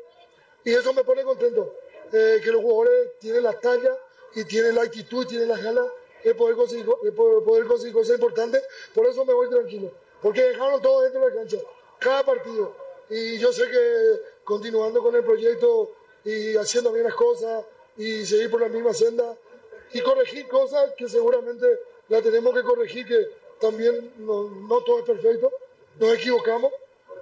Y 0.64 0.72
eso 0.74 0.94
me 0.94 1.04
pone 1.04 1.24
contento, 1.24 1.76
eh, 2.12 2.40
que 2.44 2.52
los 2.52 2.62
jugadores 2.62 3.20
tienen 3.20 3.44
la 3.44 3.60
talla 3.60 3.98
y 4.36 4.44
tienen 4.46 4.76
la 4.76 4.84
actitud 4.84 5.26
tienen 5.28 5.50
las 5.50 5.62
ganas 5.62 5.86
de 6.24 6.36
poder 6.36 6.56
conseguir, 6.56 6.86
de 6.86 7.12
poder, 7.12 7.66
conseguir 7.66 7.94
cosas 7.94 8.16
importantes, 8.16 8.64
por 8.94 9.06
eso 9.06 9.26
me 9.26 9.34
voy 9.34 9.50
tranquilo, 9.50 9.92
porque 10.22 10.42
dejaron 10.42 10.82
todo 10.82 11.02
dentro 11.02 11.22
de 11.22 11.30
la 11.30 11.36
cancha, 11.36 11.58
cada 12.00 12.24
partido, 12.24 12.74
y 13.10 13.38
yo 13.38 13.52
sé 13.52 13.70
que 13.70 14.22
continuando 14.44 15.04
con 15.04 15.14
el 15.16 15.24
proyecto 15.24 15.92
y 16.24 16.56
haciendo 16.56 16.94
bien 16.94 17.04
las 17.04 17.14
cosas 17.14 17.66
y 17.98 18.26
seguir 18.26 18.50
por 18.50 18.62
la 18.62 18.70
misma 18.70 18.94
senda 18.94 19.36
y 19.92 20.02
corregir 20.02 20.48
cosas 20.48 20.94
que 20.98 21.10
seguramente 21.10 21.68
la 22.08 22.22
tenemos 22.22 22.54
que 22.54 22.64
corregir, 22.64 23.06
que 23.06 23.28
también 23.60 24.14
no 24.18 24.82
todo 24.86 25.00
es 25.00 25.06
perfecto, 25.06 25.52
nos 26.00 26.14
equivocamos, 26.16 26.72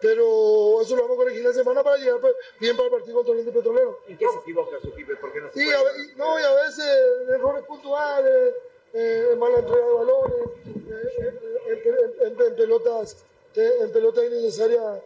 pero 0.01 0.81
eso 0.81 0.95
lo 0.95 1.03
vamos 1.03 1.15
a 1.15 1.19
corregir 1.19 1.43
la 1.45 1.53
semana 1.53 1.83
para 1.83 1.97
llegar 1.97 2.19
pues, 2.19 2.33
bien 2.59 2.75
para 2.75 2.87
el 2.87 2.91
partido 2.93 3.15
contra 3.17 3.31
Oriente 3.33 3.51
Petrolero. 3.51 3.99
¿En 4.07 4.17
qué 4.17 4.25
se 4.27 4.37
equivoca 4.39 4.79
su 4.81 4.87
equipo 4.89 5.11
por 5.21 5.31
qué 5.31 5.41
no 5.41 5.51
se 5.51 5.63
Y 5.63 5.69
a, 5.69 5.79
y- 5.79 6.15
no, 6.17 6.39
y 6.39 6.43
a 6.43 6.53
veces 6.63 6.85
errores 7.29 7.63
puntuales, 7.65 8.55
eh, 8.93 9.35
mala 9.37 9.59
entrega 9.59 9.85
de 9.85 9.93
balones, 9.93 10.47
eh, 10.65 11.39
en, 11.67 12.27
en- 12.27 12.33
en- 12.33 12.41
en 12.47 12.55
pelotas, 12.55 13.17
eh, 13.55 13.77
en 13.81 13.91
pelotas 13.91 14.25
innecesarias 14.25 15.01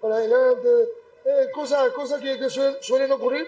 para 0.00 0.16
adelante, 0.16 0.68
eh, 1.24 1.48
cosas, 1.54 1.90
cosas 1.92 2.20
que, 2.20 2.38
que 2.38 2.50
suelen, 2.50 2.76
suelen 2.82 3.12
ocurrir, 3.12 3.46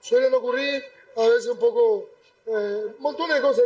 suelen 0.00 0.32
ocurrir, 0.34 0.84
a 1.16 1.28
veces 1.28 1.46
un 1.48 1.58
poco, 1.58 2.10
eh, 2.46 2.94
montones 2.98 3.36
de 3.36 3.42
cosas 3.42 3.64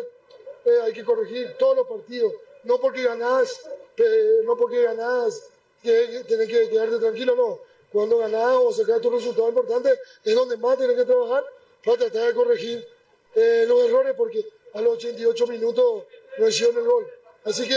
eh, 0.64 0.78
hay 0.84 0.92
que 0.92 1.04
corregir 1.04 1.54
todos 1.58 1.76
los 1.76 1.86
partidos, 1.86 2.32
no 2.64 2.78
porque 2.80 3.02
ganás, 3.02 3.60
eh, 3.96 4.40
no 4.44 4.56
porque 4.56 4.82
ganás, 4.82 5.50
que, 5.82 6.24
que 6.26 6.68
quedarte 6.68 6.98
tranquilo, 6.98 7.34
no. 7.34 7.60
Cuando 7.92 8.18
ganás 8.18 8.56
o 8.56 8.72
sacás 8.72 9.00
tu 9.00 9.10
resultado 9.10 9.48
importante, 9.48 9.98
es 10.24 10.34
donde 10.34 10.56
más 10.56 10.76
tenés 10.76 10.96
que 10.96 11.04
trabajar 11.04 11.44
para 11.84 11.96
tratar 11.96 12.26
de 12.26 12.34
corregir 12.34 12.86
eh, 13.34 13.64
los 13.66 13.88
errores, 13.88 14.14
porque 14.16 14.46
a 14.74 14.80
los 14.80 14.94
88 14.96 15.46
minutos 15.46 16.04
no 16.38 16.48
hicieron 16.48 16.76
el 16.76 16.84
gol. 16.84 17.06
Así 17.44 17.66
que 17.66 17.74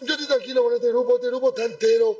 yo 0.00 0.14
estoy 0.14 0.26
tranquilo 0.26 0.64
con 0.64 0.74
este 0.74 0.88
grupo, 0.88 1.16
este 1.16 1.28
grupo 1.28 1.50
está 1.50 1.64
entero, 1.64 2.18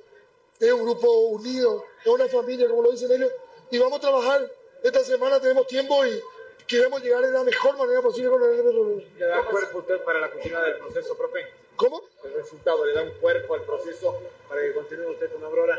es 0.58 0.72
un 0.72 0.82
grupo 0.82 1.10
unido, 1.10 1.84
es 2.04 2.06
una 2.06 2.28
familia, 2.28 2.68
como 2.68 2.82
lo 2.82 2.90
dicen 2.92 3.10
ellos, 3.10 3.32
y 3.70 3.78
vamos 3.78 3.98
a 3.98 4.02
trabajar. 4.02 4.50
Esta 4.82 5.02
semana 5.04 5.40
tenemos 5.40 5.66
tiempo 5.66 6.06
y 6.06 6.22
queremos 6.66 7.02
llegar 7.02 7.24
de 7.24 7.32
la 7.32 7.42
mejor 7.42 7.76
manera 7.76 8.00
posible 8.00 8.30
con 8.30 8.42
el. 8.42 9.12
¿Le 9.18 9.26
da 9.26 9.44
cuerpo 9.44 9.78
usted 9.78 10.02
para 10.04 10.20
la 10.20 10.30
continuidad 10.30 10.64
del 10.64 10.78
proceso, 10.78 11.16
profe? 11.16 11.46
¿Cómo? 11.80 12.02
El 12.24 12.34
resultado, 12.34 12.84
¿le 12.84 12.92
da 12.92 13.02
un 13.02 13.10
cuerpo 13.12 13.54
al 13.54 13.62
proceso 13.62 14.14
para 14.46 14.60
que 14.60 14.74
continúe 14.74 15.12
usted 15.12 15.32
con 15.32 15.42
Aurora? 15.44 15.78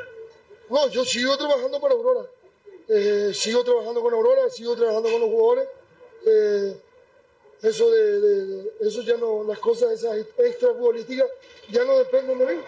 No, 0.70 0.88
yo 0.90 1.06
sigo 1.06 1.38
trabajando 1.38 1.80
para 1.80 1.94
Aurora. 1.94 2.26
Eh, 2.88 3.32
sigo 3.36 3.64
trabajando 3.64 4.02
con 4.02 4.12
Aurora, 4.12 4.50
sigo 4.50 4.76
trabajando 4.76 5.12
con 5.12 5.22
los 5.22 5.30
jugadores. 5.30 5.68
Eh, 6.26 6.76
eso 7.62 7.92
de, 7.92 8.20
de- 8.20 8.46
de- 8.46 8.72
eso 8.82 9.02
ya 9.04 9.16
no, 9.18 9.44
las 9.44 9.60
cosas 9.60 9.92
esas 9.92 10.18
extra 10.18 10.70
futbolísticas 10.70 11.28
ya 11.70 11.84
no 11.84 12.00
dependen 12.00 12.40
de 12.40 12.46
mí. 12.56 12.62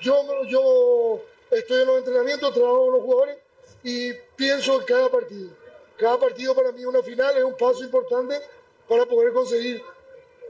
Yo, 0.00 0.22
yo 0.48 1.20
estoy 1.50 1.80
en 1.82 1.86
los 1.88 1.98
entrenamientos, 1.98 2.54
trabajo 2.54 2.84
con 2.84 2.92
los 2.94 3.02
jugadores 3.02 3.38
y 3.82 4.12
pienso 4.36 4.78
en 4.78 4.84
cada 4.86 5.08
partido. 5.10 5.50
Cada 5.96 6.18
partido 6.20 6.54
para 6.54 6.70
mí 6.70 6.82
es 6.82 6.86
una 6.86 7.02
final, 7.02 7.36
es 7.36 7.42
un 7.42 7.56
paso 7.56 7.82
importante 7.82 8.40
para 8.88 9.04
poder 9.06 9.32
conseguir 9.32 9.82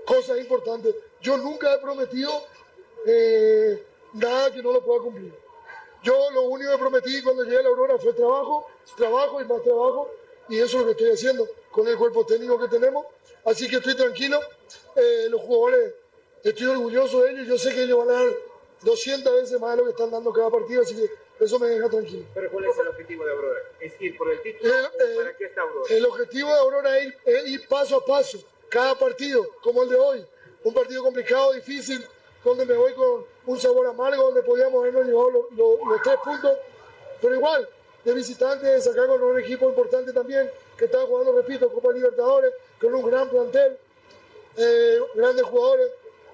cosas 0.04 0.38
importantes. 0.38 0.94
Yo 1.26 1.36
nunca 1.36 1.74
he 1.74 1.78
prometido 1.78 2.30
eh, 3.04 3.84
nada 4.12 4.52
que 4.52 4.62
no 4.62 4.70
lo 4.70 4.80
pueda 4.84 5.00
cumplir. 5.00 5.34
Yo 6.04 6.30
lo 6.30 6.42
único 6.42 6.70
que 6.70 6.78
prometí 6.78 7.20
cuando 7.20 7.42
llegué 7.42 7.58
a 7.58 7.62
la 7.62 7.68
Aurora 7.68 7.98
fue 7.98 8.12
trabajo, 8.12 8.68
trabajo 8.96 9.40
y 9.40 9.44
más 9.44 9.60
trabajo, 9.60 10.08
y 10.48 10.60
eso 10.60 10.78
es 10.78 10.82
lo 10.82 10.84
que 10.84 10.92
estoy 10.92 11.10
haciendo 11.10 11.48
con 11.72 11.88
el 11.88 11.98
cuerpo 11.98 12.24
técnico 12.24 12.60
que 12.60 12.68
tenemos. 12.68 13.06
Así 13.44 13.68
que 13.68 13.78
estoy 13.78 13.96
tranquilo. 13.96 14.38
Eh, 14.94 15.26
los 15.28 15.40
jugadores, 15.40 15.94
estoy 16.44 16.68
orgulloso 16.68 17.20
de 17.24 17.32
ellos. 17.32 17.48
Yo 17.48 17.58
sé 17.58 17.74
que 17.74 17.82
ellos 17.82 18.06
van 18.06 18.10
a 18.10 18.20
dar 18.20 18.32
200 18.82 19.34
veces 19.34 19.60
más 19.60 19.72
de 19.72 19.78
lo 19.78 19.84
que 19.84 19.90
están 19.90 20.12
dando 20.12 20.32
cada 20.32 20.48
partido, 20.48 20.82
así 20.82 20.94
que 20.94 21.44
eso 21.44 21.58
me 21.58 21.66
deja 21.66 21.88
tranquilo. 21.88 22.24
Pero 22.34 22.52
¿cuál 22.52 22.66
es 22.66 22.78
el 22.78 22.86
objetivo 22.86 23.24
de 23.24 23.32
Aurora? 23.32 23.60
¿Es 23.80 24.00
ir 24.00 24.16
por 24.16 24.30
el 24.30 24.40
título? 24.42 24.72
Eh, 24.72 24.90
eh, 25.00 25.16
¿Para 25.16 25.36
qué 25.36 25.44
está 25.46 25.62
Aurora? 25.62 25.92
El 25.92 26.06
objetivo 26.06 26.52
de 26.52 26.58
Aurora 26.60 26.98
es 26.98 27.06
ir, 27.06 27.18
es 27.24 27.48
ir 27.48 27.66
paso 27.66 27.96
a 27.96 28.04
paso, 28.04 28.38
cada 28.68 28.96
partido, 28.96 29.44
como 29.60 29.82
el 29.82 29.88
de 29.88 29.96
hoy. 29.96 30.26
Un 30.66 30.74
partido 30.74 31.00
complicado, 31.04 31.52
difícil, 31.52 32.04
donde 32.44 32.66
me 32.66 32.74
voy 32.74 32.92
con 32.94 33.24
un 33.46 33.60
sabor 33.60 33.86
amargo, 33.86 34.24
donde 34.24 34.42
podíamos 34.42 34.80
habernos 34.80 35.06
llevado 35.06 35.30
los, 35.30 36.02
tres 36.02 36.16
puntos. 36.24 36.58
Pero 37.22 37.36
igual, 37.36 37.68
de 38.04 38.12
visitante, 38.12 38.80
sacar 38.80 39.06
con 39.06 39.22
un 39.22 39.38
equipo 39.38 39.68
importante 39.68 40.12
también, 40.12 40.50
que 40.76 40.86
está 40.86 41.02
jugando, 41.02 41.30
repito, 41.36 41.72
Copa 41.72 41.92
Libertadores, 41.92 42.52
con 42.80 42.92
un 42.96 43.08
gran 43.08 43.30
plantel, 43.30 43.78
eh, 44.56 44.98
grandes 45.14 45.44
jugadores. 45.44 45.88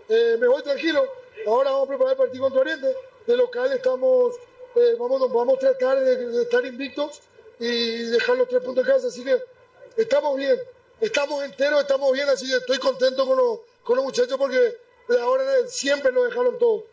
Eh, 0.08 0.38
me 0.40 0.46
voy 0.46 0.62
tranquilo. 0.62 1.06
Ahora 1.46 1.72
vamos 1.72 1.84
a 1.84 1.88
preparar 1.88 2.12
el 2.12 2.18
partido 2.18 2.44
contra 2.44 2.60
Oriente. 2.62 2.96
De 3.26 3.36
local 3.36 3.70
estamos, 3.70 4.34
eh, 4.76 4.96
vamos, 4.98 5.30
vamos 5.30 5.56
a 5.56 5.58
tratar 5.58 6.00
de, 6.00 6.16
de 6.28 6.42
estar 6.44 6.64
invictos 6.64 7.20
y 7.58 8.04
dejar 8.04 8.38
los 8.38 8.48
tres 8.48 8.62
puntos 8.62 8.82
en 8.86 8.94
casa. 8.94 9.08
Así 9.08 9.22
que 9.22 9.38
estamos 9.98 10.38
bien, 10.38 10.58
estamos 11.02 11.44
enteros, 11.44 11.82
estamos 11.82 12.10
bien. 12.14 12.30
Así 12.30 12.48
que 12.48 12.56
estoy 12.56 12.78
contento 12.78 13.26
con 13.26 13.36
los, 13.36 13.58
con 13.84 13.96
los 13.96 14.04
muchachos 14.04 14.36
porque 14.38 14.78
ahora 15.20 15.44
siempre 15.66 16.12
lo 16.12 16.24
dejaron 16.24 16.58
todo. 16.58 16.86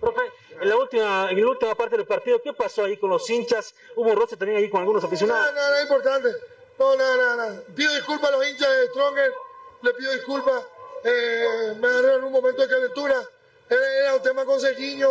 Profe, 0.00 0.20
en 0.60 0.68
la 0.68 0.76
última, 0.76 1.30
en 1.30 1.40
la 1.40 1.46
última 1.46 1.74
parte 1.76 1.96
del 1.96 2.06
partido, 2.06 2.42
¿qué 2.42 2.52
pasó 2.52 2.84
ahí 2.84 2.96
con 2.96 3.10
los 3.10 3.28
hinchas? 3.30 3.74
¿Hubo 3.94 4.10
un 4.10 4.16
roce 4.16 4.36
también 4.36 4.58
ahí 4.58 4.68
con 4.68 4.80
algunos 4.80 5.04
aficionados? 5.04 5.54
No, 5.54 5.60
no, 5.60 5.70
no 5.70 5.76
es 5.76 5.82
importante. 5.82 6.28
No, 6.78 6.96
no, 6.96 7.16
no, 7.16 7.36
no. 7.36 7.62
Pido 7.74 7.94
disculpas 7.94 8.30
a 8.30 8.36
los 8.36 8.46
hinchas 8.46 8.68
de 8.68 8.86
Stronger. 8.88 9.32
Le 9.82 9.94
pido 9.94 10.12
disculpas. 10.12 10.64
Eh, 11.04 11.74
me 11.78 11.86
agarraron 11.86 12.18
en 12.18 12.24
un 12.24 12.32
momento 12.32 12.62
de 12.62 12.68
calentura. 12.68 13.28
Era, 13.70 13.98
era 14.00 14.14
un 14.14 14.22
tema 14.22 14.44
con 14.44 14.60
Sergiño 14.60 15.08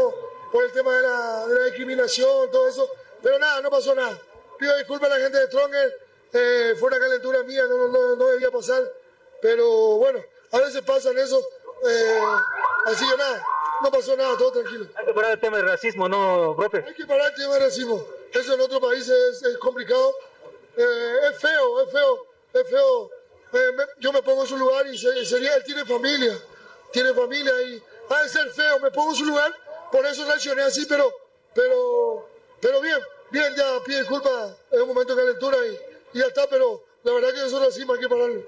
por 0.51 0.65
el 0.65 0.71
tema 0.73 0.93
de 0.93 1.01
la, 1.01 1.47
de 1.47 1.55
la 1.55 1.65
discriminación, 1.65 2.51
todo 2.51 2.67
eso. 2.67 2.89
Pero 3.21 3.39
nada, 3.39 3.61
no 3.61 3.69
pasó 3.69 3.95
nada. 3.95 4.19
Pido 4.59 4.75
disculpas 4.77 5.09
a 5.09 5.17
la 5.17 5.23
gente 5.23 5.37
de 5.37 5.47
Stronger. 5.47 5.99
Eh, 6.33 6.75
fue 6.77 6.87
una 6.87 6.99
calentura 6.99 7.43
mía, 7.43 7.63
no, 7.67 7.87
no, 7.87 8.15
no 8.17 8.25
debía 8.27 8.51
pasar. 8.51 8.83
Pero 9.41 9.95
bueno, 9.95 10.21
a 10.51 10.57
veces 10.59 10.81
pasan 10.81 11.17
eso. 11.17 11.39
Eh, 11.87 12.19
así 12.85 13.09
que 13.09 13.17
nada, 13.17 13.43
no 13.81 13.91
pasó 13.91 14.15
nada, 14.15 14.37
todo 14.37 14.51
tranquilo. 14.51 14.85
Hay 14.95 15.05
que 15.05 15.13
parar 15.13 15.31
el 15.31 15.39
tema 15.39 15.57
del 15.57 15.67
racismo, 15.67 16.07
¿no, 16.09 16.55
profe? 16.57 16.83
Hay 16.87 16.93
que 16.93 17.05
parar 17.05 17.29
el 17.29 17.35
tema 17.35 17.53
del 17.55 17.63
racismo. 17.63 18.03
Eso 18.33 18.53
en 18.53 18.61
otros 18.61 18.79
países 18.79 19.09
es, 19.09 19.43
es 19.43 19.57
complicado. 19.57 20.13
Eh, 20.77 21.15
es 21.31 21.37
feo, 21.39 21.81
es 21.81 21.91
feo, 21.91 22.25
es 22.53 22.69
feo. 22.69 23.09
Eh, 23.53 23.71
me- 23.75 23.85
yo 23.99 24.13
me 24.13 24.21
pongo 24.23 24.41
en 24.43 24.47
su 24.47 24.57
lugar 24.57 24.87
y 24.87 24.97
se- 24.97 25.25
sería, 25.25 25.55
él 25.55 25.63
tiene 25.65 25.83
familia, 25.85 26.37
tiene 26.91 27.13
familia 27.13 27.51
y 27.63 27.83
ha 28.09 28.21
de 28.23 28.29
ser 28.29 28.49
feo, 28.51 28.79
me 28.79 28.91
pongo 28.91 29.09
en 29.11 29.15
su 29.17 29.25
lugar, 29.25 29.53
por 29.91 30.05
eso 30.05 30.23
reaccioné 30.25 30.61
así, 30.63 30.85
pero, 30.85 31.11
pero, 31.53 32.29
pero 32.61 32.79
bien, 32.79 32.99
bien, 33.29 33.53
ya 33.55 33.79
pide 33.85 33.99
disculpas, 33.99 34.53
es 34.71 34.79
un 34.79 34.87
momento 34.87 35.13
de 35.15 35.21
calentura 35.23 35.57
y, 35.67 35.79
y 36.13 36.19
ya 36.19 36.27
está, 36.27 36.47
pero 36.47 36.81
la 37.03 37.11
verdad 37.11 37.33
que 37.33 37.45
eso 37.45 37.59
racismo 37.59 37.93
hay 37.93 37.99
que 37.99 38.07
pararlo. 38.09 38.41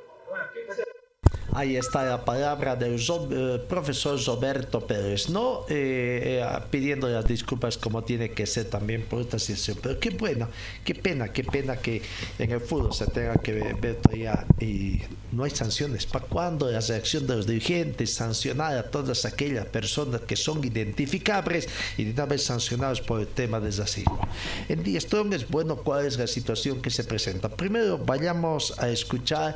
Ahí 1.56 1.76
está 1.76 2.04
la 2.04 2.26
palabra 2.26 2.76
del 2.76 3.00
eh, 3.00 3.62
profesor 3.70 4.20
Roberto 4.26 4.88
Pérez, 4.88 5.30
¿no? 5.30 5.66
Eh, 5.70 6.42
eh, 6.42 6.60
pidiendo 6.72 7.08
las 7.08 7.26
disculpas 7.26 7.78
como 7.78 8.04
tiene 8.04 8.32
que 8.32 8.48
ser 8.48 8.66
también 8.66 9.04
por 9.04 9.22
esta 9.22 9.38
situación. 9.38 9.78
Pero 9.82 10.00
qué 10.00 10.10
bueno, 10.10 10.50
qué 10.84 10.96
pena, 10.96 11.32
qué 11.32 11.44
pena 11.44 11.76
que 11.76 12.02
en 12.40 12.52
el 12.52 12.60
fútbol 12.60 12.92
se 12.94 13.06
tenga 13.06 13.36
que 13.36 13.54
ver, 13.54 13.98
todavía 13.98 14.48
y 14.60 15.02
no 15.32 15.44
hay 15.44 15.52
sanciones. 15.52 16.08
¿Para 16.08 16.26
cuándo 16.26 16.72
la 16.72 16.80
reacción 16.80 17.28
de 17.28 17.36
los 17.36 17.46
dirigentes? 17.46 18.12
Sancionar 18.14 18.76
a 18.76 18.84
todas 18.90 19.24
aquellas 19.26 19.68
personas 19.68 20.22
que 20.22 20.36
son 20.36 20.64
identificables 20.64 21.70
y 21.98 22.06
de 22.06 22.12
una 22.14 22.26
vez 22.26 22.44
sancionados 22.44 23.00
por 23.02 23.20
el 23.20 23.28
tema 23.28 23.60
del 23.60 23.78
racismo. 23.78 24.28
En 24.70 24.82
The 24.82 25.00
Strong 25.00 25.34
es 25.34 25.48
bueno 25.48 25.76
cuál 25.76 26.08
es 26.08 26.18
la 26.18 26.26
situación 26.26 26.82
que 26.82 26.90
se 26.90 27.04
presenta. 27.04 27.50
Primero 27.50 28.00
vayamos 28.00 28.74
a 28.80 28.90
escuchar 28.90 29.56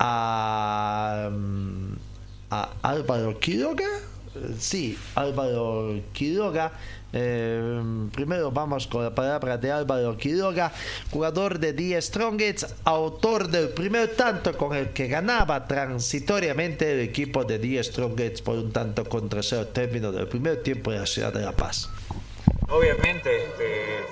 a, 0.00 1.28
mm, 1.30 1.92
a 2.50 2.70
Álvaro 2.82 3.38
Quiroga. 3.38 3.86
Sí, 4.58 4.98
Álvaro 5.14 6.00
Quiroga. 6.12 6.72
Eh, 7.12 7.82
primero 8.12 8.52
vamos 8.52 8.86
con 8.86 9.02
la 9.02 9.12
palabra 9.12 9.58
de 9.58 9.72
Álvaro 9.72 10.16
Quiroga, 10.16 10.72
jugador 11.10 11.58
de 11.58 11.72
The 11.72 12.00
Strongest, 12.00 12.70
autor 12.84 13.48
del 13.48 13.70
primer 13.70 14.14
tanto 14.14 14.56
con 14.56 14.76
el 14.76 14.90
que 14.90 15.08
ganaba 15.08 15.66
transitoriamente 15.66 16.92
el 16.92 17.00
equipo 17.00 17.44
de 17.44 17.58
The 17.58 17.82
Strongest 17.82 18.44
por 18.44 18.58
un 18.58 18.72
tanto 18.72 19.04
contra 19.04 19.42
cero 19.42 19.66
término 19.66 20.12
del 20.12 20.28
primer 20.28 20.62
tiempo 20.62 20.92
de 20.92 21.00
la 21.00 21.06
ciudad 21.06 21.32
de 21.32 21.40
La 21.40 21.52
Paz. 21.52 21.90
Obviamente, 22.68 23.44
este, 23.44 24.04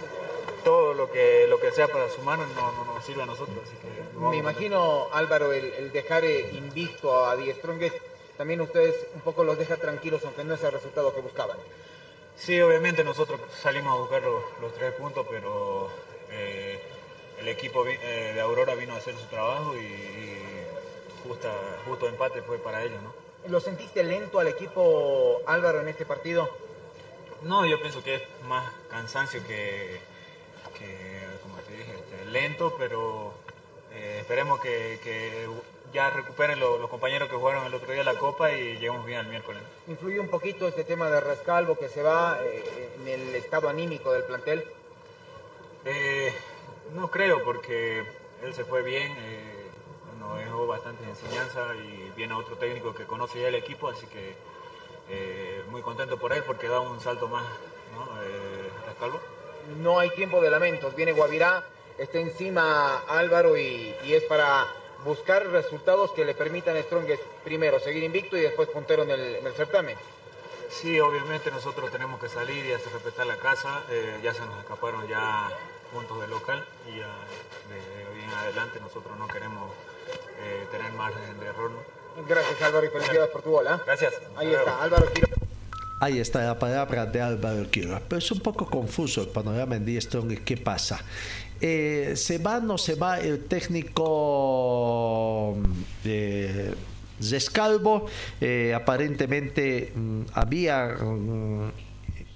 todo 0.65 0.93
lo 0.93 1.11
que, 1.13 1.47
lo 1.49 1.61
que 1.61 1.71
sea 1.71 1.87
para 1.87 2.11
su 2.11 2.21
mano 2.23 2.43
no, 2.57 2.85
no 2.85 2.95
nos 2.95 3.05
sirve 3.05 3.23
a 3.23 3.27
nosotros. 3.27 3.59
Me 4.19 4.37
imagino, 4.37 5.09
Álvaro, 5.13 5.53
el, 5.53 5.65
el 5.75 5.93
dejar 5.93 6.25
eh, 6.25 6.51
invicto 6.53 7.27
a 7.27 7.37
Die 7.37 7.53
Strongest, 7.55 7.97
también 8.37 8.61
ustedes 8.61 8.95
un 9.15 9.21
poco 9.21 9.45
los 9.45 9.59
deja 9.59 9.77
tranquilos, 9.77 10.23
aunque 10.25 10.45
no 10.45 10.55
es 10.55 10.63
el 10.63 10.73
resultado 10.73 11.15
que 11.15 11.21
buscaban. 11.21 11.57
Sí, 12.37 12.61
obviamente 12.61 13.03
nosotros 13.05 13.41
salimos 13.61 13.93
a 13.97 14.01
buscar 14.01 14.23
los, 14.23 14.43
los 14.61 14.73
tres 14.75 14.93
puntos, 14.95 15.27
pero 15.29 15.89
eh, 16.31 16.79
el 17.41 17.49
equipo 17.49 17.85
vi- 17.85 17.99
eh, 18.01 18.33
de 18.35 18.41
Aurora 18.41 18.75
vino 18.75 18.95
a 18.95 18.99
hacer 18.99 19.15
su 19.17 19.27
trabajo 19.27 19.75
y, 19.77 19.81
y 19.81 20.43
justa, 21.27 21.53
justo 21.87 22.07
empate 22.09 22.43
fue 22.43 22.59
para 22.59 22.83
ellos, 22.85 23.01
¿no? 23.03 23.13
¿Lo 23.49 23.61
sentiste 23.61 24.03
lento 24.03 24.39
al 24.41 24.49
equipo, 24.49 25.43
Álvaro, 25.47 25.81
en 25.81 25.89
este 25.89 26.05
partido? 26.05 26.49
No, 27.43 27.65
yo 27.67 27.81
pienso 27.81 28.03
que 28.03 28.17
es 28.17 28.23
más 28.49 28.65
cansancio 28.91 29.41
que, 29.47 30.01
que, 30.79 31.21
como 31.43 31.57
te 31.59 31.73
dije, 31.73 31.93
este, 31.95 32.25
lento, 32.27 32.75
pero 32.77 33.33
esperemos 34.29 34.61
que, 34.61 35.01
que 35.03 35.49
ya 35.91 36.11
recuperen 36.11 36.61
lo- 36.61 36.77
los 36.77 36.91
compañeros 36.91 37.31
que 37.31 37.37
jugaron 37.37 37.65
el 37.65 37.73
otro 37.73 37.91
día 37.95 38.05
la 38.05 38.13
Copa 38.19 38.53
y 38.53 38.75
lleguemos 38.75 39.07
bien 39.07 39.21
al 39.21 39.27
miércoles. 39.27 39.63
¿Influye 39.87 40.21
un 40.21 40.29
poquito 40.29 40.69
este 40.69 40.85
tema 40.85 41.09
de 41.09 41.19
Rascalvo 41.19 41.79
que 41.79 41.89
se 41.89 42.03
va 42.03 42.37
eh, 42.43 42.91
en 43.01 43.09
el 43.09 43.35
estado 43.35 43.71
anímico 43.71 44.13
del 44.13 44.25
plantel? 44.25 44.67
Eh, 45.87 46.35
no 46.95 47.11
creo, 47.11 47.43
porque 47.43 48.05
él 48.43 48.53
se 48.53 48.67
fue 48.67 48.83
bien, 48.83 49.15
eh, 49.17 49.67
nos 50.21 50.37
dejó 50.39 50.67
bastante 50.67 51.05
enseñanza 51.09 51.75
y 51.77 52.13
viene 52.15 52.35
otro 52.35 52.57
técnico 52.57 52.95
que 52.95 53.05
conoce 53.07 53.41
ya 53.41 53.49
el 53.49 53.55
equipo, 53.55 53.89
así 53.89 54.07
que 54.09 54.35
eh, 55.09 55.63
muy 55.71 55.81
contento 55.81 56.19
por 56.19 56.35
él 56.35 56.43
porque 56.45 56.69
da 56.69 56.81
un 56.81 57.01
salto 57.01 57.29
más, 57.29 57.47
¿no? 57.95 58.07
Rascalvo. 58.87 59.21
No 59.81 59.99
hay 59.99 60.11
tiempo 60.11 60.43
de 60.43 60.51
lamentos, 60.51 60.95
viene 60.95 61.13
Guavirá, 61.13 61.65
está 61.99 62.19
encima 62.19 62.99
Álvaro 63.09 63.57
y, 63.57 63.95
y 64.05 64.15
es 64.15 64.23
para 64.25 64.67
buscar 65.05 65.47
resultados 65.49 66.13
que 66.13 66.25
le 66.25 66.35
permitan 66.35 66.77
a 66.77 66.83
Strongest 66.83 67.23
primero 67.45 67.79
seguir 67.81 68.03
invicto 68.05 68.37
y 68.37 68.41
después 68.41 68.69
puntero 68.69 69.03
en 69.05 69.11
el, 69.11 69.37
en 69.37 69.47
el 69.47 69.53
certamen. 69.55 69.97
Sí, 70.71 71.01
obviamente 71.01 71.51
nosotros 71.51 71.91
tenemos 71.91 72.21
que 72.21 72.29
salir 72.29 72.65
y 72.67 72.73
hacer 72.73 72.93
respetar 72.93 73.27
la 73.27 73.37
casa. 73.37 73.83
eh, 73.91 74.19
ya 74.23 74.35
se 74.35 74.41
nos 74.45 74.59
escaparon 74.59 75.07
ya 75.09 75.49
puntos 75.93 76.21
de 76.21 76.29
local 76.29 76.65
y 76.87 76.99
ya 76.99 77.07
de 77.71 78.07
hoy 78.07 78.23
en 78.23 78.31
adelante 78.35 78.79
nosotros 78.81 79.17
no 79.19 79.27
queremos 79.29 79.71
eh, 80.41 80.67
tener 80.71 80.93
margen 80.93 81.41
de 81.41 81.47
error. 81.47 81.71
¿no? 81.71 81.83
Gracias 82.27 82.61
Álvaro 82.63 82.87
y 82.87 82.91
felicidades 82.91 83.31
por 83.31 83.43
tu 83.43 83.51
gol. 83.53 83.67
¿ah? 83.69 83.81
Gracias. 83.87 84.15
Ahí 84.37 84.53
está. 84.55 84.83
Álvaro 84.83 85.11
Quiroga. 85.13 85.37
Ahí 86.01 86.19
está 86.21 86.45
la 86.45 86.59
palabra 86.59 87.07
de 87.07 87.21
Álvaro 87.21 87.69
Quiroga. 87.71 88.01
Pero 88.07 88.19
es 88.19 88.31
un 88.31 88.41
poco 88.41 88.67
confuso 88.67 89.23
el 89.23 89.29
panorama 89.29 89.77
en 89.77 89.85
Die 89.85 90.01
Strong. 90.01 90.45
¿Qué 90.45 90.57
pasa? 90.57 91.03
Eh, 91.61 92.13
¿Se 92.15 92.39
va 92.39 92.59
o 92.59 92.61
no 92.61 92.79
se 92.79 92.95
va 92.95 93.19
el 93.19 93.45
técnico 93.47 93.97
de 96.05 96.73
Zescalvo? 97.21 98.07
Eh, 98.41 98.73
aparentemente 98.75 99.93
mm, 99.93 100.21
había 100.35 100.97
mm, 101.01 101.73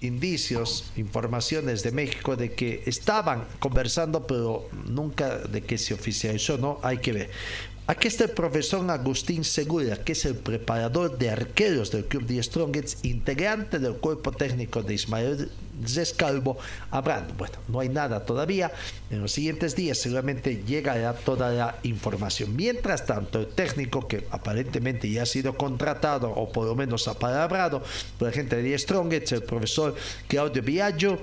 indicios, 0.01 0.91
informaciones 0.97 1.85
de 1.85 1.93
México 1.93 2.35
de 2.35 2.53
que 2.53 2.83
estaban 2.87 3.45
conversando, 3.61 4.27
pero 4.27 4.69
nunca 4.89 5.39
de 5.39 5.63
que 5.63 5.79
se 5.79 5.95
oficializó, 5.95 6.59
¿no? 6.59 6.81
Hay 6.83 6.99
que 6.99 7.13
ver. 7.13 7.31
Aquí 7.89 8.07
está 8.07 8.25
el 8.25 8.31
profesor 8.31 8.89
Agustín 8.89 9.43
Segura, 9.43 9.97
que 9.97 10.13
es 10.13 10.25
el 10.25 10.37
preparador 10.37 11.19
de 11.19 11.31
arqueros 11.31 11.91
del 11.91 12.05
Club 12.05 12.27
de 12.27 12.41
Strongets, 12.41 12.99
integrante 13.03 13.81
del 13.81 13.95
cuerpo 13.95 14.31
técnico 14.31 14.85
de 14.85 14.95
Ismael 14.95 15.51
Zescalvo, 15.85 16.59
hablando. 16.93 17.35
Bueno, 17.35 17.55
no 17.67 17.81
hay 17.81 17.89
nada 17.89 18.25
todavía. 18.25 18.71
En 19.11 19.21
los 19.21 19.33
siguientes 19.33 19.75
días 19.75 19.99
seguramente 19.99 20.63
llegará 20.65 21.13
toda 21.13 21.51
la 21.51 21.79
información. 21.83 22.55
Mientras 22.55 23.05
tanto, 23.05 23.41
el 23.41 23.49
técnico 23.49 24.07
que 24.07 24.29
aparentemente 24.31 25.11
ya 25.11 25.25
ha 25.25 25.27
sido 25.27 25.57
contratado 25.57 26.31
o 26.31 26.53
por 26.53 26.67
lo 26.67 26.77
menos 26.77 27.09
apalabrado 27.09 27.83
por 28.17 28.29
la 28.29 28.33
gente 28.33 28.63
de 28.63 28.79
Strongets, 28.79 29.33
el 29.33 29.43
profesor 29.43 29.97
Claudio 30.29 30.63
Viaggio, 30.63 31.19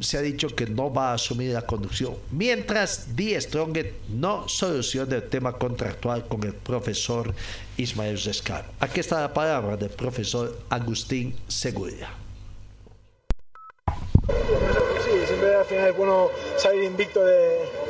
se 0.00 0.18
ha 0.18 0.22
dicho 0.22 0.54
que 0.54 0.66
no 0.66 0.92
va 0.92 1.10
a 1.10 1.14
asumir 1.14 1.52
la 1.52 1.66
conducción, 1.66 2.14
mientras 2.30 3.16
Die 3.16 3.40
Stronget 3.40 3.94
no 4.08 4.48
soluciona 4.48 5.16
el 5.16 5.28
tema 5.28 5.52
contractual 5.52 6.26
con 6.28 6.42
el 6.44 6.54
profesor 6.54 7.34
Ismael 7.76 8.18
Zescar. 8.18 8.64
Aquí 8.80 9.00
está 9.00 9.20
la 9.20 9.32
palabra 9.32 9.76
del 9.76 9.90
profesor 9.90 10.58
Agustín 10.68 11.34
Segura. 11.48 12.14
Sí, 15.04 15.26
siempre 15.26 15.54
al 15.54 15.64
final 15.64 15.92
bueno 15.92 16.28
salir 16.56 16.84
invicto 16.84 17.24
de, 17.24 17.81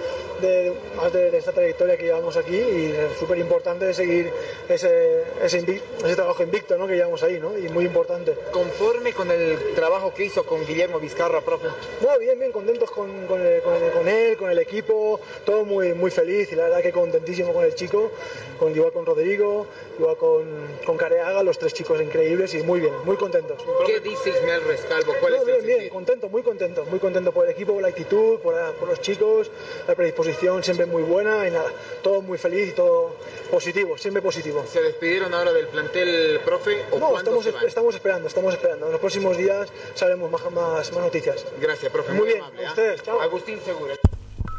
de, 0.43 0.73
más 0.97 1.13
de, 1.13 1.37
esta 1.37 1.53
trayectoria 1.53 1.97
que 1.97 2.05
llevamos 2.05 2.37
aquí 2.37 2.57
y 2.57 2.93
es 2.93 3.19
súper 3.19 3.39
importante 3.39 3.95
seguir 3.95 4.31
ese, 4.69 5.23
ese, 5.43 5.81
ese, 6.05 6.17
trabajo 6.17 6.43
invicto 6.43 6.77
¿no? 6.77 6.87
que 6.87 6.97
llevamos 6.97 7.23
ahí 7.23 7.39
¿no? 7.41 7.57
y 7.57 7.69
muy 7.69 7.87
importante. 7.87 8.35
¿Conforme 8.51 9.13
con 9.13 9.31
el 9.31 9.75
trabajo 9.75 10.13
que 10.13 10.25
hizo 10.25 10.45
con 10.45 10.67
Guillermo 10.67 10.99
Vizcarra, 10.99 11.41
profe? 11.41 11.69
No, 12.03 12.19
bien, 12.19 12.39
bien, 12.39 12.53
contentos 12.53 12.91
con, 12.91 13.27
con, 13.27 13.41
con, 13.65 13.91
con, 13.91 14.09
él, 14.09 14.37
con 14.37 14.51
el 14.51 14.59
equipo, 14.59 15.21
todo 15.47 15.65
muy, 15.65 15.95
muy 15.95 16.11
feliz 16.11 16.53
y 16.53 16.57
la 16.57 16.65
verdad 16.65 16.83
que 16.83 16.93
contentísimo 16.93 17.53
con 17.53 17.65
el 17.65 17.75
chico, 17.75 18.11
con, 18.59 18.75
igual 18.75 18.93
con 18.93 19.07
Rodrigo, 19.07 19.67
igual 19.99 20.17
con, 20.17 20.45
con 20.85 20.97
Careaga, 20.97 21.43
los 21.43 21.59
tres 21.59 21.73
chicos 21.73 22.03
increíbles 22.03 22.53
y 22.55 22.63
muy 22.63 22.81
bien, 22.81 22.95
muy 23.05 23.17
contentos. 23.17 23.63
¿Qué 23.87 24.01
dice 24.01 24.31
Ismael 24.31 24.63
Rescalvo? 24.65 25.15
¿Cuál 25.21 25.35
no, 25.35 25.39
es 25.39 25.47
bien, 25.47 25.79
bien, 25.79 25.89
contento, 25.89 26.29
muy 26.29 26.43
contento, 26.43 26.85
muy 26.87 26.99
contento 26.99 27.33
por 27.33 27.47
el 27.47 27.53
equipo, 27.53 27.73
por 27.75 27.83
la 27.83 27.89
actitud, 27.89 28.41
por, 28.41 28.55
la, 28.55 28.73
por 28.73 28.89
los 28.89 29.01
chicos, 29.01 29.51
la 29.87 29.95
predisposición 29.95 30.32
siempre 30.63 30.87
muy 30.87 31.03
buena 31.03 31.47
y 31.47 31.51
nada, 31.51 31.71
todo 32.03 32.23
muy 32.23 32.39
feliz 32.39 32.71
y 32.71 32.73
todo 32.73 33.17
positivo, 33.51 33.97
siempre 33.99 34.23
positivo. 34.23 34.65
¿Se 34.67 34.83
despidieron 34.83 35.33
ahora 35.35 35.53
del 35.53 35.69
plantel, 35.69 36.41
profe? 36.45 36.85
¿o 36.91 36.99
no, 36.99 37.19
estamos, 37.19 37.47
estamos 37.47 37.95
esperando, 37.95 38.29
estamos 38.29 38.55
esperando. 38.55 38.87
En 38.87 38.93
los 38.93 39.01
próximos 39.01 39.37
días 39.37 39.69
sabremos 39.95 40.31
más, 40.31 40.43
más, 40.51 40.93
más 40.93 41.05
noticias. 41.05 41.45
Gracias, 41.61 41.93
profe. 41.93 42.13
Muy, 42.13 42.21
muy 42.21 42.29
bien, 42.29 42.43
amable, 42.43 42.67
a 42.67 42.69
ustedes, 42.71 43.03
chao. 43.03 43.21
Agustín 43.21 43.61
Segura. 43.65 43.95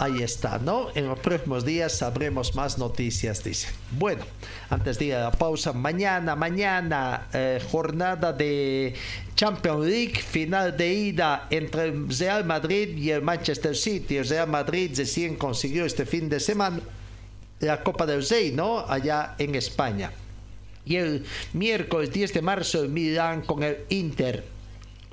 Ahí 0.04 0.22
está, 0.22 0.60
¿no? 0.60 0.90
En 0.96 1.08
los 1.08 1.18
próximos 1.20 1.64
días 1.64 1.94
sabremos 1.94 2.56
más 2.56 2.78
noticias, 2.78 3.42
dice. 3.42 3.70
Bueno, 3.92 4.26
antes 4.70 5.00
de 5.00 5.06
ir 5.06 5.16
a 5.16 5.24
la 5.24 5.32
pausa, 5.32 5.72
mañana, 5.72 6.36
mañana, 6.36 7.30
eh, 7.32 7.62
jornada 7.72 8.34
de 8.34 8.96
Champions 9.36 9.86
League, 9.86 10.16
final 10.16 10.76
de 10.76 10.94
ida 10.94 11.48
entre 11.50 11.86
el 11.86 12.10
Real 12.20 12.44
Madrid 12.44 12.98
y 12.98 13.12
el 13.12 13.22
Manchester 13.22 13.78
City. 13.78 14.18
El 14.18 14.28
Real 14.28 14.50
Madrid 14.50 14.92
recién 14.94 15.38
consiguió 15.38 15.86
este 15.86 16.06
fin 16.06 16.28
de 16.28 16.42
semana 16.42 16.82
la 17.62 17.82
Copa 17.82 18.06
del 18.06 18.28
Rey, 18.28 18.52
¿no? 18.52 18.80
Allá 18.80 19.36
en 19.38 19.56
España. 19.56 20.12
Y 20.84 20.98
el 20.98 21.26
miércoles 21.54 22.12
10 22.12 22.34
de 22.34 22.42
marzo, 22.42 22.84
el 22.84 23.46
con 23.46 23.64
el 23.64 23.78
Inter. 23.88 24.44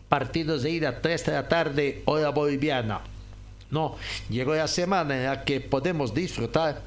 Partidos 0.09 0.64
de 0.64 0.70
ida, 0.70 1.01
3 1.01 1.26
de 1.26 1.32
la 1.32 1.47
tarde, 1.47 2.03
hora 2.07 2.30
boliviana. 2.30 3.03
No, 3.70 3.96
llegó 4.28 4.54
la 4.54 4.68
semana 4.68 5.16
en 5.16 5.24
la 5.26 5.44
que 5.44 5.60
podemos 5.60 6.12
disfrutar 6.12 6.82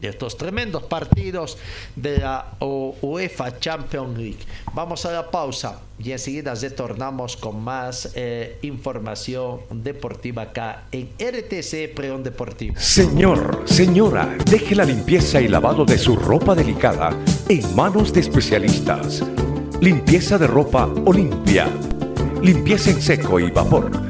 de 0.00 0.08
estos 0.08 0.36
tremendos 0.36 0.82
partidos 0.84 1.58
de 1.94 2.18
la 2.18 2.46
UEFA 2.60 3.58
Champions 3.58 4.16
League. 4.16 4.38
Vamos 4.74 5.04
a 5.04 5.12
la 5.12 5.30
pausa 5.30 5.80
y 5.98 6.12
enseguida 6.12 6.54
retornamos 6.54 7.36
con 7.36 7.62
más 7.62 8.10
eh, 8.14 8.58
información 8.62 9.60
deportiva 9.70 10.42
acá 10.42 10.84
en 10.90 11.10
RTC 11.18 11.94
Preón 11.94 12.22
Deportivo. 12.22 12.76
Señor, 12.78 13.64
señora, 13.66 14.36
deje 14.50 14.74
la 14.74 14.84
limpieza 14.84 15.40
y 15.40 15.48
lavado 15.48 15.84
de 15.84 15.98
su 15.98 16.16
ropa 16.16 16.54
delicada 16.54 17.14
en 17.48 17.76
manos 17.76 18.12
de 18.12 18.20
especialistas. 18.20 19.22
Limpieza 19.80 20.38
de 20.38 20.46
ropa 20.46 20.86
Olimpia. 21.04 21.68
Limpieza 22.42 22.90
en 22.90 23.02
seco 23.02 23.38
y 23.38 23.50
vapor 23.50 24.09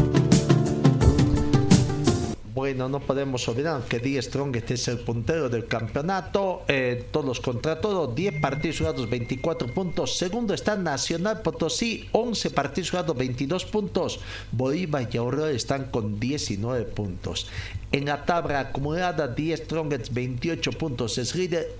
Bueno, 2.71 2.87
no 2.87 3.01
podemos 3.01 3.45
olvidar 3.49 3.83
que 3.83 3.99
Die 3.99 4.21
Strong 4.21 4.55
este 4.55 4.75
es 4.75 4.87
el 4.87 4.99
puntero 4.99 5.49
del 5.49 5.67
campeonato, 5.67 6.63
eh, 6.69 7.05
todos 7.11 7.41
contra 7.41 7.81
todos, 7.81 8.15
10 8.15 8.39
partidos 8.39 8.77
jugados, 8.77 9.09
24 9.09 9.67
puntos. 9.73 10.15
Segundo 10.15 10.53
está 10.53 10.77
Nacional 10.77 11.41
Potosí, 11.41 12.07
11 12.13 12.49
partidos 12.51 12.91
jugados, 12.91 13.17
22 13.17 13.65
puntos. 13.65 14.21
Bolívar 14.53 15.05
y 15.11 15.17
Aurora 15.17 15.51
están 15.51 15.91
con 15.91 16.17
19 16.17 16.85
puntos. 16.85 17.49
En 17.93 18.05
la 18.05 18.23
tabla 18.23 18.61
acumulada, 18.61 19.27
10 19.27 19.65
Strongets 19.65 20.13
28 20.13 20.71
puntos. 20.71 21.17
Es 21.17 21.35
líder. 21.35 21.75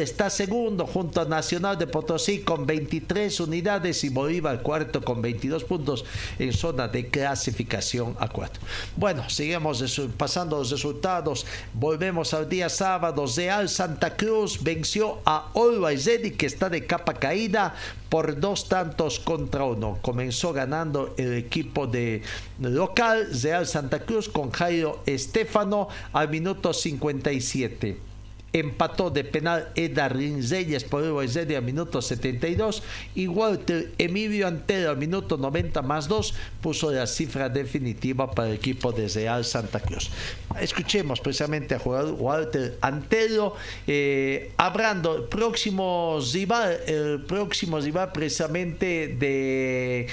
Está 0.00 0.30
segundo 0.30 0.86
junto 0.86 1.20
a 1.20 1.24
Nacional 1.24 1.76
de 1.76 1.88
Potosí 1.88 2.40
con 2.42 2.66
23 2.66 3.40
unidades 3.40 4.04
y 4.04 4.10
Bolívar 4.10 4.62
cuarto 4.62 5.02
con 5.02 5.20
22 5.20 5.64
puntos 5.64 6.04
en 6.38 6.52
zona 6.52 6.86
de 6.86 7.08
clasificación 7.08 8.16
a 8.20 8.28
4. 8.28 8.62
Bueno, 8.96 9.28
seguimos 9.28 9.82
pasando 10.16 10.58
los 10.58 10.70
resultados. 10.70 11.44
Volvemos 11.74 12.32
al 12.32 12.48
día 12.48 12.68
sábado. 12.68 13.24
Real 13.36 13.68
Santa 13.68 14.16
Cruz 14.16 14.62
venció 14.62 15.18
a 15.24 15.50
Always 15.54 16.06
Ready 16.06 16.30
que 16.30 16.46
está 16.46 16.68
de 16.68 16.86
capa 16.86 17.14
caída 17.14 17.74
por 18.10 18.38
dos 18.38 18.68
tantos 18.68 19.18
contra 19.20 19.64
uno. 19.64 19.98
Comenzó 20.02 20.52
ganando 20.52 21.14
el 21.16 21.32
equipo 21.34 21.86
de 21.86 22.20
local 22.58 23.28
Real 23.42 23.66
Santa 23.66 24.00
Cruz 24.00 24.28
con 24.28 24.50
Jairo 24.50 25.02
Estefano 25.06 25.88
al 26.12 26.28
minuto 26.28 26.74
57 26.74 28.09
empató 28.52 29.10
de 29.10 29.24
penal 29.24 29.68
Edar 29.74 30.16
Reyes 30.16 30.84
por 30.84 31.04
el 31.04 31.56
al 31.56 31.62
minuto 31.62 32.02
72 32.02 32.82
y 33.14 33.28
Walter 33.28 33.92
Emilio 33.98 34.46
Antero 34.46 34.90
al 34.90 34.96
minuto 34.96 35.36
90 35.36 35.82
más 35.82 36.08
2 36.08 36.34
puso 36.60 36.90
la 36.90 37.06
cifra 37.06 37.48
definitiva 37.48 38.30
para 38.30 38.48
el 38.48 38.54
equipo 38.54 38.92
de 38.92 39.08
Real 39.08 39.44
Santa 39.44 39.80
Cruz. 39.80 40.10
Escuchemos 40.60 41.20
precisamente 41.20 41.74
a 41.74 41.78
jugador 41.78 42.14
Walter 42.18 42.76
Antero 42.80 43.54
eh, 43.86 44.52
hablando 44.56 45.16
el 45.16 45.22
próximo 45.24 46.18
rival, 46.32 46.78
el 46.86 47.22
próximo 47.22 47.78
rival 47.80 48.12
precisamente 48.12 49.16
de 49.18 50.08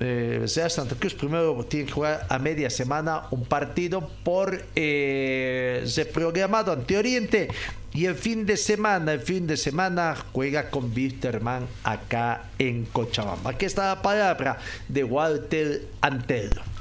eh, 0.00 0.42
sea 0.46 0.68
Santa 0.68 0.96
Cruz 0.96 1.14
primero 1.14 1.64
tiene 1.64 1.86
que 1.86 1.92
jugar 1.92 2.26
a 2.28 2.38
media 2.38 2.68
semana 2.68 3.24
un 3.30 3.44
partido 3.44 4.08
por 4.24 4.64
eh, 4.74 5.86
reprogramado 5.96 6.72
ante 6.72 6.96
Oriente 6.96 7.48
y 7.92 8.06
el 8.06 8.16
fin 8.16 8.44
de 8.44 8.56
semana, 8.56 9.12
el 9.12 9.20
fin 9.20 9.46
de 9.46 9.56
semana 9.56 10.16
juega 10.32 10.68
con 10.68 10.92
Wisterman 10.92 11.66
acá 11.84 12.46
en 12.58 12.86
Cochabamba. 12.86 13.50
Aquí 13.52 13.66
está 13.66 13.94
la 13.94 14.02
palabra 14.02 14.58
de 14.88 15.04
Walter 15.04 15.86
Antelo. 16.00 16.73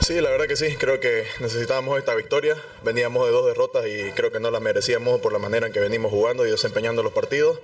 Sí, 0.00 0.20
la 0.20 0.30
verdad 0.30 0.46
que 0.46 0.56
sí, 0.56 0.74
creo 0.76 1.00
que 1.00 1.24
necesitábamos 1.40 1.98
esta 1.98 2.14
victoria. 2.14 2.56
Veníamos 2.82 3.26
de 3.26 3.32
dos 3.32 3.44
derrotas 3.46 3.86
y 3.86 4.10
creo 4.12 4.32
que 4.32 4.40
no 4.40 4.50
la 4.50 4.58
merecíamos 4.58 5.20
por 5.20 5.32
la 5.32 5.38
manera 5.38 5.66
en 5.66 5.72
que 5.72 5.80
venimos 5.80 6.10
jugando 6.10 6.46
y 6.46 6.50
desempeñando 6.50 7.02
los 7.02 7.12
partidos. 7.12 7.60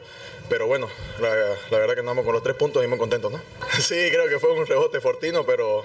Pero 0.49 0.66
bueno, 0.66 0.89
la, 1.20 1.35
la 1.70 1.79
verdad 1.79 1.95
que 1.95 2.01
andamos 2.01 2.25
con 2.25 2.35
los 2.35 2.43
tres 2.43 2.57
puntos 2.57 2.85
y 2.85 2.87
muy 2.87 2.99
contentos, 2.99 3.33
¿no? 3.33 3.41
Sí, 3.81 3.95
creo 4.11 4.29
que 4.29 4.39
fue 4.39 4.53
un 4.53 4.66
rebote 4.66 5.01
fortino, 5.01 5.47
pero 5.47 5.85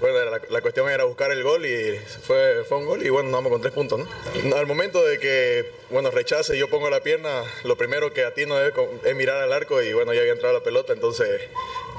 bueno, 0.00 0.30
la, 0.30 0.40
la 0.48 0.60
cuestión 0.60 0.88
era 0.88 1.04
buscar 1.04 1.30
el 1.32 1.42
gol 1.42 1.66
y 1.66 1.98
fue, 2.22 2.64
fue 2.68 2.78
un 2.78 2.86
gol 2.86 3.04
y 3.04 3.08
bueno, 3.08 3.30
nos 3.30 3.38
vamos 3.38 3.52
con 3.52 3.60
tres 3.60 3.72
puntos, 3.72 3.98
¿no? 3.98 4.56
Al 4.56 4.66
momento 4.66 5.04
de 5.04 5.18
que, 5.18 5.72
bueno, 5.90 6.10
rechace 6.10 6.56
y 6.56 6.58
yo 6.58 6.68
pongo 6.68 6.90
la 6.90 7.02
pierna, 7.02 7.42
lo 7.64 7.76
primero 7.76 8.12
que 8.12 8.24
atino 8.24 8.60
es, 8.60 8.72
es 9.04 9.16
mirar 9.16 9.42
al 9.42 9.52
arco 9.52 9.82
y 9.82 9.92
bueno, 9.92 10.12
ya 10.12 10.20
había 10.20 10.32
entrado 10.32 10.54
la 10.54 10.62
pelota, 10.62 10.92
entonces 10.92 11.28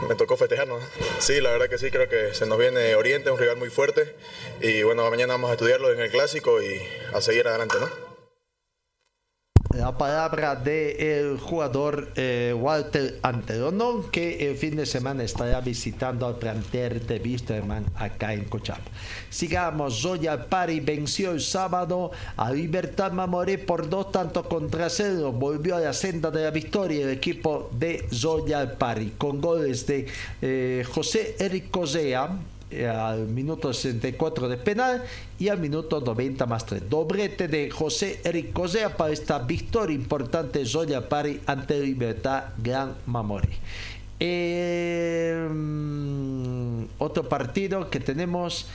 me 0.07 0.15
tocó 0.15 0.37
festejar, 0.37 0.67
¿no? 0.67 0.79
Sí, 1.19 1.41
la 1.41 1.51
verdad 1.51 1.69
que 1.69 1.77
sí, 1.77 1.91
creo 1.91 2.07
que 2.07 2.33
se 2.33 2.45
nos 2.45 2.57
viene 2.57 2.95
Oriente, 2.95 3.31
un 3.31 3.37
rival 3.37 3.57
muy 3.57 3.69
fuerte 3.69 4.13
y 4.61 4.83
bueno, 4.83 5.09
mañana 5.09 5.33
vamos 5.33 5.51
a 5.51 5.53
estudiarlo 5.53 5.91
en 5.91 5.99
el 5.99 6.09
clásico 6.09 6.61
y 6.61 6.81
a 7.13 7.21
seguir 7.21 7.47
adelante, 7.47 7.77
¿no? 7.79 8.08
La 9.79 9.97
palabra 9.97 10.55
del 10.57 11.37
jugador 11.39 12.11
eh, 12.17 12.53
Walter 12.53 13.17
Antelonon, 13.23 14.11
que 14.11 14.49
el 14.49 14.57
fin 14.57 14.75
de 14.75 14.85
semana 14.85 15.23
estará 15.23 15.61
visitando 15.61 16.27
al 16.27 16.35
plantel 16.35 17.07
de 17.07 17.17
Wisterman 17.23 17.85
acá 17.95 18.33
en 18.33 18.43
Cochabamba. 18.43 18.91
Sigamos, 19.29 20.01
Zoya 20.01 20.49
Pari 20.49 20.81
venció 20.81 21.31
el 21.31 21.39
sábado 21.39 22.11
a 22.35 22.51
Libertad 22.51 23.13
Mamoré 23.13 23.57
por 23.57 23.87
dos 23.87 24.11
tantos 24.11 24.47
contra 24.47 24.89
cero. 24.89 25.31
Volvió 25.31 25.77
a 25.77 25.79
la 25.79 25.93
senda 25.93 26.29
de 26.29 26.43
la 26.43 26.51
victoria 26.51 27.05
el 27.05 27.11
equipo 27.11 27.69
de 27.71 28.05
Zoya 28.11 28.77
Pari 28.77 29.13
con 29.17 29.39
goles 29.39 29.87
de 29.87 30.07
eh, 30.41 30.83
José 30.93 31.37
Eric 31.39 31.71
Cosea 31.71 32.37
al 32.87 33.27
minuto 33.27 33.73
64 33.73 34.47
de 34.47 34.57
penal 34.57 35.03
y 35.37 35.49
al 35.49 35.59
minuto 35.59 36.01
90 36.01 36.45
más 36.45 36.65
3. 36.65 36.89
Doblete 36.89 37.47
de 37.47 37.71
José 37.71 38.21
Eric 38.23 38.53
Cosea 38.53 38.95
para 38.95 39.11
esta 39.11 39.39
victoria 39.39 39.95
importante 39.95 40.65
Zoya 40.65 41.09
Pari 41.09 41.41
ante 41.45 41.79
Libertad 41.79 42.45
Gran 42.57 42.95
Mamori. 43.05 43.49
Eh, 44.21 45.47
mm, 45.49 46.83
otro 46.97 47.29
partido 47.29 47.89
que 47.89 48.01
tenemos 48.01 48.67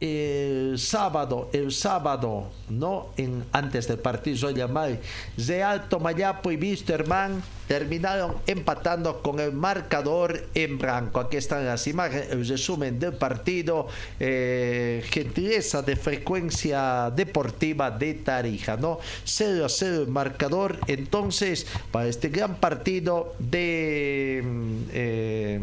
el 0.00 0.78
sábado, 0.78 1.48
el 1.52 1.70
sábado, 1.72 2.50
no 2.68 3.10
en, 3.16 3.44
antes 3.52 3.86
del 3.88 3.98
partido 3.98 4.36
Zoya 4.36 4.66
Mari, 4.66 4.98
Real 5.38 5.88
Tomayapo 5.88 6.50
y 6.50 6.56
Wisterman 6.56 7.42
terminaron 7.68 8.34
empatando 8.46 9.22
con 9.22 9.40
el 9.40 9.52
marcador 9.52 10.48
en 10.54 10.78
blanco. 10.78 11.20
Aquí 11.20 11.36
están 11.36 11.64
las 11.64 11.86
imágenes, 11.86 12.30
el 12.30 12.46
resumen 12.46 12.98
del 12.98 13.14
partido, 13.14 13.86
eh, 14.20 15.02
gentileza 15.10 15.80
de 15.80 15.96
frecuencia 15.96 17.10
deportiva 17.14 17.90
de 17.90 18.14
Tarija, 18.14 18.76
¿no? 18.76 18.98
0 19.24 19.64
a 19.64 19.68
0 19.68 20.02
el 20.02 20.08
marcador, 20.08 20.80
entonces, 20.88 21.66
para 21.90 22.08
este 22.08 22.28
gran 22.28 22.56
partido 22.56 23.34
de... 23.38 24.42
mm, 24.44 24.78
eh, 24.92 25.60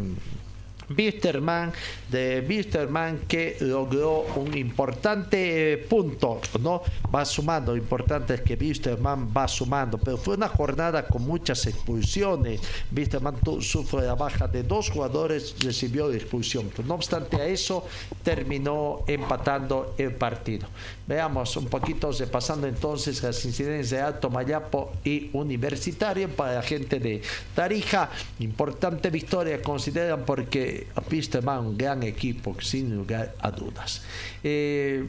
Wisterman, 0.97 1.71
de 2.11 2.45
Wisterman 2.47 3.19
que 3.27 3.55
logró 3.61 4.25
un 4.35 4.55
importante 4.57 5.77
punto, 5.89 6.41
¿no? 6.59 6.81
Va 7.13 7.23
sumando, 7.25 7.75
importante 7.75 8.33
es 8.35 8.41
que 8.41 8.55
Wisterman 8.55 9.31
va 9.35 9.47
sumando, 9.47 9.97
pero 9.97 10.17
fue 10.17 10.35
una 10.35 10.49
jornada 10.49 11.07
con 11.07 11.23
muchas 11.23 11.65
expulsiones. 11.65 12.59
Wisterman 12.95 13.37
tu- 13.39 13.61
sufre 13.61 14.01
la 14.05 14.15
baja 14.15 14.47
de 14.47 14.63
dos 14.63 14.89
jugadores, 14.89 15.55
recibió 15.63 16.09
la 16.09 16.15
expulsión. 16.17 16.69
No 16.85 16.95
obstante 16.95 17.37
a 17.37 17.45
eso, 17.45 17.85
terminó 18.23 19.03
empatando 19.07 19.95
el 19.97 20.13
partido. 20.13 20.67
Veamos 21.07 21.55
un 21.57 21.65
poquito 21.65 22.11
repasando 22.11 22.67
entonces 22.67 23.23
las 23.23 23.43
incidencias 23.45 23.89
de 23.89 24.01
Alto 24.01 24.29
Mayapo 24.29 24.91
y 25.03 25.29
Universitario 25.33 26.29
para 26.29 26.55
la 26.55 26.61
gente 26.61 26.99
de 26.99 27.21
Tarija. 27.55 28.09
Importante 28.39 29.09
victoria, 29.09 29.61
consideran, 29.61 30.23
porque 30.25 30.87
Wisterman 31.09 31.65
un 31.67 31.77
gran 31.77 32.00
equipo, 32.03 32.55
sin 32.61 32.95
lugar 32.95 33.35
a 33.39 33.51
dudas. 33.51 34.01
Eh, 34.43 35.05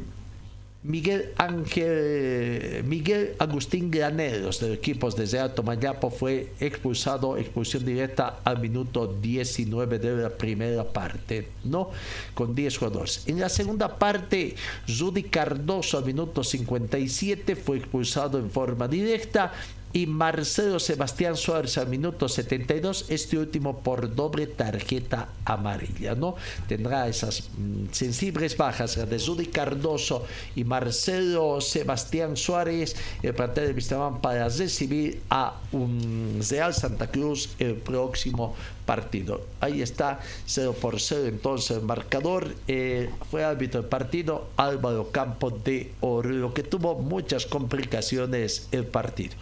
Miguel 0.84 1.30
Ángel, 1.36 2.82
Miguel 2.84 3.36
Agustín 3.38 3.88
Graneros 3.88 4.58
del 4.58 4.72
equipo 4.72 5.08
desde 5.12 5.38
Alto 5.38 5.62
Mayapo 5.62 6.10
fue 6.10 6.54
expulsado, 6.58 7.36
expulsión 7.36 7.84
directa 7.84 8.40
al 8.42 8.58
minuto 8.58 9.06
19 9.06 10.00
de 10.00 10.22
la 10.22 10.30
primera 10.30 10.82
parte, 10.82 11.50
¿no? 11.62 11.90
Con 12.34 12.56
10 12.56 12.78
jugadores. 12.78 13.22
En 13.28 13.38
la 13.38 13.48
segunda 13.48 13.96
parte, 13.96 14.56
Rudy 14.98 15.22
Cardoso 15.22 15.98
al 15.98 16.04
minuto 16.04 16.42
57 16.42 17.54
fue 17.54 17.76
expulsado 17.76 18.40
en 18.40 18.50
forma 18.50 18.88
directa 18.88 19.52
y 19.92 20.06
Marcelo 20.06 20.78
Sebastián 20.78 21.36
Suárez 21.36 21.76
al 21.78 21.88
minuto 21.88 22.28
72, 22.28 23.06
este 23.08 23.38
último 23.38 23.78
por 23.80 24.14
doble 24.14 24.46
tarjeta 24.46 25.28
amarilla, 25.44 26.14
¿no? 26.14 26.36
Tendrá 26.66 27.08
esas 27.08 27.50
mm, 27.56 27.92
sensibles 27.92 28.56
bajas 28.56 28.96
de 28.96 29.18
Rudy 29.18 29.46
Cardoso 29.46 30.24
y 30.56 30.64
Marcelo 30.64 31.60
Sebastián 31.60 32.36
Suárez, 32.36 32.96
el 33.22 33.34
plantel 33.34 33.66
de 33.66 33.72
Vistamán 33.74 34.20
para 34.20 34.48
recibir 34.48 35.20
a 35.28 35.60
un 35.72 36.40
Real 36.48 36.72
Santa 36.72 37.08
Cruz 37.08 37.50
el 37.58 37.74
próximo 37.74 38.54
partido. 38.84 39.46
Ahí 39.60 39.82
está, 39.82 40.20
0 40.46 40.74
por 40.80 41.00
0 41.00 41.26
entonces 41.26 41.76
el 41.76 41.82
marcador. 41.82 42.54
eh, 42.68 43.10
fue 43.30 43.44
árbitro 43.44 43.80
del 43.80 43.88
partido 43.88 44.48
Álvaro 44.56 45.10
Campos 45.10 45.62
de 45.64 45.92
Oro, 46.00 46.52
que 46.52 46.62
tuvo 46.62 46.94
muchas 46.96 47.46
complicaciones 47.46 48.68
el 48.72 48.84
partido. 48.86 49.34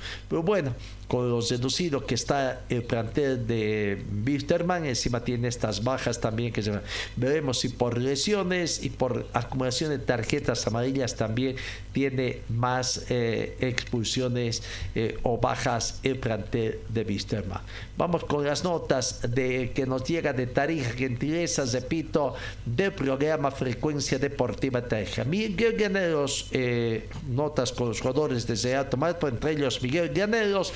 Bueno, 0.43 0.75
con 1.11 1.29
lo 1.29 1.41
reducido 1.41 2.07
que 2.07 2.15
está 2.15 2.63
el 2.69 2.85
plantel 2.85 3.45
de 3.47 4.01
Wisterman, 4.25 4.87
encima 4.87 5.25
tiene 5.25 5.49
estas 5.49 5.83
bajas 5.83 6.21
también 6.21 6.53
que 6.53 6.63
se 6.63 6.71
van. 6.71 6.83
Veremos 7.17 7.59
si 7.59 7.69
por 7.69 7.99
lesiones 7.99 8.85
y 8.85 8.91
por 8.91 9.27
acumulación 9.33 9.91
de 9.91 9.99
tarjetas 9.99 10.65
amarillas 10.69 11.17
también 11.17 11.57
tiene 11.93 12.43
más 12.49 13.07
eh, 13.09 13.57
expulsiones 13.61 14.63
eh, 14.95 15.19
o 15.25 15.39
bajas 15.39 15.99
el 16.05 16.19
plantel 16.19 16.79
de 16.89 17.03
Wisterman. 17.03 17.61
Vamos 17.97 18.25
con 18.25 18.45
las 18.45 18.63
notas 18.63 19.21
de 19.29 19.73
que 19.73 19.87
nos 19.87 20.05
llega 20.05 20.33
de 20.33 20.47
Tarija, 20.47 20.91
gentileza, 20.91 21.65
repito, 21.65 22.35
del 22.65 22.93
programa 22.93 23.51
Frecuencia 23.51 24.19
Deportiva 24.19 24.87
Tarija. 24.87 25.25
Miguel 25.25 25.77
Llaneros, 25.77 26.47
eh, 26.53 27.09
notas 27.29 27.73
con 27.73 27.89
los 27.89 28.01
jugadores 28.01 28.47
de 28.47 28.85
Tomayapo, 28.85 29.27
entre 29.27 29.53
ellos 29.53 29.83
Miguel 29.83 30.13
Llaneros, 30.31 30.73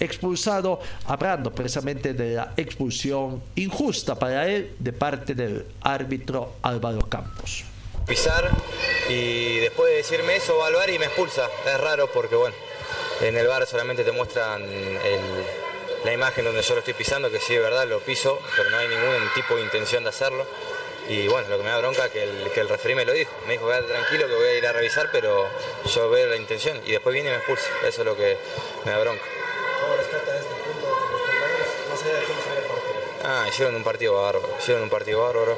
expulsado, 0.00 0.80
hablando 1.06 1.52
precisamente 1.52 2.12
de 2.12 2.34
la 2.34 2.52
expulsión 2.56 3.42
injusta 3.54 4.16
para 4.18 4.48
él 4.48 4.72
de 4.78 4.92
parte 4.92 5.34
del 5.34 5.64
árbitro 5.82 6.54
Álvaro 6.62 7.00
Campos. 7.08 7.64
pisar 8.06 8.50
y 9.08 9.58
después 9.58 9.88
de 9.90 9.96
decirme 9.98 10.34
eso 10.36 10.56
va 10.58 10.66
al 10.66 10.74
bar 10.74 10.90
y 10.90 10.98
me 10.98 11.04
expulsa. 11.04 11.46
Es 11.64 11.80
raro 11.80 12.10
porque 12.12 12.34
bueno, 12.34 12.56
en 13.20 13.36
el 13.36 13.46
bar 13.46 13.64
solamente 13.66 14.02
te 14.02 14.10
muestran 14.10 14.62
el- 14.62 15.44
la 16.04 16.12
imagen 16.14 16.44
donde 16.44 16.62
yo 16.62 16.74
lo 16.74 16.78
estoy 16.80 16.94
pisando, 16.94 17.30
que 17.30 17.38
sí 17.38 17.52
de 17.54 17.60
verdad 17.60 17.86
lo 17.86 18.00
piso, 18.00 18.40
pero 18.56 18.70
no 18.70 18.78
hay 18.78 18.88
ningún 18.88 19.14
tipo 19.34 19.54
de 19.54 19.62
intención 19.62 20.02
de 20.02 20.08
hacerlo. 20.08 20.44
Y 21.10 21.26
bueno, 21.26 21.48
lo 21.48 21.56
que 21.56 21.64
me 21.64 21.70
da 21.70 21.78
bronca 21.78 22.04
es 22.04 22.12
que 22.12 22.22
el, 22.22 22.52
que 22.52 22.60
el 22.60 22.68
referí 22.68 22.94
me 22.94 23.04
lo 23.04 23.12
dijo. 23.12 23.32
Me 23.48 23.54
dijo, 23.54 23.66
quédate 23.66 23.88
tranquilo 23.88 24.28
que 24.28 24.34
voy 24.34 24.46
a 24.46 24.54
ir 24.54 24.64
a 24.64 24.72
revisar, 24.72 25.08
pero 25.10 25.48
yo 25.92 26.08
veo 26.08 26.28
la 26.28 26.36
intención 26.36 26.80
y 26.86 26.92
después 26.92 27.12
viene 27.12 27.30
y 27.30 27.32
me 27.32 27.38
expulsa. 27.38 27.66
Eso 27.84 28.02
es 28.02 28.06
lo 28.06 28.16
que 28.16 28.38
me 28.84 28.92
da 28.92 28.98
bronca. 29.00 29.24
¿Cómo 29.80 29.96
rescata 29.96 30.38
este 30.38 30.54
punto 30.54 30.88
los 31.10 31.20
compañeros? 31.20 31.68
Más 31.90 32.02
allá 32.04 32.14
de 32.14 32.24
cómo 32.26 32.40
se 32.40 32.50
ve 32.50 32.58
el 32.58 32.64
partido. 32.64 33.00
Ah, 33.24 33.44
hicieron 33.48 33.74
un 33.74 33.82
partido 33.82 34.22
bárbaro, 34.22 34.48
hicieron 34.60 34.84
un 34.84 34.88
partido 34.88 35.22
bárbaro, 35.24 35.56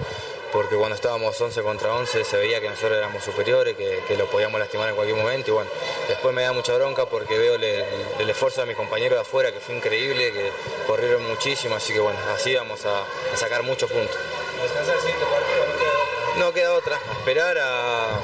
porque 0.52 0.74
cuando 0.76 0.94
estábamos 0.94 1.38
11 1.38 1.62
contra 1.62 1.92
11 1.96 2.24
se 2.24 2.36
veía 2.38 2.58
que 2.62 2.70
nosotros 2.70 2.96
éramos 2.96 3.22
superiores, 3.22 3.76
que, 3.76 4.00
que 4.08 4.16
lo 4.16 4.30
podíamos 4.30 4.58
lastimar 4.58 4.88
en 4.88 4.94
cualquier 4.94 5.18
momento, 5.18 5.50
y 5.50 5.52
bueno, 5.52 5.70
después 6.08 6.34
me 6.34 6.44
da 6.44 6.52
mucha 6.52 6.72
bronca 6.74 7.04
porque 7.04 7.36
veo 7.36 7.56
el, 7.56 7.64
el 7.64 8.30
esfuerzo 8.30 8.62
de 8.62 8.68
mis 8.68 8.76
compañeros 8.76 9.16
de 9.16 9.20
afuera, 9.20 9.52
que 9.52 9.60
fue 9.60 9.74
increíble, 9.74 10.32
que 10.32 10.50
corrieron 10.86 11.28
muchísimo, 11.28 11.74
así 11.74 11.92
que 11.92 12.00
bueno, 12.00 12.18
así 12.34 12.54
vamos 12.54 12.86
a, 12.86 13.02
a 13.02 13.36
sacar 13.36 13.62
muchos 13.64 13.90
puntos. 13.90 14.16
Descansar 14.62 14.94
el 14.94 15.00
siguiente 15.00 15.24
partido, 15.26 15.66
no 15.66 15.74
queda 15.78 15.92
otra. 15.92 16.38
No 16.38 16.52
queda 16.52 16.72
otra, 16.74 17.00
esperar 17.18 17.58
a, 17.58 18.14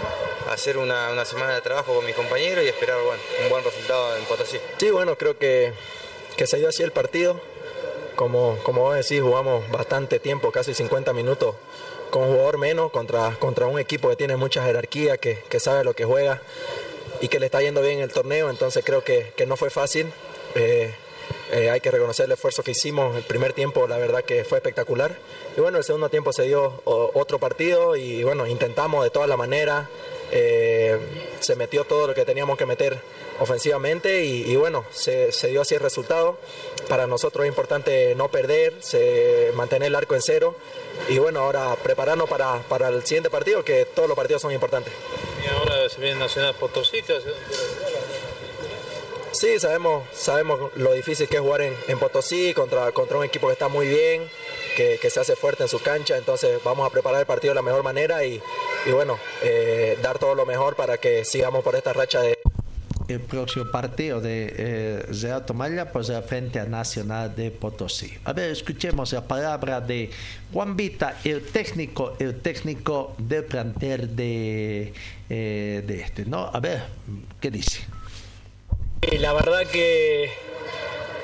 a 0.48 0.52
hacer 0.52 0.78
una, 0.78 1.10
una 1.10 1.24
semana 1.24 1.54
de 1.54 1.60
trabajo 1.60 1.94
con 1.94 2.04
mis 2.06 2.14
compañeros 2.14 2.64
y 2.64 2.68
esperar 2.68 3.00
bueno, 3.02 3.22
un 3.42 3.48
buen 3.48 3.64
resultado 3.64 4.16
en 4.16 4.24
Potosí. 4.24 4.58
Sí, 4.78 4.90
bueno, 4.90 5.16
creo 5.16 5.36
que, 5.38 5.72
que 6.36 6.46
se 6.46 6.58
dio 6.58 6.68
así 6.68 6.82
el 6.82 6.92
partido. 6.92 7.40
Como, 8.16 8.58
como 8.64 8.82
vos 8.82 8.96
decís, 8.96 9.22
jugamos 9.22 9.70
bastante 9.70 10.18
tiempo, 10.18 10.50
casi 10.50 10.74
50 10.74 11.12
minutos, 11.12 11.54
con 12.10 12.22
un 12.22 12.30
jugador 12.30 12.58
menos 12.58 12.90
contra, 12.90 13.36
contra 13.38 13.66
un 13.66 13.78
equipo 13.78 14.08
que 14.08 14.16
tiene 14.16 14.36
mucha 14.36 14.64
jerarquía, 14.64 15.18
que, 15.18 15.38
que 15.48 15.60
sabe 15.60 15.84
lo 15.84 15.94
que 15.94 16.04
juega 16.04 16.42
y 17.20 17.28
que 17.28 17.38
le 17.38 17.46
está 17.46 17.60
yendo 17.60 17.80
bien 17.80 18.00
el 18.00 18.12
torneo. 18.12 18.50
Entonces 18.50 18.84
creo 18.84 19.04
que, 19.04 19.32
que 19.36 19.46
no 19.46 19.56
fue 19.56 19.70
fácil. 19.70 20.12
Eh, 20.56 20.94
eh, 21.50 21.70
hay 21.70 21.80
que 21.80 21.90
reconocer 21.90 22.26
el 22.26 22.32
esfuerzo 22.32 22.62
que 22.62 22.72
hicimos. 22.72 23.16
El 23.16 23.22
primer 23.22 23.52
tiempo, 23.52 23.86
la 23.86 23.98
verdad 23.98 24.24
que 24.24 24.44
fue 24.44 24.58
espectacular. 24.58 25.16
Y 25.56 25.60
bueno, 25.60 25.78
el 25.78 25.84
segundo 25.84 26.08
tiempo 26.08 26.32
se 26.32 26.42
dio 26.42 26.82
otro 26.84 27.38
partido 27.38 27.96
y 27.96 28.22
bueno, 28.22 28.46
intentamos 28.46 29.04
de 29.04 29.10
todas 29.10 29.28
las 29.28 29.38
maneras. 29.38 29.88
eh, 30.30 30.98
se 31.40 31.56
metió 31.56 31.84
todo 31.84 32.08
lo 32.08 32.14
que 32.14 32.26
teníamos 32.26 32.58
que 32.58 32.66
meter 32.66 33.00
ofensivamente 33.40 34.24
y, 34.24 34.56
bueno, 34.56 34.84
se, 34.90 35.30
dio 35.48 35.62
así 35.62 35.74
el 35.74 35.80
resultado. 35.80 36.38
Para 36.88 37.06
nosotros 37.06 37.44
es 37.44 37.48
importante 37.48 38.14
no 38.14 38.28
perder, 38.28 38.74
mantener 39.54 39.88
el 39.88 39.94
arco 39.94 40.14
en 40.14 40.22
cero 40.22 40.56
y 41.08 41.18
bueno, 41.18 41.40
ahora 41.40 41.76
prepararnos 41.82 42.28
para, 42.28 42.60
para 42.68 42.88
el 42.88 43.04
siguiente 43.04 43.30
partido, 43.30 43.64
que 43.64 43.84
todos 43.84 44.08
los 44.08 44.16
partidos 44.16 44.42
son 44.42 44.52
importantes. 44.52 44.92
Y 45.42 45.48
ahora 45.48 45.88
se 45.88 46.00
viene 46.00 46.18
Nacional 46.18 46.54
Potosí, 46.56 47.02
Sí, 49.38 49.60
sabemos, 49.60 50.02
sabemos 50.14 50.72
lo 50.74 50.92
difícil 50.94 51.28
que 51.28 51.36
es 51.36 51.40
jugar 51.40 51.60
en, 51.60 51.72
en 51.86 51.96
Potosí 52.00 52.52
contra, 52.54 52.90
contra 52.90 53.18
un 53.18 53.24
equipo 53.24 53.46
que 53.46 53.52
está 53.52 53.68
muy 53.68 53.86
bien, 53.86 54.24
que, 54.76 54.98
que 55.00 55.10
se 55.10 55.20
hace 55.20 55.36
fuerte 55.36 55.62
en 55.62 55.68
su 55.68 55.80
cancha, 55.80 56.16
entonces 56.18 56.58
vamos 56.64 56.84
a 56.84 56.90
preparar 56.90 57.20
el 57.20 57.26
partido 57.26 57.52
de 57.52 57.54
la 57.54 57.62
mejor 57.62 57.84
manera 57.84 58.24
y, 58.24 58.42
y 58.84 58.90
bueno, 58.90 59.16
eh, 59.44 59.96
dar 60.02 60.18
todo 60.18 60.34
lo 60.34 60.44
mejor 60.44 60.74
para 60.74 60.98
que 60.98 61.24
sigamos 61.24 61.62
por 61.62 61.76
esta 61.76 61.92
racha 61.92 62.20
de... 62.20 62.36
El 63.06 63.20
próximo 63.20 63.70
partido 63.70 64.20
de 64.20 64.52
eh, 64.58 65.06
Real 65.22 65.46
Tomalla 65.46 65.92
pues 65.92 66.10
frente 66.26 66.58
a 66.58 66.64
Nacional 66.64 67.36
de 67.36 67.52
Potosí. 67.52 68.12
A 68.24 68.32
ver, 68.32 68.50
escuchemos 68.50 69.12
la 69.12 69.22
palabra 69.22 69.80
de 69.80 70.10
Juan 70.52 70.76
Vita, 70.76 71.16
el 71.22 71.44
técnico, 71.44 72.16
el 72.18 72.40
técnico 72.40 73.14
del 73.18 73.44
plantel 73.44 74.16
de, 74.16 74.92
eh, 75.30 75.84
de 75.86 76.00
este, 76.00 76.24
¿no? 76.24 76.50
A 76.52 76.58
ver, 76.58 76.82
¿qué 77.40 77.52
dice? 77.52 77.86
La 79.02 79.32
verdad 79.32 79.64
que 79.64 80.32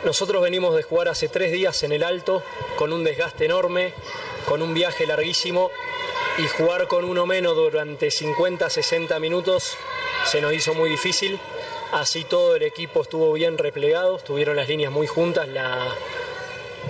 nosotros 0.04 0.40
venimos 0.40 0.76
de 0.76 0.84
jugar 0.84 1.08
hace 1.08 1.28
tres 1.28 1.50
días 1.50 1.82
en 1.82 1.90
el 1.90 2.04
Alto, 2.04 2.42
con 2.76 2.92
un 2.92 3.02
desgaste 3.02 3.46
enorme, 3.46 3.92
con 4.46 4.62
un 4.62 4.74
viaje 4.74 5.06
larguísimo, 5.06 5.72
y 6.38 6.46
jugar 6.46 6.86
con 6.86 7.04
uno 7.04 7.26
menos 7.26 7.56
durante 7.56 8.12
50, 8.12 8.70
60 8.70 9.18
minutos 9.18 9.76
se 10.24 10.40
nos 10.40 10.52
hizo 10.54 10.74
muy 10.74 10.88
difícil. 10.88 11.40
Así 11.92 12.22
todo 12.22 12.54
el 12.54 12.62
equipo 12.62 13.02
estuvo 13.02 13.32
bien 13.32 13.58
replegado, 13.58 14.16
estuvieron 14.16 14.54
las 14.54 14.68
líneas 14.68 14.92
muy 14.92 15.08
juntas, 15.08 15.48
la, 15.48 15.88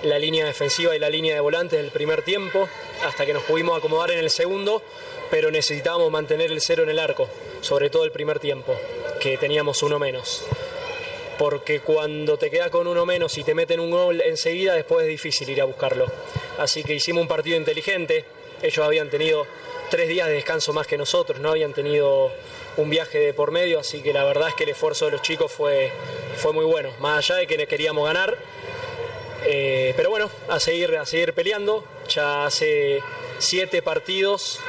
la 0.03 0.19
línea 0.19 0.45
defensiva 0.45 0.95
y 0.95 0.99
la 0.99 1.09
línea 1.09 1.35
de 1.35 1.41
volantes 1.41 1.81
del 1.81 1.93
primer 1.93 2.23
tiempo, 2.23 2.69
hasta 3.07 3.25
que 3.25 3.33
nos 3.33 3.45
pudimos 3.45 3.79
acomodar 3.79 4.11
en 4.11 4.19
el 4.19 4.31
segundo, 4.31 4.83
pero 5.31 5.51
necesitábamos 5.51 6.11
mantener 6.11 6.53
el 6.53 6.61
cero 6.61 6.83
en 6.83 6.91
el 6.91 6.99
arco, 6.99 7.29
sobre 7.63 7.89
todo 7.89 8.05
el 8.05 8.13
primer 8.13 8.39
tiempo, 8.39 8.77
que 9.19 9.39
teníamos 9.39 9.83
uno 9.83 9.99
menos. 9.99 10.45
Porque 11.39 11.81
cuando 11.81 12.37
te 12.39 12.51
quedas 12.51 12.71
con 12.71 12.87
uno 12.87 13.05
menos 13.05 13.37
y 13.39 13.45
te 13.45 13.55
meten 13.55 13.81
un 13.81 13.91
gol 13.91 14.21
enseguida, 14.21 14.75
después 14.75 15.05
es 15.05 15.09
difícil 15.09 15.49
ir 15.51 15.61
a 15.61 15.65
buscarlo. 15.65 16.07
Así 16.59 16.85
que 16.85 16.95
hicimos 16.95 17.23
un 17.23 17.29
partido 17.29 17.57
inteligente. 17.57 18.25
Ellos 18.63 18.85
habían 18.85 19.11
tenido 19.11 19.47
tres 19.91 20.09
días 20.09 20.29
de 20.29 20.35
descanso 20.35 20.73
más 20.73 20.87
que 20.87 20.97
nosotros, 20.97 21.41
no 21.41 21.51
habían 21.51 21.73
tenido 21.73 22.31
un 22.77 22.91
viaje 22.91 23.19
de 23.19 23.35
por 23.35 23.51
medio, 23.51 23.79
así 23.79 24.03
que 24.03 24.13
la 24.13 24.25
verdad 24.25 24.49
es 24.49 24.55
que 24.55 24.65
el 24.65 24.71
esfuerzo 24.71 25.05
de 25.07 25.13
los 25.13 25.23
chicos 25.23 25.53
fue, 25.53 25.93
fue 26.37 26.53
muy 26.53 26.65
bueno. 26.65 26.91
Más 27.01 27.19
allá 27.19 27.41
de 27.41 27.47
que 27.47 27.67
queríamos 27.67 28.07
ganar, 28.07 28.37
eh, 29.47 29.93
pero 29.97 30.11
bueno, 30.11 30.31
a 30.49 30.59
seguir, 30.59 30.97
a 30.97 31.05
seguir 31.05 31.33
peleando. 31.33 31.85
Ya 32.09 32.47
hace 32.47 33.01
siete 33.39 33.83
partidos, 33.83 34.61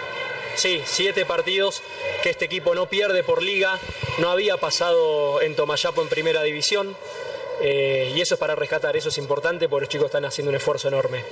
sí, 0.56 0.82
siete 0.86 1.26
partidos 1.26 1.82
que 2.24 2.30
este 2.30 2.45
equipo 2.45 2.74
no 2.76 2.88
pierde 2.88 3.24
por 3.24 3.41
liga. 3.43 3.80
No 4.20 4.30
había 4.32 4.58
pasado 4.58 5.41
en 5.41 5.56
Tomayapo 5.56 6.01
en 6.01 6.10
primera 6.10 6.41
división. 6.43 6.95
eh, 7.62 8.12
y 8.16 8.20
eso 8.20 8.36
es 8.36 8.39
para 8.39 8.53
rescatar, 8.56 8.97
eso 8.97 9.10
es 9.10 9.18
importante 9.18 9.70
porque 9.70 9.84
los 9.84 9.89
chicos 9.89 10.06
están 10.08 10.26
haciendo 10.26 10.49
un 10.49 10.56
esfuerzo 10.56 10.88
enorme. 10.89 11.24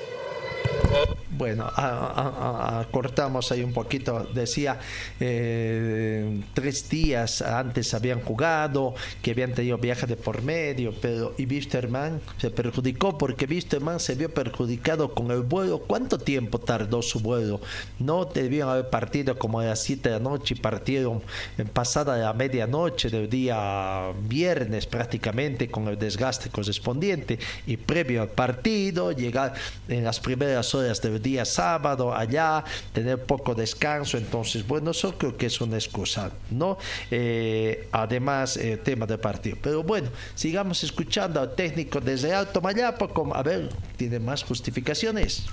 Bueno, 1.35 1.65
a- 1.65 2.79
acortamos 2.81 3.51
ahí 3.51 3.63
un 3.63 3.73
poquito. 3.73 4.27
Decía, 4.33 4.79
eh, 5.19 6.41
tres 6.53 6.87
días 6.89 7.41
antes 7.41 7.93
habían 7.93 8.21
jugado, 8.21 8.93
que 9.21 9.31
habían 9.31 9.53
tenido 9.53 9.77
viaje 9.79 10.05
de 10.05 10.15
por 10.15 10.43
medio, 10.43 10.93
pero 11.01 11.33
y 11.37 11.45
Wisterman 11.47 12.21
se 12.37 12.51
perjudicó 12.51 13.17
porque 13.17 13.45
Wisterman 13.45 13.99
se 13.99 14.13
vio 14.15 14.31
perjudicado 14.33 15.13
con 15.15 15.31
el 15.31 15.41
vuelo. 15.41 15.79
¿Cuánto 15.79 16.19
tiempo 16.19 16.59
tardó 16.59 17.01
su 17.01 17.19
vuelo? 17.19 17.59
No 17.97 18.25
debían 18.25 18.69
haber 18.69 18.89
partido 18.89 19.37
como 19.39 19.59
a 19.59 19.65
las 19.65 19.81
7 19.81 20.09
de 20.09 20.15
la 20.15 20.21
noche 20.21 20.53
y 20.55 20.59
partieron 20.61 21.21
en 21.57 21.67
pasada 21.67 22.17
la 22.17 22.33
medianoche 22.33 23.09
del 23.09 23.27
día 23.29 24.11
viernes 24.27 24.85
prácticamente 24.85 25.69
con 25.69 25.87
el 25.87 25.97
desgaste 25.97 26.49
correspondiente 26.49 27.39
y 27.65 27.77
previo 27.77 28.21
al 28.21 28.29
partido 28.29 29.11
llegar 29.11 29.53
en 29.87 30.03
las 30.03 30.19
primeras 30.19 30.75
horas 30.75 31.01
del 31.01 31.22
día 31.23 31.45
sábado 31.45 32.13
allá 32.13 32.63
tener 32.93 33.23
poco 33.23 33.55
descanso 33.55 34.17
entonces 34.17 34.67
bueno 34.67 34.91
eso 34.91 35.17
creo 35.17 35.35
que 35.35 35.47
es 35.47 35.59
una 35.61 35.77
excusa 35.77 36.31
no 36.51 36.77
Eh, 37.09 37.87
además 37.91 38.57
el 38.57 38.79
tema 38.79 39.05
del 39.05 39.19
partido. 39.19 39.57
Pero 39.61 39.83
bueno 39.83 40.09
sigamos 40.35 40.83
escuchando 40.83 41.39
al 41.39 41.55
técnico 41.55 42.01
desde 42.01 42.33
Alto 42.33 42.59
Mayapo 42.59 43.07
como, 43.09 43.33
a 43.33 43.43
ver 43.43 43.69
tiene 43.97 44.19
más 44.19 44.43
justificaciones. 44.43 45.45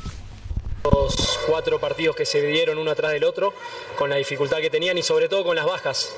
Los 0.84 1.38
cuatro 1.46 1.78
partidos 1.78 2.16
que 2.16 2.24
se 2.24 2.40
dieron 2.40 2.78
uno 2.78 2.90
atrás 2.90 3.12
del 3.12 3.24
otro, 3.24 3.52
con 3.98 4.08
la 4.10 4.16
dificultad 4.16 4.58
que 4.58 4.70
tenían 4.70 4.96
y 4.96 5.02
sobre 5.02 5.28
todo 5.28 5.44
con 5.44 5.54
las 5.54 5.66
bajas 5.66 6.10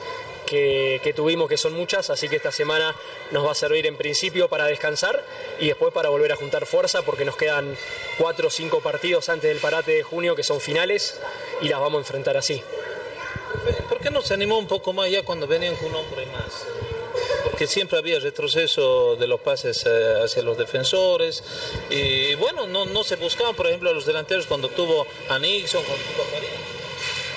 que, 0.52 1.12
tuvimos, 1.14 1.48
que 1.48 1.56
son 1.56 1.72
muchas, 1.72 2.10
así 2.10 2.28
que 2.28 2.36
esta 2.36 2.52
semana 2.52 2.94
nos 3.30 3.46
va 3.46 3.52
a 3.52 3.54
servir 3.54 3.86
en 3.86 3.96
principio 3.96 4.48
para 4.48 4.66
descansar 4.66 5.24
y 5.58 5.68
después 5.68 5.92
para 5.92 6.10
volver 6.10 6.32
a 6.32 6.36
juntar 6.36 6.66
fuerza, 6.66 7.02
porque 7.02 7.24
nos 7.24 7.36
quedan 7.36 7.76
cuatro 8.18 8.48
o 8.48 8.50
cinco 8.50 8.80
partidos 8.80 9.28
antes 9.28 9.48
del 9.48 9.58
parate 9.58 9.92
de 9.92 10.02
junio 10.02 10.36
que 10.36 10.42
son 10.42 10.60
finales 10.60 11.18
y 11.62 11.68
las 11.68 11.80
vamos 11.80 11.98
a 11.98 12.00
enfrentar 12.00 12.36
así. 12.36 12.62
¿Por 13.88 14.00
qué 14.00 14.10
no 14.10 14.22
se 14.22 14.34
animó 14.34 14.58
un 14.58 14.66
poco 14.66 14.92
más 14.92 15.10
ya 15.10 15.22
cuando 15.22 15.46
venían 15.46 15.76
con 15.76 15.88
un 15.88 15.96
hombre 15.96 16.26
más? 16.26 16.66
Porque 17.44 17.66
siempre 17.66 17.98
había 17.98 18.18
retroceso 18.18 19.16
de 19.16 19.26
los 19.26 19.40
pases 19.40 19.84
eh, 19.86 20.14
hacia 20.22 20.42
los 20.42 20.58
defensores 20.58 21.42
y 21.90 22.34
bueno, 22.36 22.66
no, 22.66 22.84
no 22.86 23.04
se 23.04 23.16
buscaban, 23.16 23.54
por 23.54 23.66
ejemplo, 23.66 23.90
a 23.90 23.92
los 23.92 24.06
delanteros 24.06 24.46
cuando 24.46 24.68
tuvo 24.68 25.06
a 25.28 25.38
Nixon, 25.38 25.82
cuando 25.84 26.04
tuvo 26.04 26.22
a. 26.24 26.61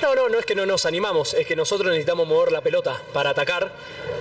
No, 0.02 0.14
no, 0.14 0.28
no 0.30 0.40
es 0.40 0.46
que 0.46 0.56
no 0.56 0.66
nos 0.66 0.86
animamos, 0.86 1.34
es 1.34 1.48
que 1.48 1.56
nosotros 1.56 1.90
necesitamos 1.90 2.28
mover 2.28 2.52
la 2.52 2.62
pelota 2.62 3.02
para 3.14 3.30
atacar. 3.30 3.72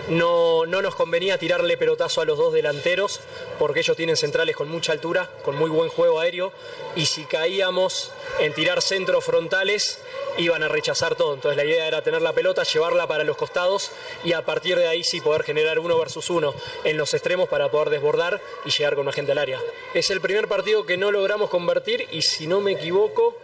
No, 0.09 0.67
no 0.67 0.83
nos 0.83 0.95
convenía 0.95 1.39
tirarle 1.39 1.77
pelotazo 1.77 2.21
a 2.21 2.25
los 2.25 2.39
dos 2.39 2.53
delanteros 2.53 3.21
porque 3.59 3.81
ellos 3.81 3.97
tienen 3.97 4.17
centrales 4.17 4.55
con 4.55 4.69
mucha 4.69 4.93
altura, 4.93 5.31
con 5.43 5.57
muy 5.57 5.71
buen 5.71 5.89
juego 5.89 6.21
aéreo 6.21 6.53
y 6.95 7.07
si 7.07 7.25
caíamos 7.25 8.13
en 8.39 8.53
tirar 8.53 8.83
centros 8.83 9.25
frontales 9.25 9.99
iban 10.39 10.63
a 10.63 10.69
rechazar 10.69 11.15
todo. 11.17 11.35
Entonces 11.35 11.57
la 11.57 11.65
idea 11.65 11.87
era 11.87 12.03
tener 12.03 12.23
la 12.23 12.33
pelota, 12.33 12.63
llevarla 12.63 13.07
para 13.07 13.25
los 13.25 13.37
costados 13.37 13.91
y 14.25 14.33
a 14.33 14.45
partir 14.45 14.79
de 14.79 14.87
ahí 14.87 15.05
sí 15.05 15.21
poder 15.21 15.43
generar 15.43 15.79
uno 15.79 15.99
versus 15.99 16.31
uno 16.31 16.55
en 16.85 16.97
los 16.97 17.15
extremos 17.15 17.49
para 17.49 17.71
poder 17.71 17.91
desbordar 17.91 18.41
y 18.65 18.71
llegar 18.71 18.95
con 18.95 19.03
una 19.03 19.13
gente 19.13 19.33
al 19.33 19.39
área. 19.39 19.61
Es 19.95 20.11
el 20.11 20.21
primer 20.21 20.49
partido 20.49 20.87
que 20.87 20.97
no 20.97 21.11
logramos 21.11 21.51
convertir 21.51 22.09
y 22.13 22.23
si 22.23 22.47
no 22.47 22.61
me 22.61 22.73
equivoco, 22.73 23.37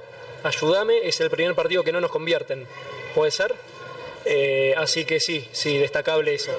ayúdame, 0.42 1.06
es 1.06 1.20
el 1.20 1.30
primer 1.30 1.54
partido 1.54 1.82
que 1.84 1.92
no 1.92 2.00
nos 2.00 2.10
convierten. 2.10 2.66
¿Puede 3.14 3.30
ser? 3.30 3.54
Eh, 4.24 4.74
así 4.76 5.04
que 5.04 5.20
sí, 5.20 5.48
sí, 5.52 5.78
destacable 5.78 6.34
eso. 6.34 6.52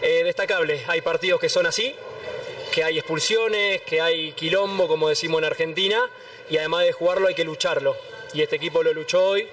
Eh, 0.00 0.22
destacable, 0.24 0.82
hay 0.86 1.00
partidos 1.00 1.40
que 1.40 1.48
son 1.48 1.66
así, 1.66 1.94
que 2.72 2.84
hay 2.84 2.98
expulsiones, 2.98 3.82
que 3.82 4.00
hay 4.00 4.32
quilombo, 4.32 4.86
como 4.86 5.08
decimos 5.08 5.38
en 5.38 5.44
Argentina, 5.44 6.08
y 6.48 6.58
además 6.58 6.84
de 6.84 6.92
jugarlo 6.92 7.28
hay 7.28 7.34
que 7.34 7.44
lucharlo. 7.44 7.96
Y 8.32 8.42
este 8.42 8.56
equipo 8.56 8.82
lo 8.82 8.92
luchó 8.92 9.24
hoy. 9.24 9.48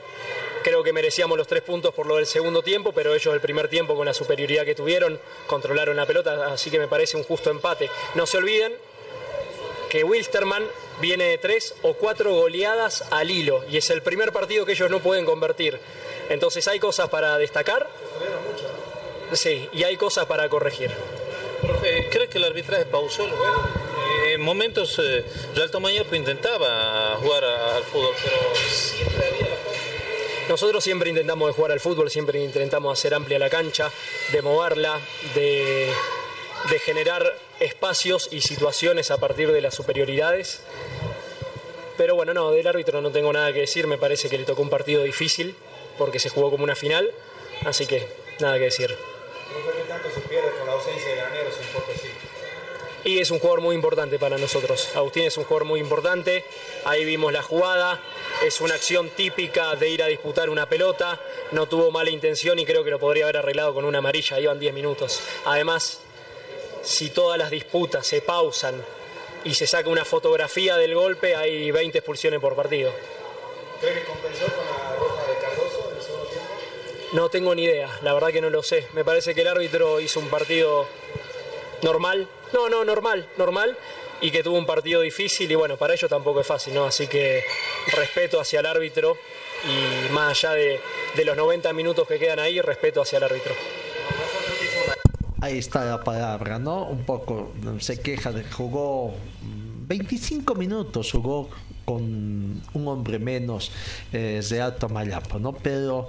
Creo 0.63 0.83
que 0.83 0.93
merecíamos 0.93 1.37
los 1.37 1.47
tres 1.47 1.61
puntos 1.61 1.93
por 1.93 2.07
lo 2.07 2.15
del 2.15 2.25
segundo 2.25 2.63
tiempo, 2.63 2.91
pero 2.91 3.13
ellos 3.13 3.33
el 3.33 3.39
primer 3.39 3.67
tiempo 3.67 3.95
con 3.95 4.05
la 4.05 4.13
superioridad 4.13 4.65
que 4.65 4.73
tuvieron 4.73 5.19
controlaron 5.45 5.95
la 5.95 6.05
pelota, 6.07 6.47
así 6.47 6.71
que 6.71 6.79
me 6.79 6.87
parece 6.87 7.17
un 7.17 7.23
justo 7.23 7.51
empate. 7.51 7.89
No 8.15 8.25
se 8.25 8.37
olviden 8.37 8.75
que 9.89 10.03
Wilstermann 10.03 10.65
viene 11.01 11.25
de 11.25 11.37
tres 11.37 11.73
o 11.81 11.93
cuatro 11.93 12.33
goleadas 12.33 13.03
al 13.11 13.29
hilo 13.31 13.63
y 13.69 13.77
es 13.77 13.89
el 13.89 14.01
primer 14.01 14.31
partido 14.31 14.65
que 14.65 14.71
ellos 14.73 14.89
no 14.89 14.99
pueden 15.01 15.25
convertir. 15.25 15.79
Entonces 16.29 16.67
hay 16.67 16.79
cosas 16.79 17.09
para 17.09 17.37
destacar. 17.37 17.89
Sí, 19.33 19.69
y 19.73 19.83
hay 19.83 19.97
cosas 19.97 20.25
para 20.25 20.47
corregir. 20.49 20.91
Profe, 21.61 22.09
¿cree 22.11 22.27
que 22.29 22.37
el 22.37 22.43
arbitraje 22.45 22.85
pausó 22.85 23.25
el 23.25 23.31
juego? 23.31 23.55
Eh, 24.25 24.33
En 24.33 24.41
momentos 24.41 24.99
eh, 24.99 25.23
Real 25.55 25.71
Tomayapo 25.71 26.15
intentaba 26.15 27.17
jugar 27.21 27.43
a- 27.43 27.75
al 27.77 27.83
fútbol, 27.83 28.13
pero 28.23 28.37
siempre 28.55 29.27
había 29.27 29.49
la 29.49 29.55
Nosotros 30.49 30.83
siempre 30.83 31.09
intentamos 31.09 31.47
de 31.47 31.53
jugar 31.53 31.71
al 31.71 31.79
fútbol, 31.79 32.09
siempre 32.11 32.39
intentamos 32.43 32.97
hacer 32.97 33.13
amplia 33.13 33.39
la 33.39 33.49
cancha, 33.49 33.91
de 34.31 34.41
moverla, 34.41 34.99
de, 35.33 35.89
de 36.69 36.79
generar 36.79 37.35
espacios 37.59 38.29
y 38.31 38.41
situaciones 38.41 39.11
a 39.11 39.17
partir 39.17 39.51
de 39.51 39.61
las 39.61 39.75
superioridades. 39.75 40.61
Pero 41.97 42.15
bueno, 42.15 42.33
no, 42.33 42.51
del 42.51 42.67
árbitro 42.67 43.01
no 43.01 43.11
tengo 43.11 43.31
nada 43.31 43.53
que 43.53 43.61
decir, 43.61 43.87
me 43.87 43.97
parece 43.97 44.29
que 44.29 44.37
le 44.37 44.43
tocó 44.43 44.61
un 44.61 44.69
partido 44.69 45.03
difícil 45.03 45.55
porque 45.97 46.19
se 46.19 46.29
jugó 46.29 46.51
como 46.51 46.63
una 46.63 46.75
final, 46.75 47.11
así 47.65 47.85
que 47.85 48.07
nada 48.39 48.57
que 48.57 48.65
decir. 48.65 48.89
¿Qué 48.89 49.83
tanto 49.87 50.09
se 50.09 50.19
pierde 50.21 50.51
con 50.57 50.67
la 50.67 50.73
ausencia 50.73 51.09
de 51.09 51.15
Graneros 51.15 51.55
en 51.59 51.67
Potosí? 51.67 52.09
Y 53.05 53.19
es 53.19 53.29
un 53.29 53.37
jugador 53.37 53.61
muy 53.61 53.75
importante 53.75 54.17
para 54.17 54.37
nosotros. 54.37 54.89
Agustín 54.95 55.25
es 55.25 55.37
un 55.37 55.43
jugador 55.43 55.65
muy 55.65 55.79
importante. 55.79 56.43
Ahí 56.85 57.05
vimos 57.05 57.31
la 57.31 57.43
jugada. 57.43 58.01
Es 58.43 58.59
una 58.61 58.73
acción 58.73 59.09
típica 59.11 59.75
de 59.75 59.89
ir 59.89 60.01
a 60.01 60.07
disputar 60.07 60.49
una 60.49 60.67
pelota. 60.67 61.21
No 61.51 61.67
tuvo 61.67 61.91
mala 61.91 62.09
intención 62.09 62.57
y 62.57 62.65
creo 62.65 62.83
que 62.83 62.89
lo 62.89 62.97
podría 62.97 63.25
haber 63.25 63.37
arreglado 63.37 63.75
con 63.75 63.85
una 63.85 63.99
amarilla. 63.99 64.39
Iban 64.39 64.59
10 64.59 64.73
minutos. 64.73 65.21
Además, 65.45 65.99
si 66.85 67.09
todas 67.09 67.37
las 67.37 67.49
disputas 67.49 68.05
se 68.05 68.21
pausan 68.21 68.75
y 69.43 69.55
se 69.55 69.67
saca 69.67 69.89
una 69.89 70.05
fotografía 70.05 70.77
del 70.77 70.93
golpe, 70.93 71.35
hay 71.35 71.71
20 71.71 71.97
expulsiones 71.97 72.39
por 72.39 72.55
partido. 72.55 72.93
¿Cree 73.81 73.93
que 73.95 74.03
compensó 74.03 74.45
con 74.45 74.65
la 74.65 74.95
roja 74.95 75.23
de 75.27 75.37
Cardoso 75.39 75.89
en 75.91 75.97
el 75.97 76.03
segundo 76.03 76.25
tiempo? 76.27 76.47
No 77.13 77.29
tengo 77.29 77.55
ni 77.55 77.63
idea, 77.63 77.89
la 78.03 78.13
verdad 78.13 78.29
que 78.29 78.39
no 78.39 78.49
lo 78.49 78.61
sé. 78.61 78.87
Me 78.93 79.03
parece 79.03 79.33
que 79.33 79.41
el 79.41 79.47
árbitro 79.47 79.99
hizo 79.99 80.19
un 80.19 80.29
partido 80.29 80.87
normal. 81.81 82.27
No, 82.53 82.69
no, 82.69 82.85
normal, 82.85 83.27
normal. 83.37 83.77
Y 84.21 84.31
que 84.31 84.43
tuvo 84.43 84.57
un 84.57 84.65
partido 84.65 85.01
difícil 85.01 85.51
y 85.51 85.55
bueno, 85.55 85.77
para 85.77 85.93
ello 85.93 86.07
tampoco 86.07 86.39
es 86.41 86.47
fácil, 86.47 86.73
¿no? 86.73 86.85
Así 86.85 87.07
que 87.07 87.43
respeto 87.87 88.39
hacia 88.39 88.61
el 88.61 88.65
árbitro 88.65 89.17
y 89.65 90.11
más 90.13 90.31
allá 90.31 90.53
de, 90.53 90.79
de 91.15 91.25
los 91.25 91.35
90 91.35 91.73
minutos 91.73 92.07
que 92.07 92.17
quedan 92.17 92.39
ahí, 92.39 92.61
respeto 92.61 93.01
hacia 93.01 93.17
el 93.17 93.23
árbitro. 93.23 93.53
Ahí 95.45 95.59
está 95.59 95.85
la 95.85 96.03
palabra, 96.03 96.57
¿no? 96.57 96.85
Un 96.87 97.03
poco 97.03 97.53
se 97.77 97.99
queja 97.99 98.31
de 98.31 98.43
jugó 98.45 99.13
25 99.87 100.55
minutos, 100.55 101.11
jugó 101.11 101.51
con 101.85 102.63
un 102.73 102.87
hombre 102.87 103.19
menos 103.19 103.71
eh, 104.11 104.41
de 104.49 104.59
Alto 104.59 104.89
Mayapo, 104.89 105.37
¿no? 105.37 105.53
Pero 105.53 106.07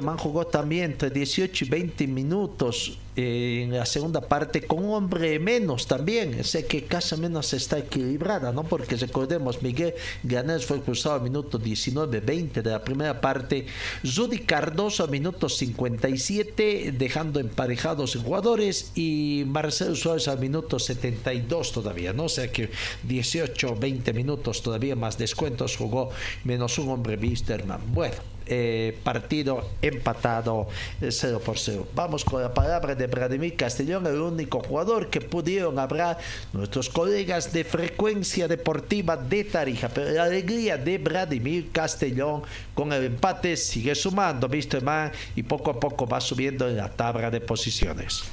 Man 0.00 0.16
jugó 0.16 0.46
también 0.46 0.92
entre 0.92 1.10
18 1.10 1.66
y 1.66 1.68
20 1.68 2.06
minutos 2.06 2.96
en 3.16 3.72
la 3.72 3.86
segunda 3.86 4.20
parte 4.20 4.62
con 4.62 4.84
un 4.84 4.94
hombre 4.94 5.38
menos 5.38 5.86
también. 5.86 6.44
Sé 6.44 6.66
que 6.66 6.84
casi 6.84 7.16
menos 7.16 7.52
está 7.52 7.78
equilibrada, 7.78 8.52
¿no? 8.52 8.64
Porque 8.64 8.96
recordemos, 8.96 9.62
Miguel 9.62 9.94
Ganés 10.22 10.64
fue 10.64 10.80
cruzado 10.80 11.16
al 11.16 11.22
minuto 11.22 11.58
19-20 11.58 12.62
de 12.62 12.70
la 12.70 12.84
primera 12.84 13.20
parte. 13.20 13.66
Judy 14.04 14.40
Cardoso 14.40 15.04
a 15.04 15.06
minuto 15.06 15.48
57, 15.48 16.94
dejando 16.96 17.40
emparejados 17.40 18.16
jugadores. 18.16 18.92
Y 18.94 19.44
Marcelo 19.46 19.96
Suárez 19.96 20.28
al 20.28 20.38
minuto 20.38 20.78
72 20.78 21.72
todavía, 21.72 22.12
¿no? 22.12 22.24
O 22.24 22.28
sea 22.28 22.50
que 22.50 22.70
18-20 23.08 24.14
minutos 24.14 24.62
todavía 24.62 24.96
más 24.96 25.18
descuentos 25.18 25.76
jugó 25.76 26.10
menos 26.44 26.78
un 26.78 26.88
hombre 26.88 27.16
Wisterman. 27.16 27.80
Bueno. 27.92 28.39
Eh, 28.52 28.98
partido 29.04 29.64
empatado 29.80 30.66
0 30.98 31.38
eh, 31.38 31.40
por 31.44 31.56
0. 31.56 31.86
Vamos 31.94 32.24
con 32.24 32.42
la 32.42 32.52
palabra 32.52 32.96
de 32.96 33.06
Vladimir 33.06 33.54
Castellón, 33.54 34.04
el 34.08 34.20
único 34.20 34.58
jugador 34.58 35.08
que 35.08 35.20
pudieron 35.20 35.78
hablar 35.78 36.18
nuestros 36.52 36.88
colegas 36.88 37.52
de 37.52 37.62
frecuencia 37.62 38.48
deportiva 38.48 39.16
de 39.16 39.44
Tarija. 39.44 39.88
Pero 39.88 40.10
la 40.10 40.24
alegría 40.24 40.76
de 40.76 40.98
Vladimir 40.98 41.70
Castellón 41.70 42.42
con 42.74 42.92
el 42.92 43.04
empate 43.04 43.56
sigue 43.56 43.94
sumando, 43.94 44.48
visto 44.48 44.80
man, 44.80 45.12
y 45.36 45.44
poco 45.44 45.70
a 45.70 45.78
poco 45.78 46.08
va 46.08 46.20
subiendo 46.20 46.68
en 46.68 46.76
la 46.76 46.88
tabla 46.88 47.30
de 47.30 47.40
posiciones. 47.40 48.24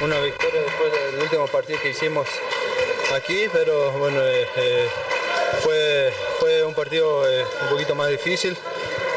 Una 0.00 0.20
victoria 0.20 0.60
después 0.60 0.92
del 0.92 1.22
último 1.24 1.46
partido 1.48 1.80
que 1.82 1.90
hicimos 1.90 2.28
aquí, 3.16 3.46
pero 3.52 3.98
bueno, 3.98 4.20
eh, 4.22 4.46
fue, 5.60 6.12
fue 6.38 6.64
un 6.64 6.74
partido 6.74 7.22
un 7.22 7.68
poquito 7.68 7.96
más 7.96 8.10
difícil 8.10 8.56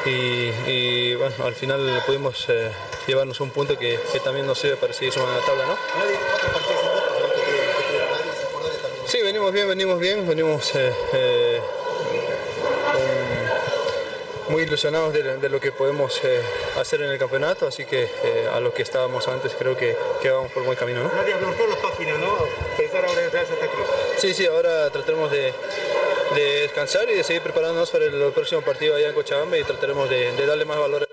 y, 0.06 1.14
bueno, 1.16 1.36
al 1.44 1.56
final 1.56 2.04
pudimos 2.06 2.46
eh, 2.50 2.72
llevarnos 3.08 3.40
un 3.42 3.52
punto 3.52 3.78
que, 3.78 4.00
también 4.24 4.46
nos 4.46 4.60
sirve 4.60 4.78
para 4.78 4.94
seguir 4.94 5.14
sumando 5.14 5.40
la 5.40 5.46
tabla, 5.46 5.66
¿no? 5.66 5.78
Sí, 9.06 9.22
venimos 9.22 9.52
bien, 9.52 9.68
venimos 9.68 10.00
bien, 10.00 10.28
venimos 10.28 10.76
eh, 10.76 10.94
eh, 11.14 11.62
muy 14.50 14.64
ilusionados 14.64 15.14
de, 15.14 15.50
lo 15.50 15.60
que 15.60 15.72
podemos 15.72 16.22
hacer 16.80 17.02
en 17.02 17.12
el 17.12 17.18
campeonato, 17.18 17.68
así 17.68 17.86
que 17.86 18.10
a 18.54 18.60
lo 18.60 18.74
que 18.74 18.84
estábamos 18.84 19.28
antes 19.28 19.54
creo 19.58 19.76
que, 19.76 19.98
que 20.22 20.30
vamos 20.30 20.52
por 20.52 20.64
buen 20.64 20.78
camino. 20.78 21.04
¿no? 21.04 21.12
Nadie 21.14 21.36
las 21.36 21.78
páginas, 21.78 22.18
¿no? 22.20 22.38
Pensar 22.78 23.06
ahora 23.06 23.26
en 23.26 23.32
Santa 23.32 23.68
Cruz. 23.68 23.88
Sí, 24.18 24.34
sí, 24.34 24.46
ahora 24.46 24.90
trataremos 24.90 25.30
de, 25.32 25.54
de 26.36 26.62
descansar 26.62 27.10
y 27.12 27.16
de 27.16 27.24
seguir 27.24 27.42
preparándonos 27.42 27.90
para 27.90 28.06
el 28.06 28.32
próximo 28.34 28.62
partido 28.62 28.96
allá 28.96 29.10
en 29.10 29.16
Cochabamba 29.16 29.58
y 29.58 29.64
trataremos 29.64 30.10
de, 30.10 30.46
darle 30.46 30.66
más 30.66 30.78
valor. 30.78 31.08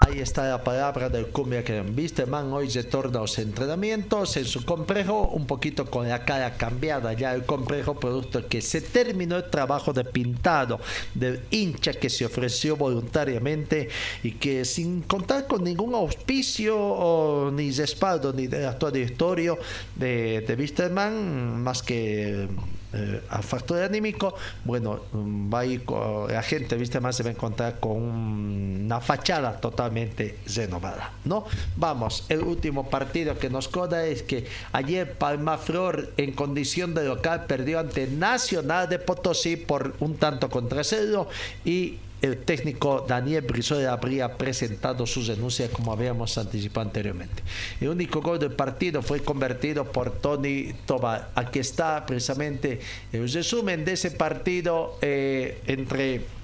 Ahí 0.00 0.20
está 0.20 0.48
la 0.48 0.64
palabra 0.64 1.10
del 1.10 1.26
Cumbia 1.26 1.62
que 1.62 1.82
viste, 1.82 2.24
man, 2.24 2.50
hoy 2.52 2.68
retorna 2.68 3.18
a 3.18 3.22
los 3.22 3.38
entrenamientos 3.38 4.38
en 4.38 4.46
su 4.46 4.64
complejo, 4.64 5.28
un 5.28 5.46
poquito 5.46 5.84
con 5.84 6.08
la 6.08 6.24
cara 6.24 6.56
cambiada 6.56 7.12
ya 7.12 7.34
el 7.34 7.44
complejo, 7.44 7.98
producto 7.98 8.46
que 8.48 8.62
se 8.62 8.80
terminó 8.80 9.36
el 9.36 9.50
trabajo 9.50 9.92
de 9.92 10.04
pintado 10.04 10.80
del 11.14 11.42
hincha 11.50 11.92
que 11.92 12.08
se 12.08 12.24
ofreció 12.24 12.76
voluntariamente 12.76 13.90
y 14.22 14.32
que 14.32 14.64
sin 14.64 15.02
contar 15.02 15.46
con 15.46 15.62
ningún 15.62 15.94
auspicio 15.94 16.78
o 16.78 17.50
ni 17.50 17.70
respaldo 17.72 18.32
ni 18.32 18.46
de 18.46 18.66
actual 18.66 18.92
directorio 18.92 19.58
de, 19.94 20.40
de 20.40 20.88
más 20.88 21.82
que 21.82 22.48
eh, 22.92 23.22
a 23.28 23.42
factor 23.42 23.82
anímico, 23.82 24.34
bueno, 24.64 25.00
mm, 25.12 25.52
va 25.52 25.60
a 25.60 25.66
ir 25.66 25.82
la 25.88 26.42
gente, 26.42 26.76
viste 26.76 27.00
más, 27.00 27.16
se 27.16 27.22
va 27.22 27.28
a 27.28 27.32
encontrar 27.32 27.80
con 27.80 27.96
una 27.96 29.00
fachada 29.00 29.60
totalmente 29.60 30.38
renovada, 30.54 31.12
¿no? 31.24 31.44
Vamos, 31.76 32.24
el 32.28 32.40
último 32.40 32.88
partido 32.88 33.38
que 33.38 33.50
nos 33.50 33.68
coda 33.68 34.06
es 34.06 34.22
que 34.22 34.46
ayer 34.72 35.12
Palma 35.12 35.58
Flor 35.58 36.12
en 36.16 36.32
condición 36.32 36.94
de 36.94 37.04
local 37.04 37.44
perdió 37.46 37.78
ante 37.78 38.06
Nacional 38.06 38.88
de 38.88 38.98
Potosí 38.98 39.56
por 39.56 39.94
un 40.00 40.16
tanto 40.16 40.48
contra 40.48 40.82
cero 40.82 41.28
y 41.64 41.98
el 42.22 42.38
técnico 42.38 43.04
Daniel 43.06 43.42
Brizola 43.42 43.92
habría 43.92 44.36
presentado 44.36 45.06
su 45.06 45.24
denuncia 45.24 45.68
como 45.70 45.92
habíamos 45.92 46.36
anticipado 46.38 46.86
anteriormente. 46.86 47.42
El 47.80 47.88
único 47.88 48.20
gol 48.20 48.38
del 48.38 48.52
partido 48.52 49.02
fue 49.02 49.20
convertido 49.20 49.84
por 49.84 50.10
Tony 50.10 50.72
Tobar. 50.86 51.30
Aquí 51.34 51.58
está 51.58 52.04
precisamente 52.06 52.80
el 53.12 53.30
resumen 53.32 53.84
de 53.84 53.92
ese 53.92 54.10
partido 54.10 54.98
eh, 55.02 55.60
entre 55.66 56.37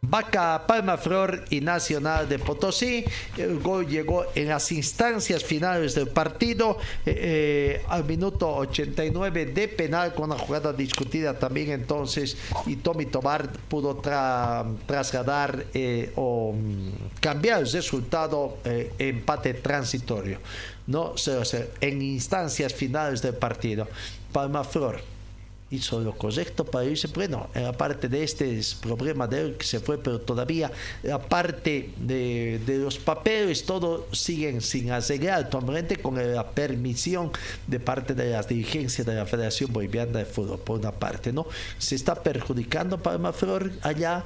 Vaca 0.00 0.64
Palma 0.66 0.96
Flor 0.96 1.44
y 1.50 1.60
Nacional 1.60 2.28
de 2.28 2.38
Potosí. 2.38 3.04
El 3.36 3.58
gol 3.58 3.86
llegó 3.86 4.26
en 4.34 4.48
las 4.48 4.70
instancias 4.70 5.42
finales 5.44 5.94
del 5.94 6.08
partido 6.08 6.78
eh, 7.04 7.80
eh, 7.80 7.84
al 7.88 8.04
minuto 8.04 8.48
89 8.54 9.46
de 9.46 9.68
penal 9.68 10.14
con 10.14 10.30
una 10.30 10.38
jugada 10.38 10.72
discutida 10.72 11.38
también 11.38 11.70
entonces 11.70 12.36
y 12.66 12.76
Tommy 12.76 13.06
Tobar 13.06 13.50
pudo 13.68 13.96
trasladar 14.86 15.66
eh, 15.74 16.12
o 16.16 16.52
mm, 16.52 17.18
cambiar 17.20 17.60
el 17.60 17.70
resultado 17.70 18.58
empate 18.98 19.54
transitorio. 19.54 20.38
No, 20.86 21.14
en 21.80 22.02
instancias 22.02 22.72
finales 22.72 23.20
del 23.20 23.34
partido. 23.34 23.88
Palma 24.32 24.64
Flor 24.64 25.17
hizo 25.70 26.00
lo 26.00 26.12
correcto 26.16 26.64
para 26.64 26.84
irse. 26.84 27.08
Bueno, 27.08 27.48
aparte 27.66 28.08
de 28.08 28.22
este 28.22 28.60
problema 28.80 29.26
de 29.26 29.40
él 29.40 29.56
que 29.56 29.64
se 29.64 29.80
fue, 29.80 29.98
pero 29.98 30.20
todavía 30.20 30.70
aparte 31.12 31.90
de, 31.96 32.60
los 32.78 32.98
papeles, 32.98 33.64
todo 33.64 34.06
siguen 34.12 34.60
sin 34.60 34.90
arreglar, 34.90 35.50
totalmente 35.50 35.96
con 35.96 36.16
la 36.16 36.50
permisión 36.50 37.30
de 37.66 37.80
parte 37.80 38.14
de 38.14 38.30
las 38.30 38.48
dirigencias 38.48 39.06
de 39.06 39.14
la 39.14 39.26
Federación 39.26 39.72
Boliviana 39.72 40.18
de 40.18 40.24
Fútbol, 40.24 40.58
por 40.58 40.78
una 40.78 40.92
parte, 40.92 41.32
¿no? 41.32 41.46
Se 41.78 41.94
está 41.94 42.14
perjudicando 42.14 42.98
Palma 42.98 43.32
Flor 43.32 43.70
allá 43.82 44.24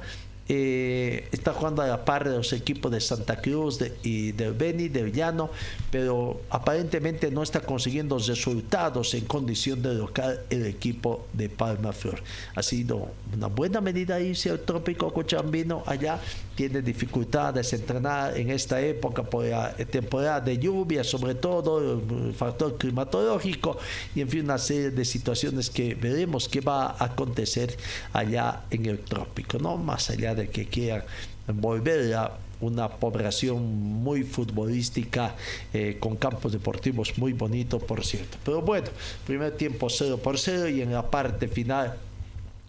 eh, 0.49 1.29
está 1.31 1.53
jugando 1.53 1.81
a 1.81 1.87
la 1.87 2.03
par 2.03 2.27
de 2.27 2.35
los 2.35 2.51
equipos 2.51 2.91
de 2.91 2.99
Santa 2.99 3.37
Cruz 3.37 3.79
y 4.03 4.33
del 4.33 4.53
Beni, 4.53 4.89
del 4.89 5.13
Llano, 5.13 5.49
pero 5.89 6.41
aparentemente 6.49 7.31
no 7.31 7.43
está 7.43 7.61
consiguiendo 7.61 8.17
resultados 8.17 9.13
en 9.13 9.25
condición 9.25 9.81
de 9.81 9.93
local 9.93 10.41
el 10.49 10.65
equipo 10.65 11.27
de 11.31 11.47
Palma 11.49 11.93
Flor. 11.93 12.21
Ha 12.55 12.63
sido 12.63 13.09
una 13.33 13.47
buena 13.47 13.79
medida 13.79 14.19
irse 14.19 14.49
al 14.49 14.59
trópico 14.59 15.13
cochambino 15.13 15.83
allá, 15.85 16.19
tiene 16.55 16.81
dificultades 16.81 17.73
entrenar 17.73 18.37
en 18.37 18.49
esta 18.51 18.81
época 18.81 19.23
por 19.23 19.45
la 19.45 19.73
temporada 19.73 20.41
de 20.41 20.57
lluvia, 20.57 21.03
sobre 21.03 21.35
todo 21.35 21.99
el 21.99 22.33
factor 22.33 22.77
climatológico 22.77 23.77
y 24.15 24.21
en 24.21 24.29
fin 24.29 24.45
una 24.45 24.57
serie 24.57 24.91
de 24.91 25.05
situaciones 25.05 25.69
que 25.69 25.95
veremos 25.95 26.47
qué 26.47 26.61
va 26.61 26.91
a 26.91 27.05
acontecer 27.05 27.75
allá 28.11 28.61
en 28.69 28.85
el 28.85 28.99
trópico, 28.99 29.57
no 29.57 29.77
más 29.77 30.09
allá 30.09 30.35
de 30.35 30.49
que 30.49 30.65
quiera 30.65 31.05
volver 31.47 32.13
a 32.13 32.37
una 32.61 32.87
población 32.87 33.61
muy 34.03 34.23
futbolística 34.23 35.35
eh, 35.73 35.97
con 35.99 36.15
campos 36.15 36.53
deportivos 36.53 37.17
muy 37.17 37.33
bonitos, 37.33 37.83
por 37.83 38.05
cierto. 38.05 38.37
Pero 38.45 38.61
bueno, 38.61 38.87
primer 39.25 39.57
tiempo 39.57 39.89
0 39.89 40.17
por 40.23 40.39
0 40.39 40.69
y 40.69 40.81
en 40.81 40.93
la 40.93 41.09
parte 41.09 41.47
final 41.47 41.97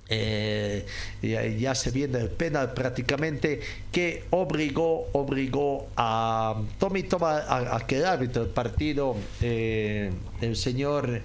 eh, 0.09 0.87
ya, 1.23 1.75
se 1.75 1.91
viene 1.91 2.19
el 2.19 2.29
penal 2.29 2.75
prácticamente 2.75 3.61
que 3.95 4.25
obligó 4.31 5.07
obligó 5.13 5.87
a 5.97 6.57
Tommy 6.81 7.05
Toma 7.05 7.39
a, 7.39 7.77
a 7.77 7.87
que 7.87 7.99
el 7.99 8.33
del 8.33 8.49
partido 8.49 9.15
eh, 9.41 10.11
el 10.41 10.57
señor 10.57 11.23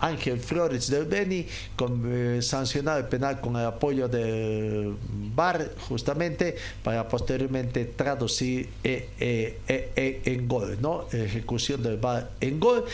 Ángel 0.00 0.38
Flores 0.38 0.90
del 0.90 1.04
Beni 1.06 1.46
con, 1.76 2.02
eh, 2.06 2.42
sancionar 2.42 2.98
el 2.98 3.06
penal 3.06 3.40
con 3.40 3.56
el 3.56 3.64
apoyo 3.64 4.08
del 4.08 4.96
VAR 5.34 5.70
justamente 5.88 6.56
para 6.82 7.08
posteriormente 7.08 7.86
traducir 7.86 8.68
eh, 8.84 9.08
eh, 9.66 10.20
en 10.24 10.46
gol 10.48 10.76
no 10.80 11.06
ejecución 11.10 11.82
del 11.82 11.96
VAR 11.96 12.30
en 12.40 12.60
gol 12.60 12.84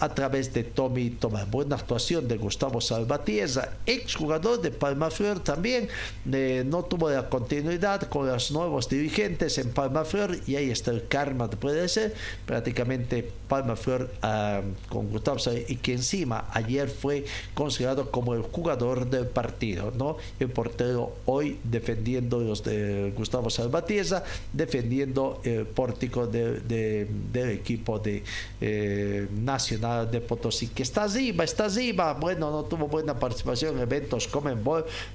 a 0.00 0.14
través 0.14 0.52
de 0.52 0.64
Tommy 0.64 1.10
Toma. 1.10 1.44
Buena 1.44 1.76
actuación 1.76 2.26
de 2.26 2.36
Gustavo 2.36 2.80
Salvatierra 2.80 3.74
ex 3.84 4.14
jugador 4.14 4.62
de 4.62 4.70
Palmaflor 4.70 5.40
también 5.40 5.88
no 6.24 6.84
tuvo 6.84 7.10
la 7.10 7.28
continuidad 7.28 8.02
con 8.02 8.26
nuevos 8.50 8.88
dirigentes 8.88 9.58
en 9.58 9.70
Palmaflor 9.70 10.38
y 10.46 10.56
ahí 10.56 10.70
está 10.70 10.90
el 10.90 11.06
karma 11.08 11.48
puede 11.48 11.88
ser 11.88 12.14
prácticamente 12.46 13.30
Palmaflor 13.48 14.10
uh, 14.22 14.88
con 14.88 15.08
Gustavo 15.10 15.38
y 15.68 15.76
que 15.76 15.92
encima 15.92 16.48
ayer 16.52 16.88
fue 16.88 17.24
considerado 17.54 18.10
como 18.10 18.34
el 18.34 18.42
jugador 18.42 19.08
del 19.08 19.26
partido 19.26 19.92
no 19.96 20.16
el 20.40 20.50
portero 20.50 21.16
hoy 21.26 21.58
defendiendo 21.64 22.40
los 22.40 22.62
de 22.62 23.12
Gustavo 23.16 23.50
Salvatierra 23.50 24.24
defendiendo 24.52 25.40
el 25.44 25.66
pórtico 25.66 26.26
de, 26.26 26.60
de, 26.60 27.08
del 27.32 27.50
equipo 27.50 27.98
de 27.98 28.22
eh, 28.60 29.28
Nacional 29.34 30.10
de 30.10 30.20
Potosí 30.20 30.68
que 30.68 30.82
está 30.82 31.04
arriba 31.04 31.44
está 31.44 31.66
arriba. 31.66 32.14
Bueno 32.14 32.50
no 32.50 32.64
tuvo 32.64 32.88
buena 32.88 33.18
participación 33.18 33.76
en 33.76 33.82
eventos 33.82 34.26
como 34.28 34.48
en 34.50 34.64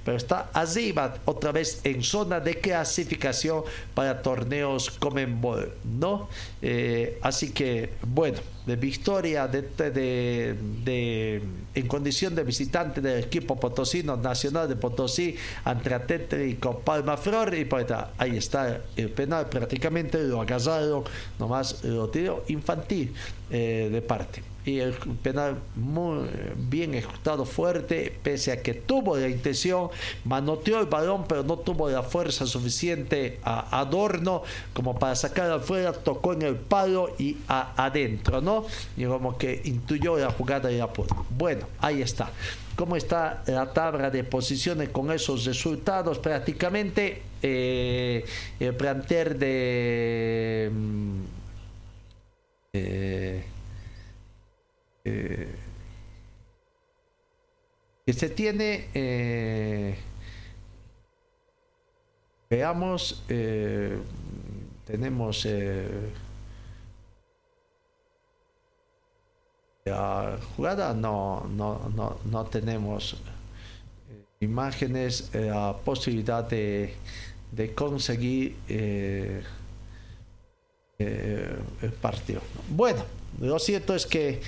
pero 0.05 0.17
está 0.17 0.49
arriba 0.53 1.15
otra 1.25 1.51
vez 1.51 1.81
en 1.83 2.03
zona 2.03 2.39
de 2.39 2.55
clasificación 2.55 3.18
para 3.93 4.21
torneos 4.21 4.89
Comenbol, 4.91 5.73
¿no? 5.83 6.29
Eh, 6.61 7.19
así 7.21 7.51
que, 7.51 7.93
bueno, 8.01 8.39
de 8.65 8.75
victoria 8.75 9.47
de, 9.47 9.63
de, 10.83 11.41
en 11.73 11.87
condición 11.87 12.35
de 12.35 12.43
visitante 12.43 13.01
del 13.01 13.23
equipo 13.23 13.59
potosino 13.59 14.15
nacional 14.15 14.69
de 14.69 14.75
Potosí 14.75 15.35
ante 15.63 15.93
Atlético 15.93 16.79
Palma 16.79 17.17
Flor 17.17 17.55
y 17.55 17.65
pues, 17.65 17.87
ahí 18.17 18.37
está 18.37 18.81
el 18.95 19.09
penal 19.09 19.47
prácticamente 19.49 20.21
lo 20.23 20.41
agarraron 20.41 21.03
nomás 21.39 21.83
lo 21.83 22.09
tiró 22.09 22.43
infantil 22.47 23.13
eh, 23.51 23.89
de 23.91 24.01
parte 24.01 24.43
y 24.69 24.79
el 24.79 24.93
penal 24.93 25.57
muy 25.75 26.27
bien 26.55 26.93
ejecutado 26.93 27.45
fuerte, 27.45 28.17
pese 28.21 28.51
a 28.51 28.61
que 28.61 28.73
tuvo 28.73 29.17
la 29.17 29.27
intención, 29.27 29.89
manoteó 30.25 30.79
el 30.79 30.85
balón, 30.85 31.25
pero 31.27 31.43
no 31.43 31.57
tuvo 31.57 31.89
la 31.89 32.03
fuerza 32.03 32.45
suficiente 32.45 33.39
a 33.43 33.79
Adorno 33.79 34.43
como 34.73 34.97
para 34.97 35.15
sacar 35.15 35.51
afuera, 35.51 35.93
tocó 35.93 36.33
en 36.33 36.43
el 36.43 36.55
palo 36.55 37.15
y 37.17 37.37
adentro, 37.47 38.41
¿no? 38.41 38.65
Y 38.97 39.05
como 39.05 39.37
que 39.37 39.61
intuyó 39.65 40.17
la 40.17 40.31
jugada 40.31 40.71
y 40.71 40.77
la 40.77 40.91
pudo. 40.91 41.25
Bueno, 41.29 41.67
ahí 41.79 42.01
está. 42.01 42.31
¿Cómo 42.75 42.95
está 42.95 43.43
la 43.47 43.73
tabla 43.73 44.09
de 44.09 44.23
posiciones 44.23 44.89
con 44.89 45.11
esos 45.11 45.45
resultados? 45.45 46.17
Prácticamente 46.19 47.23
eh, 47.41 48.25
el 48.59 48.75
planter 48.75 49.37
de... 49.37 50.71
Eh, 52.71 53.43
eh, 55.03 55.55
que 58.05 58.13
se 58.13 58.29
tiene, 58.29 58.89
eh, 58.93 59.97
veamos, 62.47 63.23
eh, 63.27 63.97
tenemos 64.85 65.47
la 69.85 70.37
jugada, 70.55 70.93
no, 70.93 71.47
no, 71.49 71.89
no, 71.95 72.19
no 72.25 72.45
tenemos 72.45 73.17
imágenes, 74.39 75.31
la 75.33 75.75
posibilidad 75.83 76.43
de, 76.47 76.93
de 77.51 77.73
conseguir 77.73 78.57
el 80.99 81.91
partido. 82.01 82.41
Bueno, 82.69 83.05
lo 83.39 83.57
cierto 83.57 83.95
es 83.95 84.05
que 84.05 84.41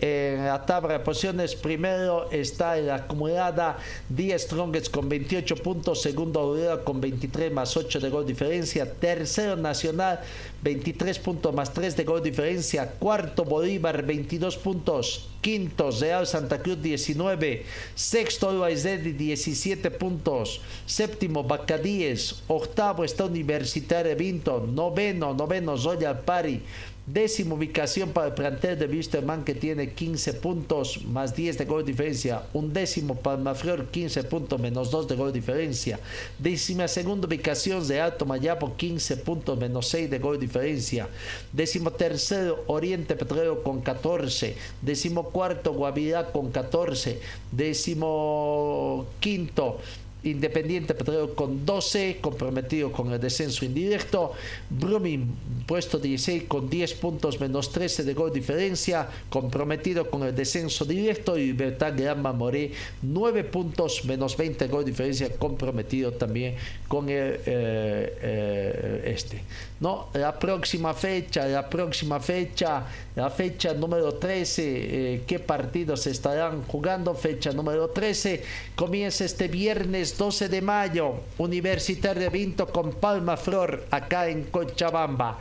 en 0.00 0.44
la 0.44 0.64
tabla 0.64 0.94
de 0.94 1.00
posiciones, 1.00 1.56
primero 1.56 2.30
está 2.30 2.78
en 2.78 2.86
la 2.86 2.96
acumulada 2.96 3.78
10 4.08 4.42
Strongest 4.42 4.90
con 4.90 5.08
28 5.08 5.56
puntos, 5.56 6.02
segundo 6.02 6.40
Aurora 6.40 6.84
con 6.84 7.00
23 7.00 7.52
más 7.52 7.76
8 7.76 7.98
de 7.98 8.10
gol 8.10 8.26
diferencia, 8.26 8.92
tercero 8.92 9.56
Nacional 9.56 10.20
23 10.62 11.18
puntos 11.18 11.54
más 11.54 11.72
3 11.72 11.96
de 11.96 12.04
gol 12.04 12.22
diferencia, 12.22 12.92
cuarto 12.98 13.44
Bolívar 13.44 14.04
22 14.04 14.56
puntos, 14.56 15.28
quinto 15.40 15.90
Real 15.90 16.26
Santa 16.26 16.58
Cruz 16.58 16.80
19, 16.82 17.64
sexto 17.94 18.50
Uaizedi 18.60 19.12
17 19.12 19.90
puntos, 19.92 20.60
séptimo 20.86 21.44
Bacadíes, 21.44 22.42
octavo 22.48 23.04
está 23.04 23.24
Universitario 23.24 24.14
Vinto, 24.16 24.60
noveno, 24.60 25.34
noveno 25.34 25.76
Royal 25.76 26.20
Pari, 26.20 26.62
Décima 27.10 27.54
ubicación 27.54 28.10
para 28.10 28.26
el 28.26 28.34
plantel 28.34 28.78
de 28.78 28.84
Wisterman 28.84 29.42
que 29.42 29.54
tiene 29.54 29.94
15 29.94 30.34
puntos 30.34 31.02
más 31.06 31.34
10 31.34 31.56
de 31.56 31.64
gol 31.64 31.82
de 31.82 31.92
diferencia. 31.92 32.42
Un 32.52 32.70
décimo 32.70 33.14
Palmaflor 33.14 33.86
15 33.86 34.24
puntos 34.24 34.60
menos 34.60 34.90
2 34.90 35.08
de 35.08 35.16
gol 35.16 35.32
de 35.32 35.40
diferencia. 35.40 35.98
Décima 36.38 36.86
segunda 36.86 37.26
ubicación 37.26 37.88
de 37.88 37.98
Alto 37.98 38.26
Mayapo 38.26 38.76
15 38.76 39.16
puntos 39.18 39.58
menos 39.58 39.88
6 39.88 40.10
de 40.10 40.18
gol 40.18 40.38
de 40.38 40.46
diferencia. 40.48 41.08
Décimo 41.50 41.92
tercero 41.92 42.62
Oriente 42.66 43.16
Petrolero 43.16 43.62
con 43.62 43.80
14. 43.80 44.54
Décimo 44.82 45.30
cuarto 45.30 45.72
Guavirá 45.72 46.30
con 46.30 46.50
14. 46.50 47.20
Décimo 47.50 49.06
quinto 49.18 49.78
Independiente 50.24 50.94
Petrolero 50.94 51.34
con 51.34 51.64
12, 51.64 52.18
comprometido 52.20 52.90
con 52.90 53.12
el 53.12 53.20
descenso 53.20 53.64
indirecto. 53.64 54.32
Brumming, 54.68 55.24
puesto 55.66 55.98
16 55.98 56.44
con 56.48 56.68
10 56.68 56.94
puntos 56.94 57.38
menos 57.38 57.70
13 57.70 58.02
de 58.02 58.14
gol 58.14 58.32
diferencia, 58.32 59.08
comprometido 59.30 60.10
con 60.10 60.24
el 60.24 60.34
descenso 60.34 60.84
directo. 60.84 61.38
Y 61.38 61.46
Libertad 61.46 61.94
Gran 61.96 62.20
Moré, 62.20 62.72
9 63.02 63.44
puntos 63.44 64.04
menos 64.04 64.36
20 64.36 64.66
de 64.66 64.70
gol 64.70 64.84
diferencia, 64.84 65.30
comprometido 65.38 66.12
también 66.12 66.56
con 66.88 67.08
el 67.08 67.34
eh, 67.34 67.40
eh, 67.46 69.02
este. 69.14 69.42
No, 69.80 70.08
la 70.14 70.36
próxima 70.36 70.92
fecha, 70.92 71.46
la 71.46 71.68
próxima 71.70 72.18
fecha, 72.18 72.82
la 73.14 73.30
fecha 73.30 73.72
número 73.74 74.14
13, 74.14 74.62
eh, 74.64 75.22
¿qué 75.24 75.38
partidos 75.38 76.04
estarán 76.08 76.64
jugando? 76.64 77.14
Fecha 77.14 77.52
número 77.52 77.88
13, 77.88 78.42
comienza 78.74 79.24
este 79.24 79.46
viernes 79.46 80.18
12 80.18 80.48
de 80.48 80.62
mayo, 80.62 81.20
Universitario 81.38 82.24
de 82.24 82.28
Vinto 82.28 82.66
con 82.66 82.94
Palma 82.94 83.36
Flor, 83.36 83.84
acá 83.92 84.28
en 84.28 84.44
Cochabamba. 84.44 85.38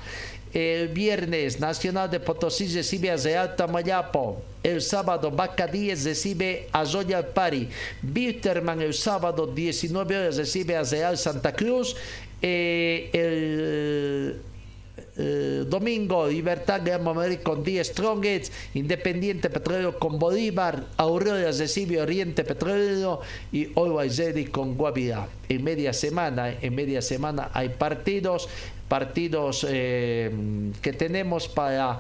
El 0.54 0.90
viernes, 0.90 1.60
Nacional 1.60 2.10
de 2.10 2.20
Potosí 2.20 2.68
recibe 2.68 3.12
a 3.12 3.18
Real 3.18 3.56
Tamayapo. 3.56 4.42
El 4.64 4.82
sábado, 4.82 5.30
Vaca 5.30 5.68
10 5.68 6.06
recibe 6.06 6.68
a 6.72 6.84
Royal 6.84 7.28
Pari. 7.28 7.70
Bitterman 8.02 8.82
el 8.82 8.94
sábado, 8.94 9.48
19 9.48 10.18
horas, 10.18 10.38
recibe 10.38 10.76
a 10.76 10.84
Real 10.84 11.18
Santa 11.18 11.54
Cruz. 11.54 11.96
Eh, 12.42 13.10
el 13.14 14.42
eh, 15.20 15.66
domingo 15.68 16.28
Libertad 16.28 16.82
Gran 16.86 17.04
Madrid 17.04 17.40
con 17.42 17.64
10 17.64 17.88
Strongets, 17.88 18.52
Independiente 18.76 19.50
Petrolero 19.50 19.98
con 19.98 20.20
Bolívar, 20.20 20.86
Aurora 20.98 21.52
recibe 21.52 22.00
Oriente 22.00 22.44
Petrolero 22.44 23.22
y 23.52 23.68
Always 23.76 24.18
Ready 24.18 24.46
con 24.46 24.76
Guavirá. 24.76 25.28
En 25.50 25.64
media 25.64 25.94
semana, 25.94 26.54
en 26.62 26.76
media 26.76 27.02
semana 27.02 27.50
hay 27.54 27.70
partidos 27.70 28.48
partidos 28.88 29.68
eh, 29.70 30.32
que 30.82 30.94
tenemos 30.94 31.50
para 31.50 32.00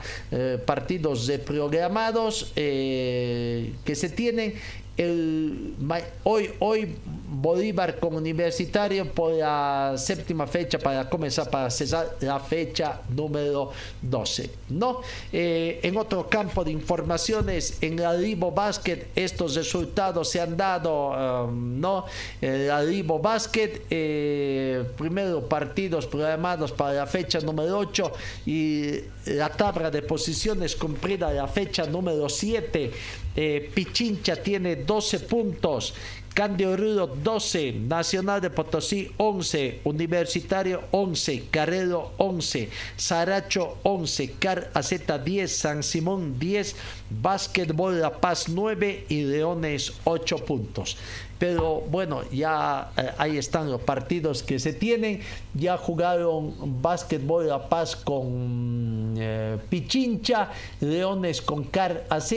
partidos 0.65 1.29
programados 1.45 2.53
que 2.55 3.73
se 3.93 4.09
tienen 4.09 4.53
el, 4.97 5.75
hoy, 6.23 6.51
hoy 6.59 6.95
Bolívar 7.29 7.99
con 7.99 8.15
Universitario 8.15 9.11
por 9.11 9.33
la 9.33 9.93
séptima 9.97 10.47
fecha 10.47 10.79
para 10.79 11.09
comenzar, 11.09 11.49
para 11.49 11.69
cesar 11.69 12.15
la 12.21 12.39
fecha 12.39 13.01
número 13.09 13.71
12. 14.01 14.49
¿no? 14.69 15.01
Eh, 15.31 15.79
en 15.83 15.97
otro 15.97 16.27
campo 16.29 16.63
de 16.63 16.71
informaciones, 16.71 17.77
en 17.81 17.97
la 17.97 18.15
Ribo 18.15 18.51
Basket, 18.51 19.07
estos 19.15 19.55
resultados 19.55 20.29
se 20.29 20.41
han 20.41 20.55
dado, 20.55 21.45
um, 21.45 21.79
¿no? 21.79 22.05
La 22.41 22.81
Ribo 22.81 23.19
Basket, 23.19 23.81
eh, 23.89 24.83
primero 24.97 25.47
partidos 25.47 26.07
programados 26.07 26.71
para 26.71 26.93
la 26.93 27.07
fecha 27.07 27.39
número 27.41 27.77
8 27.77 28.11
y 28.45 28.93
la 29.25 29.49
tabla 29.49 29.91
de 29.91 30.01
posiciones 30.01 30.75
cumplida 30.75 31.31
la 31.33 31.47
fecha 31.47 31.85
número 31.85 32.29
7 32.29 32.91
eh, 33.37 33.71
Pichincha 33.73 34.35
tiene 34.35 34.75
12 34.77 35.19
puntos. 35.21 35.93
Candio 36.33 36.77
Rudo 36.77 37.07
12, 37.07 37.73
Nacional 37.73 38.41
de 38.41 38.51
Potosí 38.51 39.11
11, 39.17 39.81
Universitario 39.85 40.83
11, 40.91 41.45
Carrero 41.49 42.11
11, 42.17 42.69
Saracho 42.95 43.77
11, 43.81 44.33
Car 44.33 44.69
AZ 44.75 44.93
10, 45.25 45.51
San 45.51 45.81
Simón 45.81 46.37
10, 46.37 46.75
Básquetbol 47.09 47.99
La 47.99 48.21
Paz 48.21 48.49
9 48.49 49.05
y 49.09 49.23
Leones 49.23 49.93
8 50.03 50.37
puntos. 50.45 50.97
Pero 51.39 51.81
bueno, 51.81 52.21
ya 52.31 52.91
eh, 52.97 53.11
ahí 53.17 53.37
están 53.37 53.71
los 53.71 53.81
partidos 53.81 54.43
que 54.43 54.59
se 54.59 54.73
tienen. 54.73 55.21
Ya 55.55 55.75
jugaron 55.77 56.81
Básquetbol 56.83 57.47
La 57.47 57.67
Paz 57.67 57.95
con 57.95 59.15
eh, 59.17 59.57
Pichincha, 59.69 60.51
Leones 60.81 61.41
con 61.41 61.63
Car 61.63 62.05
AZ 62.09 62.31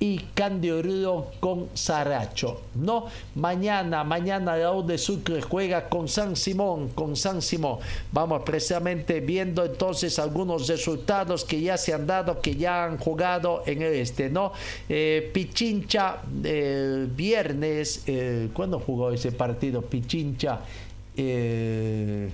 y 0.00 0.18
Candio 0.34 0.82
Río 0.82 1.26
con 1.40 1.68
Saracho. 1.74 2.62
No, 2.74 3.06
mañana, 3.34 4.04
mañana 4.04 4.56
la 4.56 4.82
de 4.82 4.98
Sucre 4.98 5.40
juega 5.40 5.88
con 5.88 6.08
San 6.08 6.36
Simón, 6.36 6.88
con 6.90 7.16
San 7.16 7.40
Simón. 7.42 7.78
Vamos 8.12 8.42
precisamente 8.44 9.20
viendo 9.20 9.64
entonces 9.64 10.18
algunos 10.18 10.68
resultados 10.68 11.44
que 11.44 11.60
ya 11.60 11.76
se 11.76 11.94
han 11.94 12.06
dado, 12.06 12.40
que 12.40 12.56
ya 12.56 12.84
han 12.84 12.98
jugado 12.98 13.62
en 13.66 13.82
este, 13.82 14.30
¿no? 14.30 14.52
Eh, 14.88 15.30
Pichincha, 15.32 16.18
viernes, 16.24 18.02
eh, 18.06 18.48
¿cuándo 18.52 18.78
jugó 18.78 19.10
ese 19.10 19.32
partido? 19.32 19.82
Pichincha. 19.82 20.60
Eh, 21.16 22.30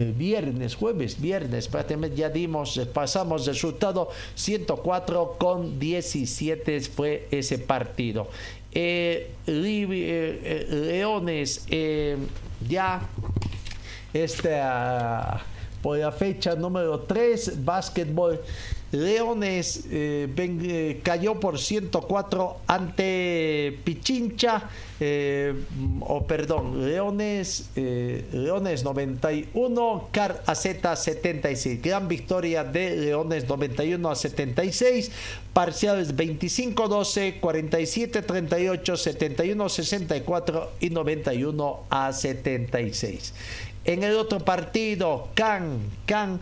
viernes, 0.00 0.74
jueves, 0.74 1.20
viernes, 1.20 1.68
prácticamente 1.68 2.16
ya 2.16 2.28
dimos, 2.28 2.76
eh, 2.78 2.84
pasamos 2.84 3.46
resultado 3.46 4.08
104 4.34 5.36
con 5.38 5.78
17 5.78 6.80
fue 6.80 7.28
ese 7.30 7.60
partido. 7.60 8.28
Eh, 8.72 9.30
eh, 9.46 10.66
Leones 10.68 11.64
ya 12.68 13.08
esta 14.12 15.44
por 15.80 15.98
la 15.98 16.10
fecha 16.10 16.56
número 16.56 16.98
3, 16.98 17.64
básquetbol 17.64 18.40
Leones 18.94 19.84
eh, 19.90 20.28
eh, 20.36 21.00
cayó 21.02 21.40
por 21.40 21.58
104 21.58 22.58
ante 22.66 23.78
Pichincha, 23.84 24.70
eh, 25.00 25.52
o 26.00 26.26
perdón, 26.26 26.86
Leones, 26.86 27.70
Leones 27.74 28.84
91, 28.84 30.08
Car 30.12 30.42
AZ 30.46 30.68
76. 30.94 31.82
Gran 31.82 32.06
victoria 32.08 32.62
de 32.64 32.96
Leones 32.96 33.48
91 33.48 34.10
a 34.10 34.14
76, 34.14 35.10
parciales 35.52 36.14
25-12, 36.16 37.40
47-38, 37.40 38.96
71-64 39.36 40.68
y 40.80 40.90
91 40.90 41.84
a 41.90 42.12
76. 42.12 43.34
En 43.86 44.02
el 44.02 44.16
otro 44.16 44.40
partido, 44.40 45.28
Can, 45.34 45.78
Can 46.06 46.40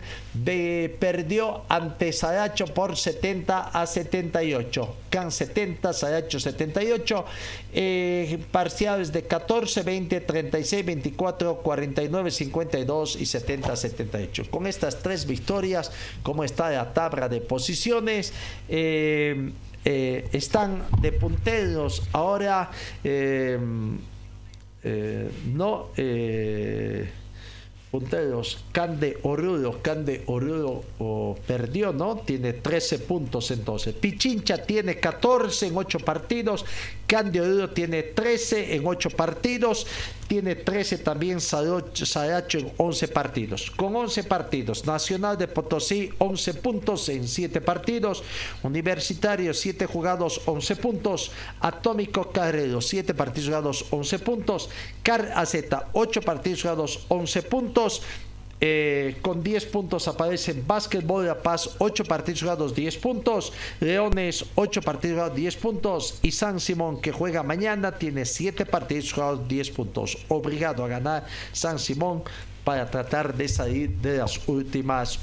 perdió 0.99 1.63
ante 1.67 2.13
Saracho 2.13 2.67
por 2.67 2.95
70 2.95 3.67
a 3.67 3.85
78. 3.85 4.95
Can 5.09 5.29
70, 5.29 5.91
Saracho 5.91 6.39
78. 6.39 7.25
Eh, 7.73 8.39
parciales 8.49 9.11
de 9.11 9.23
14, 9.23 9.83
20, 9.83 10.21
36, 10.21 10.85
24, 10.85 11.57
49, 11.57 12.31
52 12.31 13.17
y 13.17 13.25
70 13.25 13.75
78. 13.75 14.43
Con 14.49 14.65
estas 14.65 15.01
tres 15.01 15.25
victorias, 15.25 15.91
como 16.21 16.45
está 16.45 16.69
la 16.69 16.93
tabla 16.93 17.27
de 17.27 17.41
posiciones, 17.41 18.31
eh, 18.69 19.51
eh, 19.83 20.29
están 20.31 20.85
de 21.01 21.11
punteros 21.11 22.03
ahora. 22.13 22.71
no 25.53 25.89
punteros. 27.93 28.57
Cande 28.71 29.19
Oruro, 29.21 29.79
Cande 29.83 30.23
Oruro 30.25 30.83
perdió, 31.45 31.93
¿no? 31.93 32.15
Tiene 32.17 32.53
13 32.53 32.97
puntos 32.97 33.51
entonces. 33.51 33.93
Pichincha 33.93 34.57
tiene 34.57 34.99
14 34.99 35.67
en 35.67 35.77
8 35.77 35.99
partidos. 35.99 36.65
Cande 37.13 37.39
Oruro 37.39 37.69
tiene 37.69 38.01
13 38.01 38.73
en 38.73 38.87
8 38.87 39.11
partidos. 39.11 39.85
Tiene 40.27 40.55
13 40.55 40.97
también 40.97 41.39
Saracho 41.39 42.57
en 42.57 42.71
11 42.75 43.07
partidos. 43.09 43.69
Con 43.69 43.95
11 43.95 44.23
partidos. 44.23 44.87
Nacional 44.87 45.37
de 45.37 45.47
Potosí 45.47 46.09
11 46.17 46.55
puntos 46.55 47.07
en 47.09 47.27
7 47.27 47.61
partidos. 47.61 48.23
Universitario 48.63 49.53
7 49.53 49.85
jugados 49.85 50.41
11 50.47 50.75
puntos. 50.77 51.31
Atómico 51.59 52.31
Carrero 52.31 52.81
7 52.81 53.13
partidos 53.13 53.45
jugados 53.45 53.85
11 53.91 54.17
puntos. 54.17 54.69
Car 55.03 55.33
AZ 55.35 55.53
8 55.93 56.21
partidos 56.23 56.63
jugados 56.63 57.05
11 57.09 57.43
puntos. 57.43 58.01
Eh, 58.65 59.17
con 59.21 59.43
10 59.43 59.65
puntos 59.65 60.07
aparece 60.07 60.53
Básquetbol 60.53 61.27
La 61.27 61.35
Paz, 61.35 61.71
8 61.79 62.05
partidos 62.05 62.39
jugados, 62.39 62.73
10 62.73 62.95
puntos. 62.95 63.51
Leones, 63.81 64.45
8 64.55 64.81
partidos 64.81 65.15
jugados, 65.17 65.35
10 65.35 65.55
puntos. 65.57 66.19
Y 66.21 66.31
San 66.31 66.61
Simón, 66.61 67.01
que 67.01 67.11
juega 67.11 67.43
mañana, 67.43 67.91
tiene 67.91 68.23
7 68.23 68.65
partidos 68.65 69.11
jugados, 69.11 69.45
10 69.49 69.69
puntos. 69.71 70.17
Obligado 70.29 70.85
a 70.85 70.87
ganar 70.87 71.25
San 71.51 71.77
Simón 71.77 72.23
para 72.63 72.89
tratar 72.89 73.35
de 73.35 73.47
salir 73.47 73.89
de 73.89 74.17
las 74.17 74.47
últimas 74.47 75.19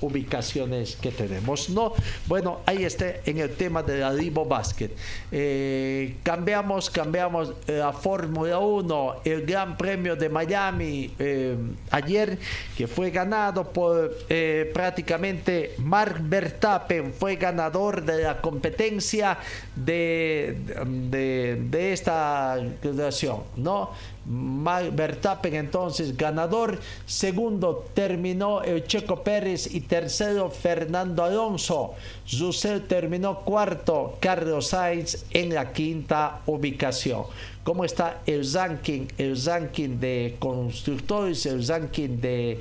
ubicaciones 0.00 0.96
que 0.96 1.10
tenemos. 1.10 1.68
No, 1.68 1.92
bueno, 2.26 2.60
ahí 2.66 2.84
está 2.84 3.06
en 3.24 3.38
el 3.38 3.54
tema 3.54 3.82
de 3.82 3.98
la 3.98 4.12
Libo 4.12 4.44
Basket. 4.44 4.90
Eh, 5.30 6.16
cambiamos, 6.22 6.90
cambiamos 6.90 7.52
la 7.66 7.92
Fórmula 7.92 8.58
1, 8.58 9.16
el 9.24 9.44
Gran 9.44 9.76
Premio 9.76 10.16
de 10.16 10.28
Miami 10.28 11.12
eh, 11.18 11.56
ayer, 11.90 12.38
que 12.76 12.86
fue 12.86 13.10
ganado 13.10 13.72
por 13.72 14.16
eh, 14.28 14.70
prácticamente 14.72 15.74
Mark 15.78 16.20
Verstappen, 16.22 17.12
fue 17.12 17.36
ganador 17.36 18.02
de 18.02 18.22
la 18.22 18.40
competencia 18.40 19.38
de, 19.74 20.56
de, 20.86 21.58
de 21.70 21.92
esta 21.92 22.58
graduación, 22.82 23.42
¿no? 23.56 23.90
Verstappen 24.28 25.54
entonces 25.54 26.16
ganador. 26.16 26.80
Segundo 27.06 27.86
terminó 27.94 28.62
el 28.62 28.84
Checo 28.84 29.22
Pérez 29.22 29.72
y 29.72 29.82
tercero 29.82 30.50
Fernando 30.50 31.22
Alonso. 31.22 31.94
Russell 32.38 32.80
terminó 32.80 33.40
cuarto. 33.40 34.16
Carlos 34.20 34.68
Sainz 34.68 35.24
en 35.30 35.54
la 35.54 35.72
quinta 35.72 36.40
ubicación. 36.46 37.24
¿Cómo 37.62 37.84
está 37.84 38.22
el 38.26 38.48
ranking? 38.52 39.06
El 39.18 39.36
ranking 39.44 39.98
de 39.98 40.36
constructores, 40.38 41.46
el 41.46 41.66
ranking 41.66 42.20
de, 42.20 42.60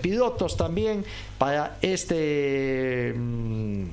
pilotos 0.00 0.56
también 0.56 1.04
para 1.38 1.78
este... 1.82 3.12
Mm, 3.14 3.84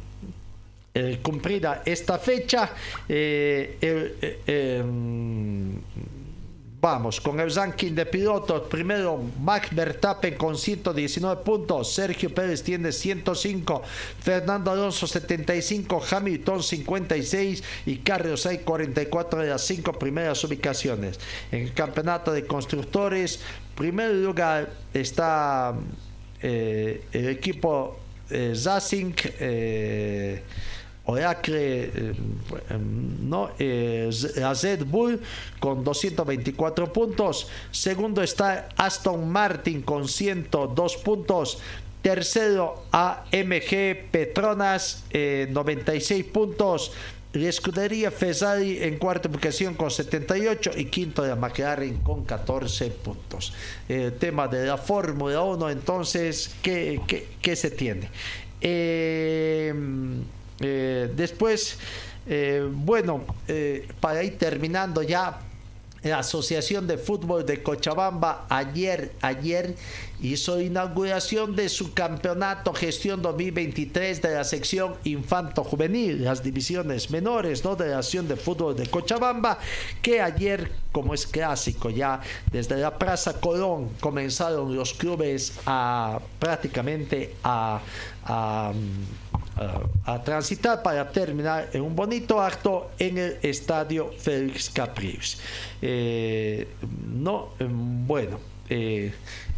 eh, 0.96 1.20
cumplida 1.24 1.82
esta 1.84 2.20
fecha, 2.20 2.70
eh, 3.10 3.80
eh, 3.82 4.42
em, 4.46 5.82
Vamos, 6.84 7.22
con 7.22 7.40
el 7.40 7.50
ranking 7.50 7.94
de 7.94 8.06
pilotos, 8.06 8.64
primero 8.64 9.18
Max 9.40 9.70
Verstappen 9.72 10.36
con 10.36 10.58
119 10.58 11.42
puntos, 11.42 11.94
Sergio 11.94 12.36
Pérez 12.36 12.62
tiene 12.62 12.92
105, 12.92 13.82
Fernando 14.20 14.70
Alonso 14.70 15.08
75, 15.08 16.04
Hamilton 16.12 16.62
56 16.62 17.64
y 17.86 18.00
Carlos 18.00 18.46
hay 18.46 18.58
44 18.58 19.40
de 19.40 19.50
las 19.52 19.62
5 19.62 19.94
primeras 19.94 20.44
ubicaciones. 20.44 21.22
En 21.54 21.62
el 21.62 21.74
campeonato 21.74 22.34
de 22.34 22.46
constructores, 22.46 23.40
primer 23.76 24.12
lugar 24.16 24.70
está 24.94 25.74
eh, 26.42 27.06
el 27.14 27.30
equipo 27.30 27.98
eh. 28.30 28.54
Eh, 29.40 30.42
Oracle, 31.06 31.92
eh, 31.94 32.14
no, 33.22 33.50
eh, 33.60 34.10
Red 34.62 34.86
Bull 34.86 35.20
con 35.60 35.84
224 35.84 36.94
puntos. 36.94 37.48
Segundo 37.72 38.22
está 38.22 38.70
Aston 38.78 39.30
Martin 39.30 39.82
con 39.82 40.08
102 40.08 40.98
puntos. 40.98 41.60
Tercero 42.02 42.84
AMG 42.92 44.10
Petronas, 44.12 45.04
96 45.14 46.12
eh, 46.26 46.30
puntos. 46.32 46.92
La 47.34 47.50
escudería 47.50 48.12
Ferrari 48.12 48.84
en 48.84 48.98
cuarta 49.00 49.28
ubicación 49.28 49.74
con 49.74 49.90
78 49.90 50.72
y 50.78 50.86
quinto 50.86 51.24
de 51.24 51.36
McLaren 51.36 51.98
con 51.98 52.26
14 52.26 52.92
puntos. 52.92 53.54
El 53.90 54.14
tema 54.14 54.48
de 54.48 54.68
la 54.68 54.78
Fórmula 54.78 55.42
1, 55.42 55.70
entonces, 55.72 56.54
¿qué, 56.62 57.02
qué, 57.08 57.28
qué 57.42 57.56
se 57.56 57.72
tiene? 57.72 58.10
Eh, 58.62 59.74
eh, 60.64 61.12
después, 61.16 61.78
eh, 62.28 62.68
bueno, 62.72 63.24
eh, 63.48 63.88
para 64.00 64.24
ir 64.24 64.38
terminando 64.38 65.02
ya 65.02 65.40
la 66.04 66.20
Asociación 66.20 66.86
de 66.86 66.98
Fútbol 66.98 67.46
de 67.46 67.64
Cochabamba 67.64 68.46
ayer, 68.50 69.14
ayer 69.22 69.76
hizo 70.22 70.60
inauguración 70.60 71.56
de 71.56 71.70
su 71.70 71.94
campeonato 71.94 72.74
gestión 72.74 73.22
2023 73.22 74.22
de 74.22 74.34
la 74.36 74.44
sección 74.44 74.96
infanto 75.06 75.64
juvenil, 75.64 76.24
las 76.24 76.44
divisiones 76.44 77.10
menores 77.10 77.64
¿no? 77.64 77.76
de 77.76 77.88
la 77.88 78.00
Asociación 78.00 78.28
de 78.28 78.36
Fútbol 78.36 78.76
de 78.76 78.88
Cochabamba, 78.88 79.60
que 80.02 80.22
ayer, 80.22 80.72
como 80.92 81.14
es 81.14 81.26
clásico 81.26 81.90
ya, 81.90 82.20
desde 82.52 82.78
la 82.78 82.98
Plaza 82.98 83.40
Colón 83.40 83.90
comenzaron 84.02 84.76
los 84.76 84.94
clubes 84.94 85.54
a 85.66 86.20
prácticamente 86.40 87.36
a 87.44 87.80
a, 90.06 90.22
transitar 90.24 90.82
para 90.82 91.10
terminar 91.10 91.70
en 91.74 91.82
un 91.82 91.96
bonito 91.96 92.42
acto 92.42 92.92
en 92.98 93.18
el 93.18 93.38
estadio 93.42 94.12
Félix 94.18 94.70
Capriles. 94.70 95.38
Eh, 95.82 96.68
no, 97.14 97.50
bueno, 97.60 98.40
eh, 98.70 99.14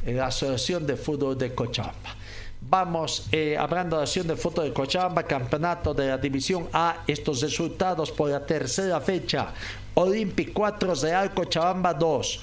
en 0.06 0.18
la 0.18 0.28
Asociación 0.28 0.86
de 0.86 0.96
Fútbol 0.96 1.38
de 1.38 1.54
Cochabamba. 1.54 2.16
Vamos, 2.68 3.28
eh, 3.32 3.56
hablando 3.58 3.96
de 3.96 4.02
la 4.02 4.04
Asociación 4.04 4.36
de 4.36 4.42
Fútbol 4.42 4.66
de 4.66 4.74
Cochabamba, 4.74 5.24
campeonato 5.24 5.94
de 5.94 6.08
la 6.08 6.18
División 6.18 6.68
A, 6.74 7.04
estos 7.06 7.42
resultados 7.42 8.12
por 8.12 8.30
la 8.30 8.44
tercera 8.46 9.00
fecha. 9.00 9.54
Olympic 9.94 10.52
4, 10.52 10.96
Real 10.96 11.34
Cochabamba 11.34 11.94
2. 11.94 12.42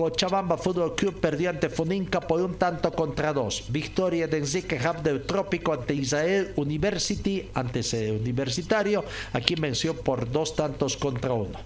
Cochabamba 0.00 0.56
Fútbol 0.56 0.94
Club 0.94 1.20
perdió 1.20 1.50
ante 1.50 1.68
Funinca 1.68 2.22
por 2.22 2.40
un 2.40 2.54
tanto 2.54 2.90
contra 2.90 3.34
dos. 3.34 3.64
Victoria 3.68 4.26
de 4.26 4.38
Enrique 4.38 4.80
Hub 4.80 5.02
del 5.02 5.26
Trópico 5.26 5.74
ante 5.74 5.92
Israel 5.92 6.54
University, 6.56 7.50
ante 7.52 7.80
ese 7.80 8.10
universitario, 8.10 9.04
aquí 9.34 9.56
venció 9.56 9.94
por 9.94 10.30
dos 10.32 10.56
tantos 10.56 10.96
contra 10.96 11.34
uno. 11.34 11.58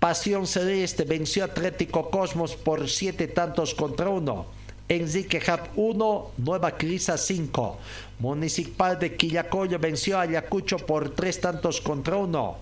Pasión 0.00 0.46
Celeste 0.46 1.04
venció 1.04 1.44
Atlético 1.44 2.08
Cosmos 2.08 2.56
por 2.56 2.88
siete 2.88 3.28
tantos 3.28 3.74
contra 3.74 4.08
uno. 4.08 4.46
Enrique 4.88 5.42
Hub 5.46 5.68
1, 5.76 6.30
Nueva 6.38 6.70
Crisa 6.78 7.18
5. 7.18 7.78
Municipal 8.20 8.98
de 8.98 9.14
Quillacoyo 9.14 9.78
venció 9.78 10.16
a 10.16 10.22
Ayacucho 10.22 10.78
por 10.78 11.10
tres 11.10 11.38
tantos 11.42 11.82
contra 11.82 12.16
uno. 12.16 12.56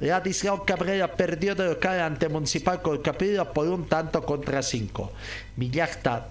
Ladislao 0.00 0.64
Cabrera 0.64 1.12
perdió 1.12 1.54
de 1.54 1.66
local 1.66 2.00
ante 2.00 2.30
Municipal 2.30 2.80
Colcapilla 2.80 3.52
por 3.52 3.68
un 3.68 3.86
tanto 3.86 4.22
contra 4.24 4.62
cinco. 4.62 5.12
Villacta 5.56 6.28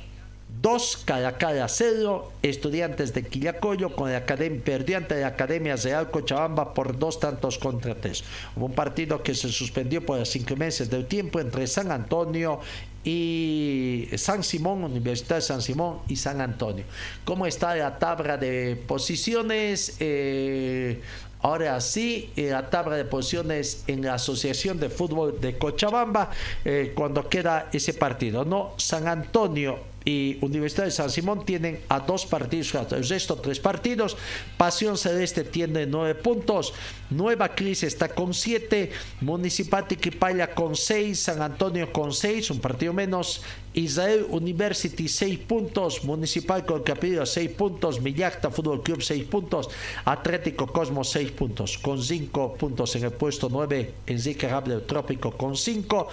2, 0.62 1.04
Caracala 1.06 1.68
0, 1.68 2.32
Estudiantes 2.42 3.14
de 3.14 3.24
Quillacoyo 3.24 3.96
con 3.96 4.12
la 4.12 4.18
academia, 4.18 4.62
perdió 4.66 4.98
ante 4.98 5.22
la 5.22 5.28
Academia 5.28 5.76
Real 5.76 6.10
Cochabamba 6.10 6.74
por 6.74 6.98
dos 6.98 7.20
tantos 7.20 7.60
contra 7.60 7.94
tres. 7.94 8.24
Hubo 8.56 8.66
un 8.66 8.74
partido 8.74 9.22
que 9.22 9.36
se 9.36 9.50
suspendió 9.50 10.04
por 10.04 10.18
las 10.18 10.36
meses 10.58 10.90
del 10.90 11.06
tiempo 11.06 11.40
entre 11.40 11.68
San 11.68 11.92
Antonio 11.92 12.60
y 13.04 14.08
San 14.16 14.44
Simón, 14.44 14.84
Universidad 14.84 15.38
de 15.38 15.42
San 15.42 15.62
Simón 15.62 16.00
y 16.08 16.16
San 16.16 16.42
Antonio. 16.42 16.86
¿Cómo 17.26 17.46
está 17.46 17.76
la 17.76 17.98
tabla 17.98 18.38
de 18.38 18.76
posiciones? 18.88 19.96
Eh, 20.00 21.02
Ahora 21.42 21.80
sí, 21.80 22.32
eh, 22.36 22.50
la 22.50 22.70
tabla 22.70 22.98
de 22.98 23.06
posiciones 23.06 23.84
en 23.88 24.04
la 24.04 24.16
Asociación 24.16 24.78
de 24.78 24.90
Fútbol 24.90 25.40
de 25.40 25.58
Cochabamba, 25.58 26.32
eh, 26.66 26.92
cuando 26.94 27.30
queda 27.30 27.70
ese 27.72 27.94
partido, 27.94 28.44
¿no? 28.44 28.74
San 28.76 29.08
Antonio 29.08 29.80
y 30.10 30.38
Universidad 30.42 30.86
de 30.86 30.92
San 30.92 31.10
Simón 31.12 31.46
tienen 31.46 31.82
a 31.88 32.00
dos 32.00 32.26
partidos, 32.26 32.74
el 32.92 33.08
resto 33.08 33.36
tres 33.36 33.60
partidos. 33.60 34.18
Pasión 34.58 34.98
Celeste 34.98 35.44
tiene 35.44 35.86
nueve 35.86 36.16
puntos, 36.16 36.74
Nueva 37.12 37.54
Cris 37.54 37.84
está 37.84 38.10
con 38.10 38.34
siete, 38.34 38.92
Municipal 39.22 39.88
Tiquipaya 39.88 40.56
con 40.56 40.76
seis, 40.76 41.20
San 41.20 41.42
Antonio 41.42 41.94
con 41.94 42.12
seis, 42.12 42.50
un 42.50 42.60
partido 42.60 42.92
menos, 42.92 43.42
Israel 43.74 44.26
University 44.30 45.08
6 45.08 45.40
puntos, 45.40 46.04
Municipal 46.04 46.66
Colcapillo 46.66 47.26
6 47.26 47.52
puntos, 47.52 48.02
Millacta 48.02 48.50
Fútbol 48.50 48.82
Club 48.82 49.02
6 49.02 49.26
puntos, 49.26 49.70
Atlético 50.06 50.68
Cosmos 50.68 51.10
6 51.10 51.32
puntos, 51.32 51.78
con 51.78 52.02
5 52.02 52.56
puntos 52.56 52.96
en 52.96 53.04
el 53.04 53.12
puesto 53.12 53.48
9, 53.50 53.94
Enrique 54.08 54.48
Rable 54.48 54.80
Trópico 54.82 55.32
con 55.32 55.56
5, 55.56 56.08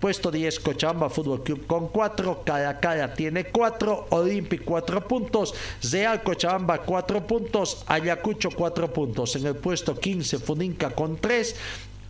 puesto 0.00 0.30
10 0.30 0.60
Cochabamba 0.60 1.08
Fútbol 1.08 1.42
Club 1.42 1.66
con 1.66 1.88
4, 1.88 2.42
Caracala 2.44 3.14
tiene 3.14 3.44
4, 3.44 4.08
Olympic 4.10 4.64
4 4.64 5.06
puntos, 5.06 5.54
Real 5.90 6.22
Cochabamba 6.22 6.78
4 6.82 7.26
puntos, 7.26 7.84
Ayacucho 7.86 8.50
4 8.50 8.92
puntos, 8.92 9.36
en 9.36 9.46
el 9.46 9.56
puesto 9.56 9.94
15 9.94 10.38
Funinca 10.38 10.90
con 10.90 11.16
3, 11.16 11.54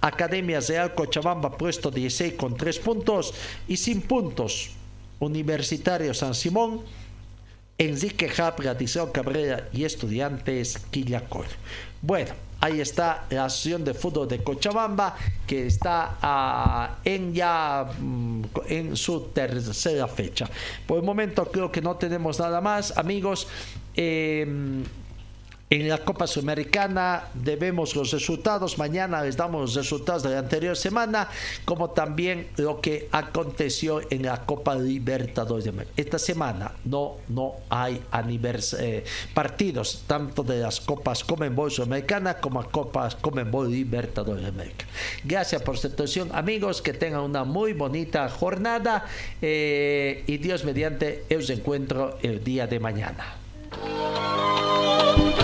Academia 0.00 0.60
Real 0.60 0.94
Cochabamba 0.94 1.56
puesto 1.56 1.90
16 1.90 2.34
con 2.34 2.56
3 2.56 2.78
puntos 2.78 3.34
y 3.68 3.76
sin 3.76 4.02
puntos. 4.02 4.70
Universitario 5.20 6.14
San 6.14 6.34
Simón, 6.34 6.80
Enrique 7.76 8.28
Japra, 8.28 8.74
Diceo 8.74 9.12
Cabrera 9.12 9.68
y 9.72 9.84
Estudiantes 9.84 10.78
Quillacoy. 10.90 11.46
Bueno, 12.00 12.32
ahí 12.60 12.80
está 12.80 13.26
la 13.28 13.44
Asociación 13.44 13.84
de 13.84 13.92
Fútbol 13.92 14.28
de 14.28 14.42
Cochabamba 14.42 15.14
que 15.46 15.66
está 15.66 16.16
ah, 16.22 16.98
en 17.04 17.34
ya 17.34 17.86
mm, 17.98 18.42
en 18.68 18.96
su 18.96 19.28
tercera 19.28 20.08
fecha. 20.08 20.48
Por 20.86 20.98
el 20.98 21.04
momento 21.04 21.44
creo 21.50 21.70
que 21.70 21.82
no 21.82 21.96
tenemos 21.96 22.38
nada 22.38 22.60
más, 22.62 22.96
amigos. 22.96 23.46
Eh, 23.94 24.82
en 25.70 25.88
la 25.88 25.98
Copa 25.98 26.26
Sudamericana 26.26 27.28
debemos 27.32 27.94
los 27.94 28.10
resultados. 28.10 28.76
Mañana 28.76 29.22
les 29.22 29.36
damos 29.36 29.60
los 29.60 29.74
resultados 29.76 30.24
de 30.24 30.30
la 30.30 30.40
anterior 30.40 30.76
semana, 30.76 31.28
como 31.64 31.90
también 31.90 32.48
lo 32.56 32.80
que 32.80 33.08
aconteció 33.12 34.00
en 34.10 34.24
la 34.24 34.44
Copa 34.44 34.74
Libertadores. 34.74 35.70
Esta 35.96 36.18
semana 36.18 36.72
no, 36.84 37.18
no 37.28 37.54
hay 37.68 38.02
eh, 38.78 39.04
partidos 39.32 40.02
tanto 40.08 40.42
de 40.42 40.58
las 40.58 40.80
Copas 40.80 41.22
Comenbol 41.22 41.70
Sudamericana 41.70 42.38
como 42.38 42.68
Copas 42.68 43.14
Comenbol 43.14 43.70
Libertadores 43.70 44.42
de 44.42 44.48
América. 44.48 44.86
Gracias 45.22 45.62
por 45.62 45.78
su 45.78 45.86
atención, 45.86 46.30
amigos. 46.32 46.82
Que 46.82 46.94
tengan 46.94 47.20
una 47.20 47.44
muy 47.44 47.74
bonita 47.74 48.28
jornada 48.28 49.06
eh, 49.40 50.24
y 50.26 50.38
Dios 50.38 50.64
mediante, 50.64 51.24
os 51.36 51.48
encuentro 51.48 52.18
el 52.22 52.42
día 52.42 52.66
de 52.66 52.80
mañana. 52.80 53.36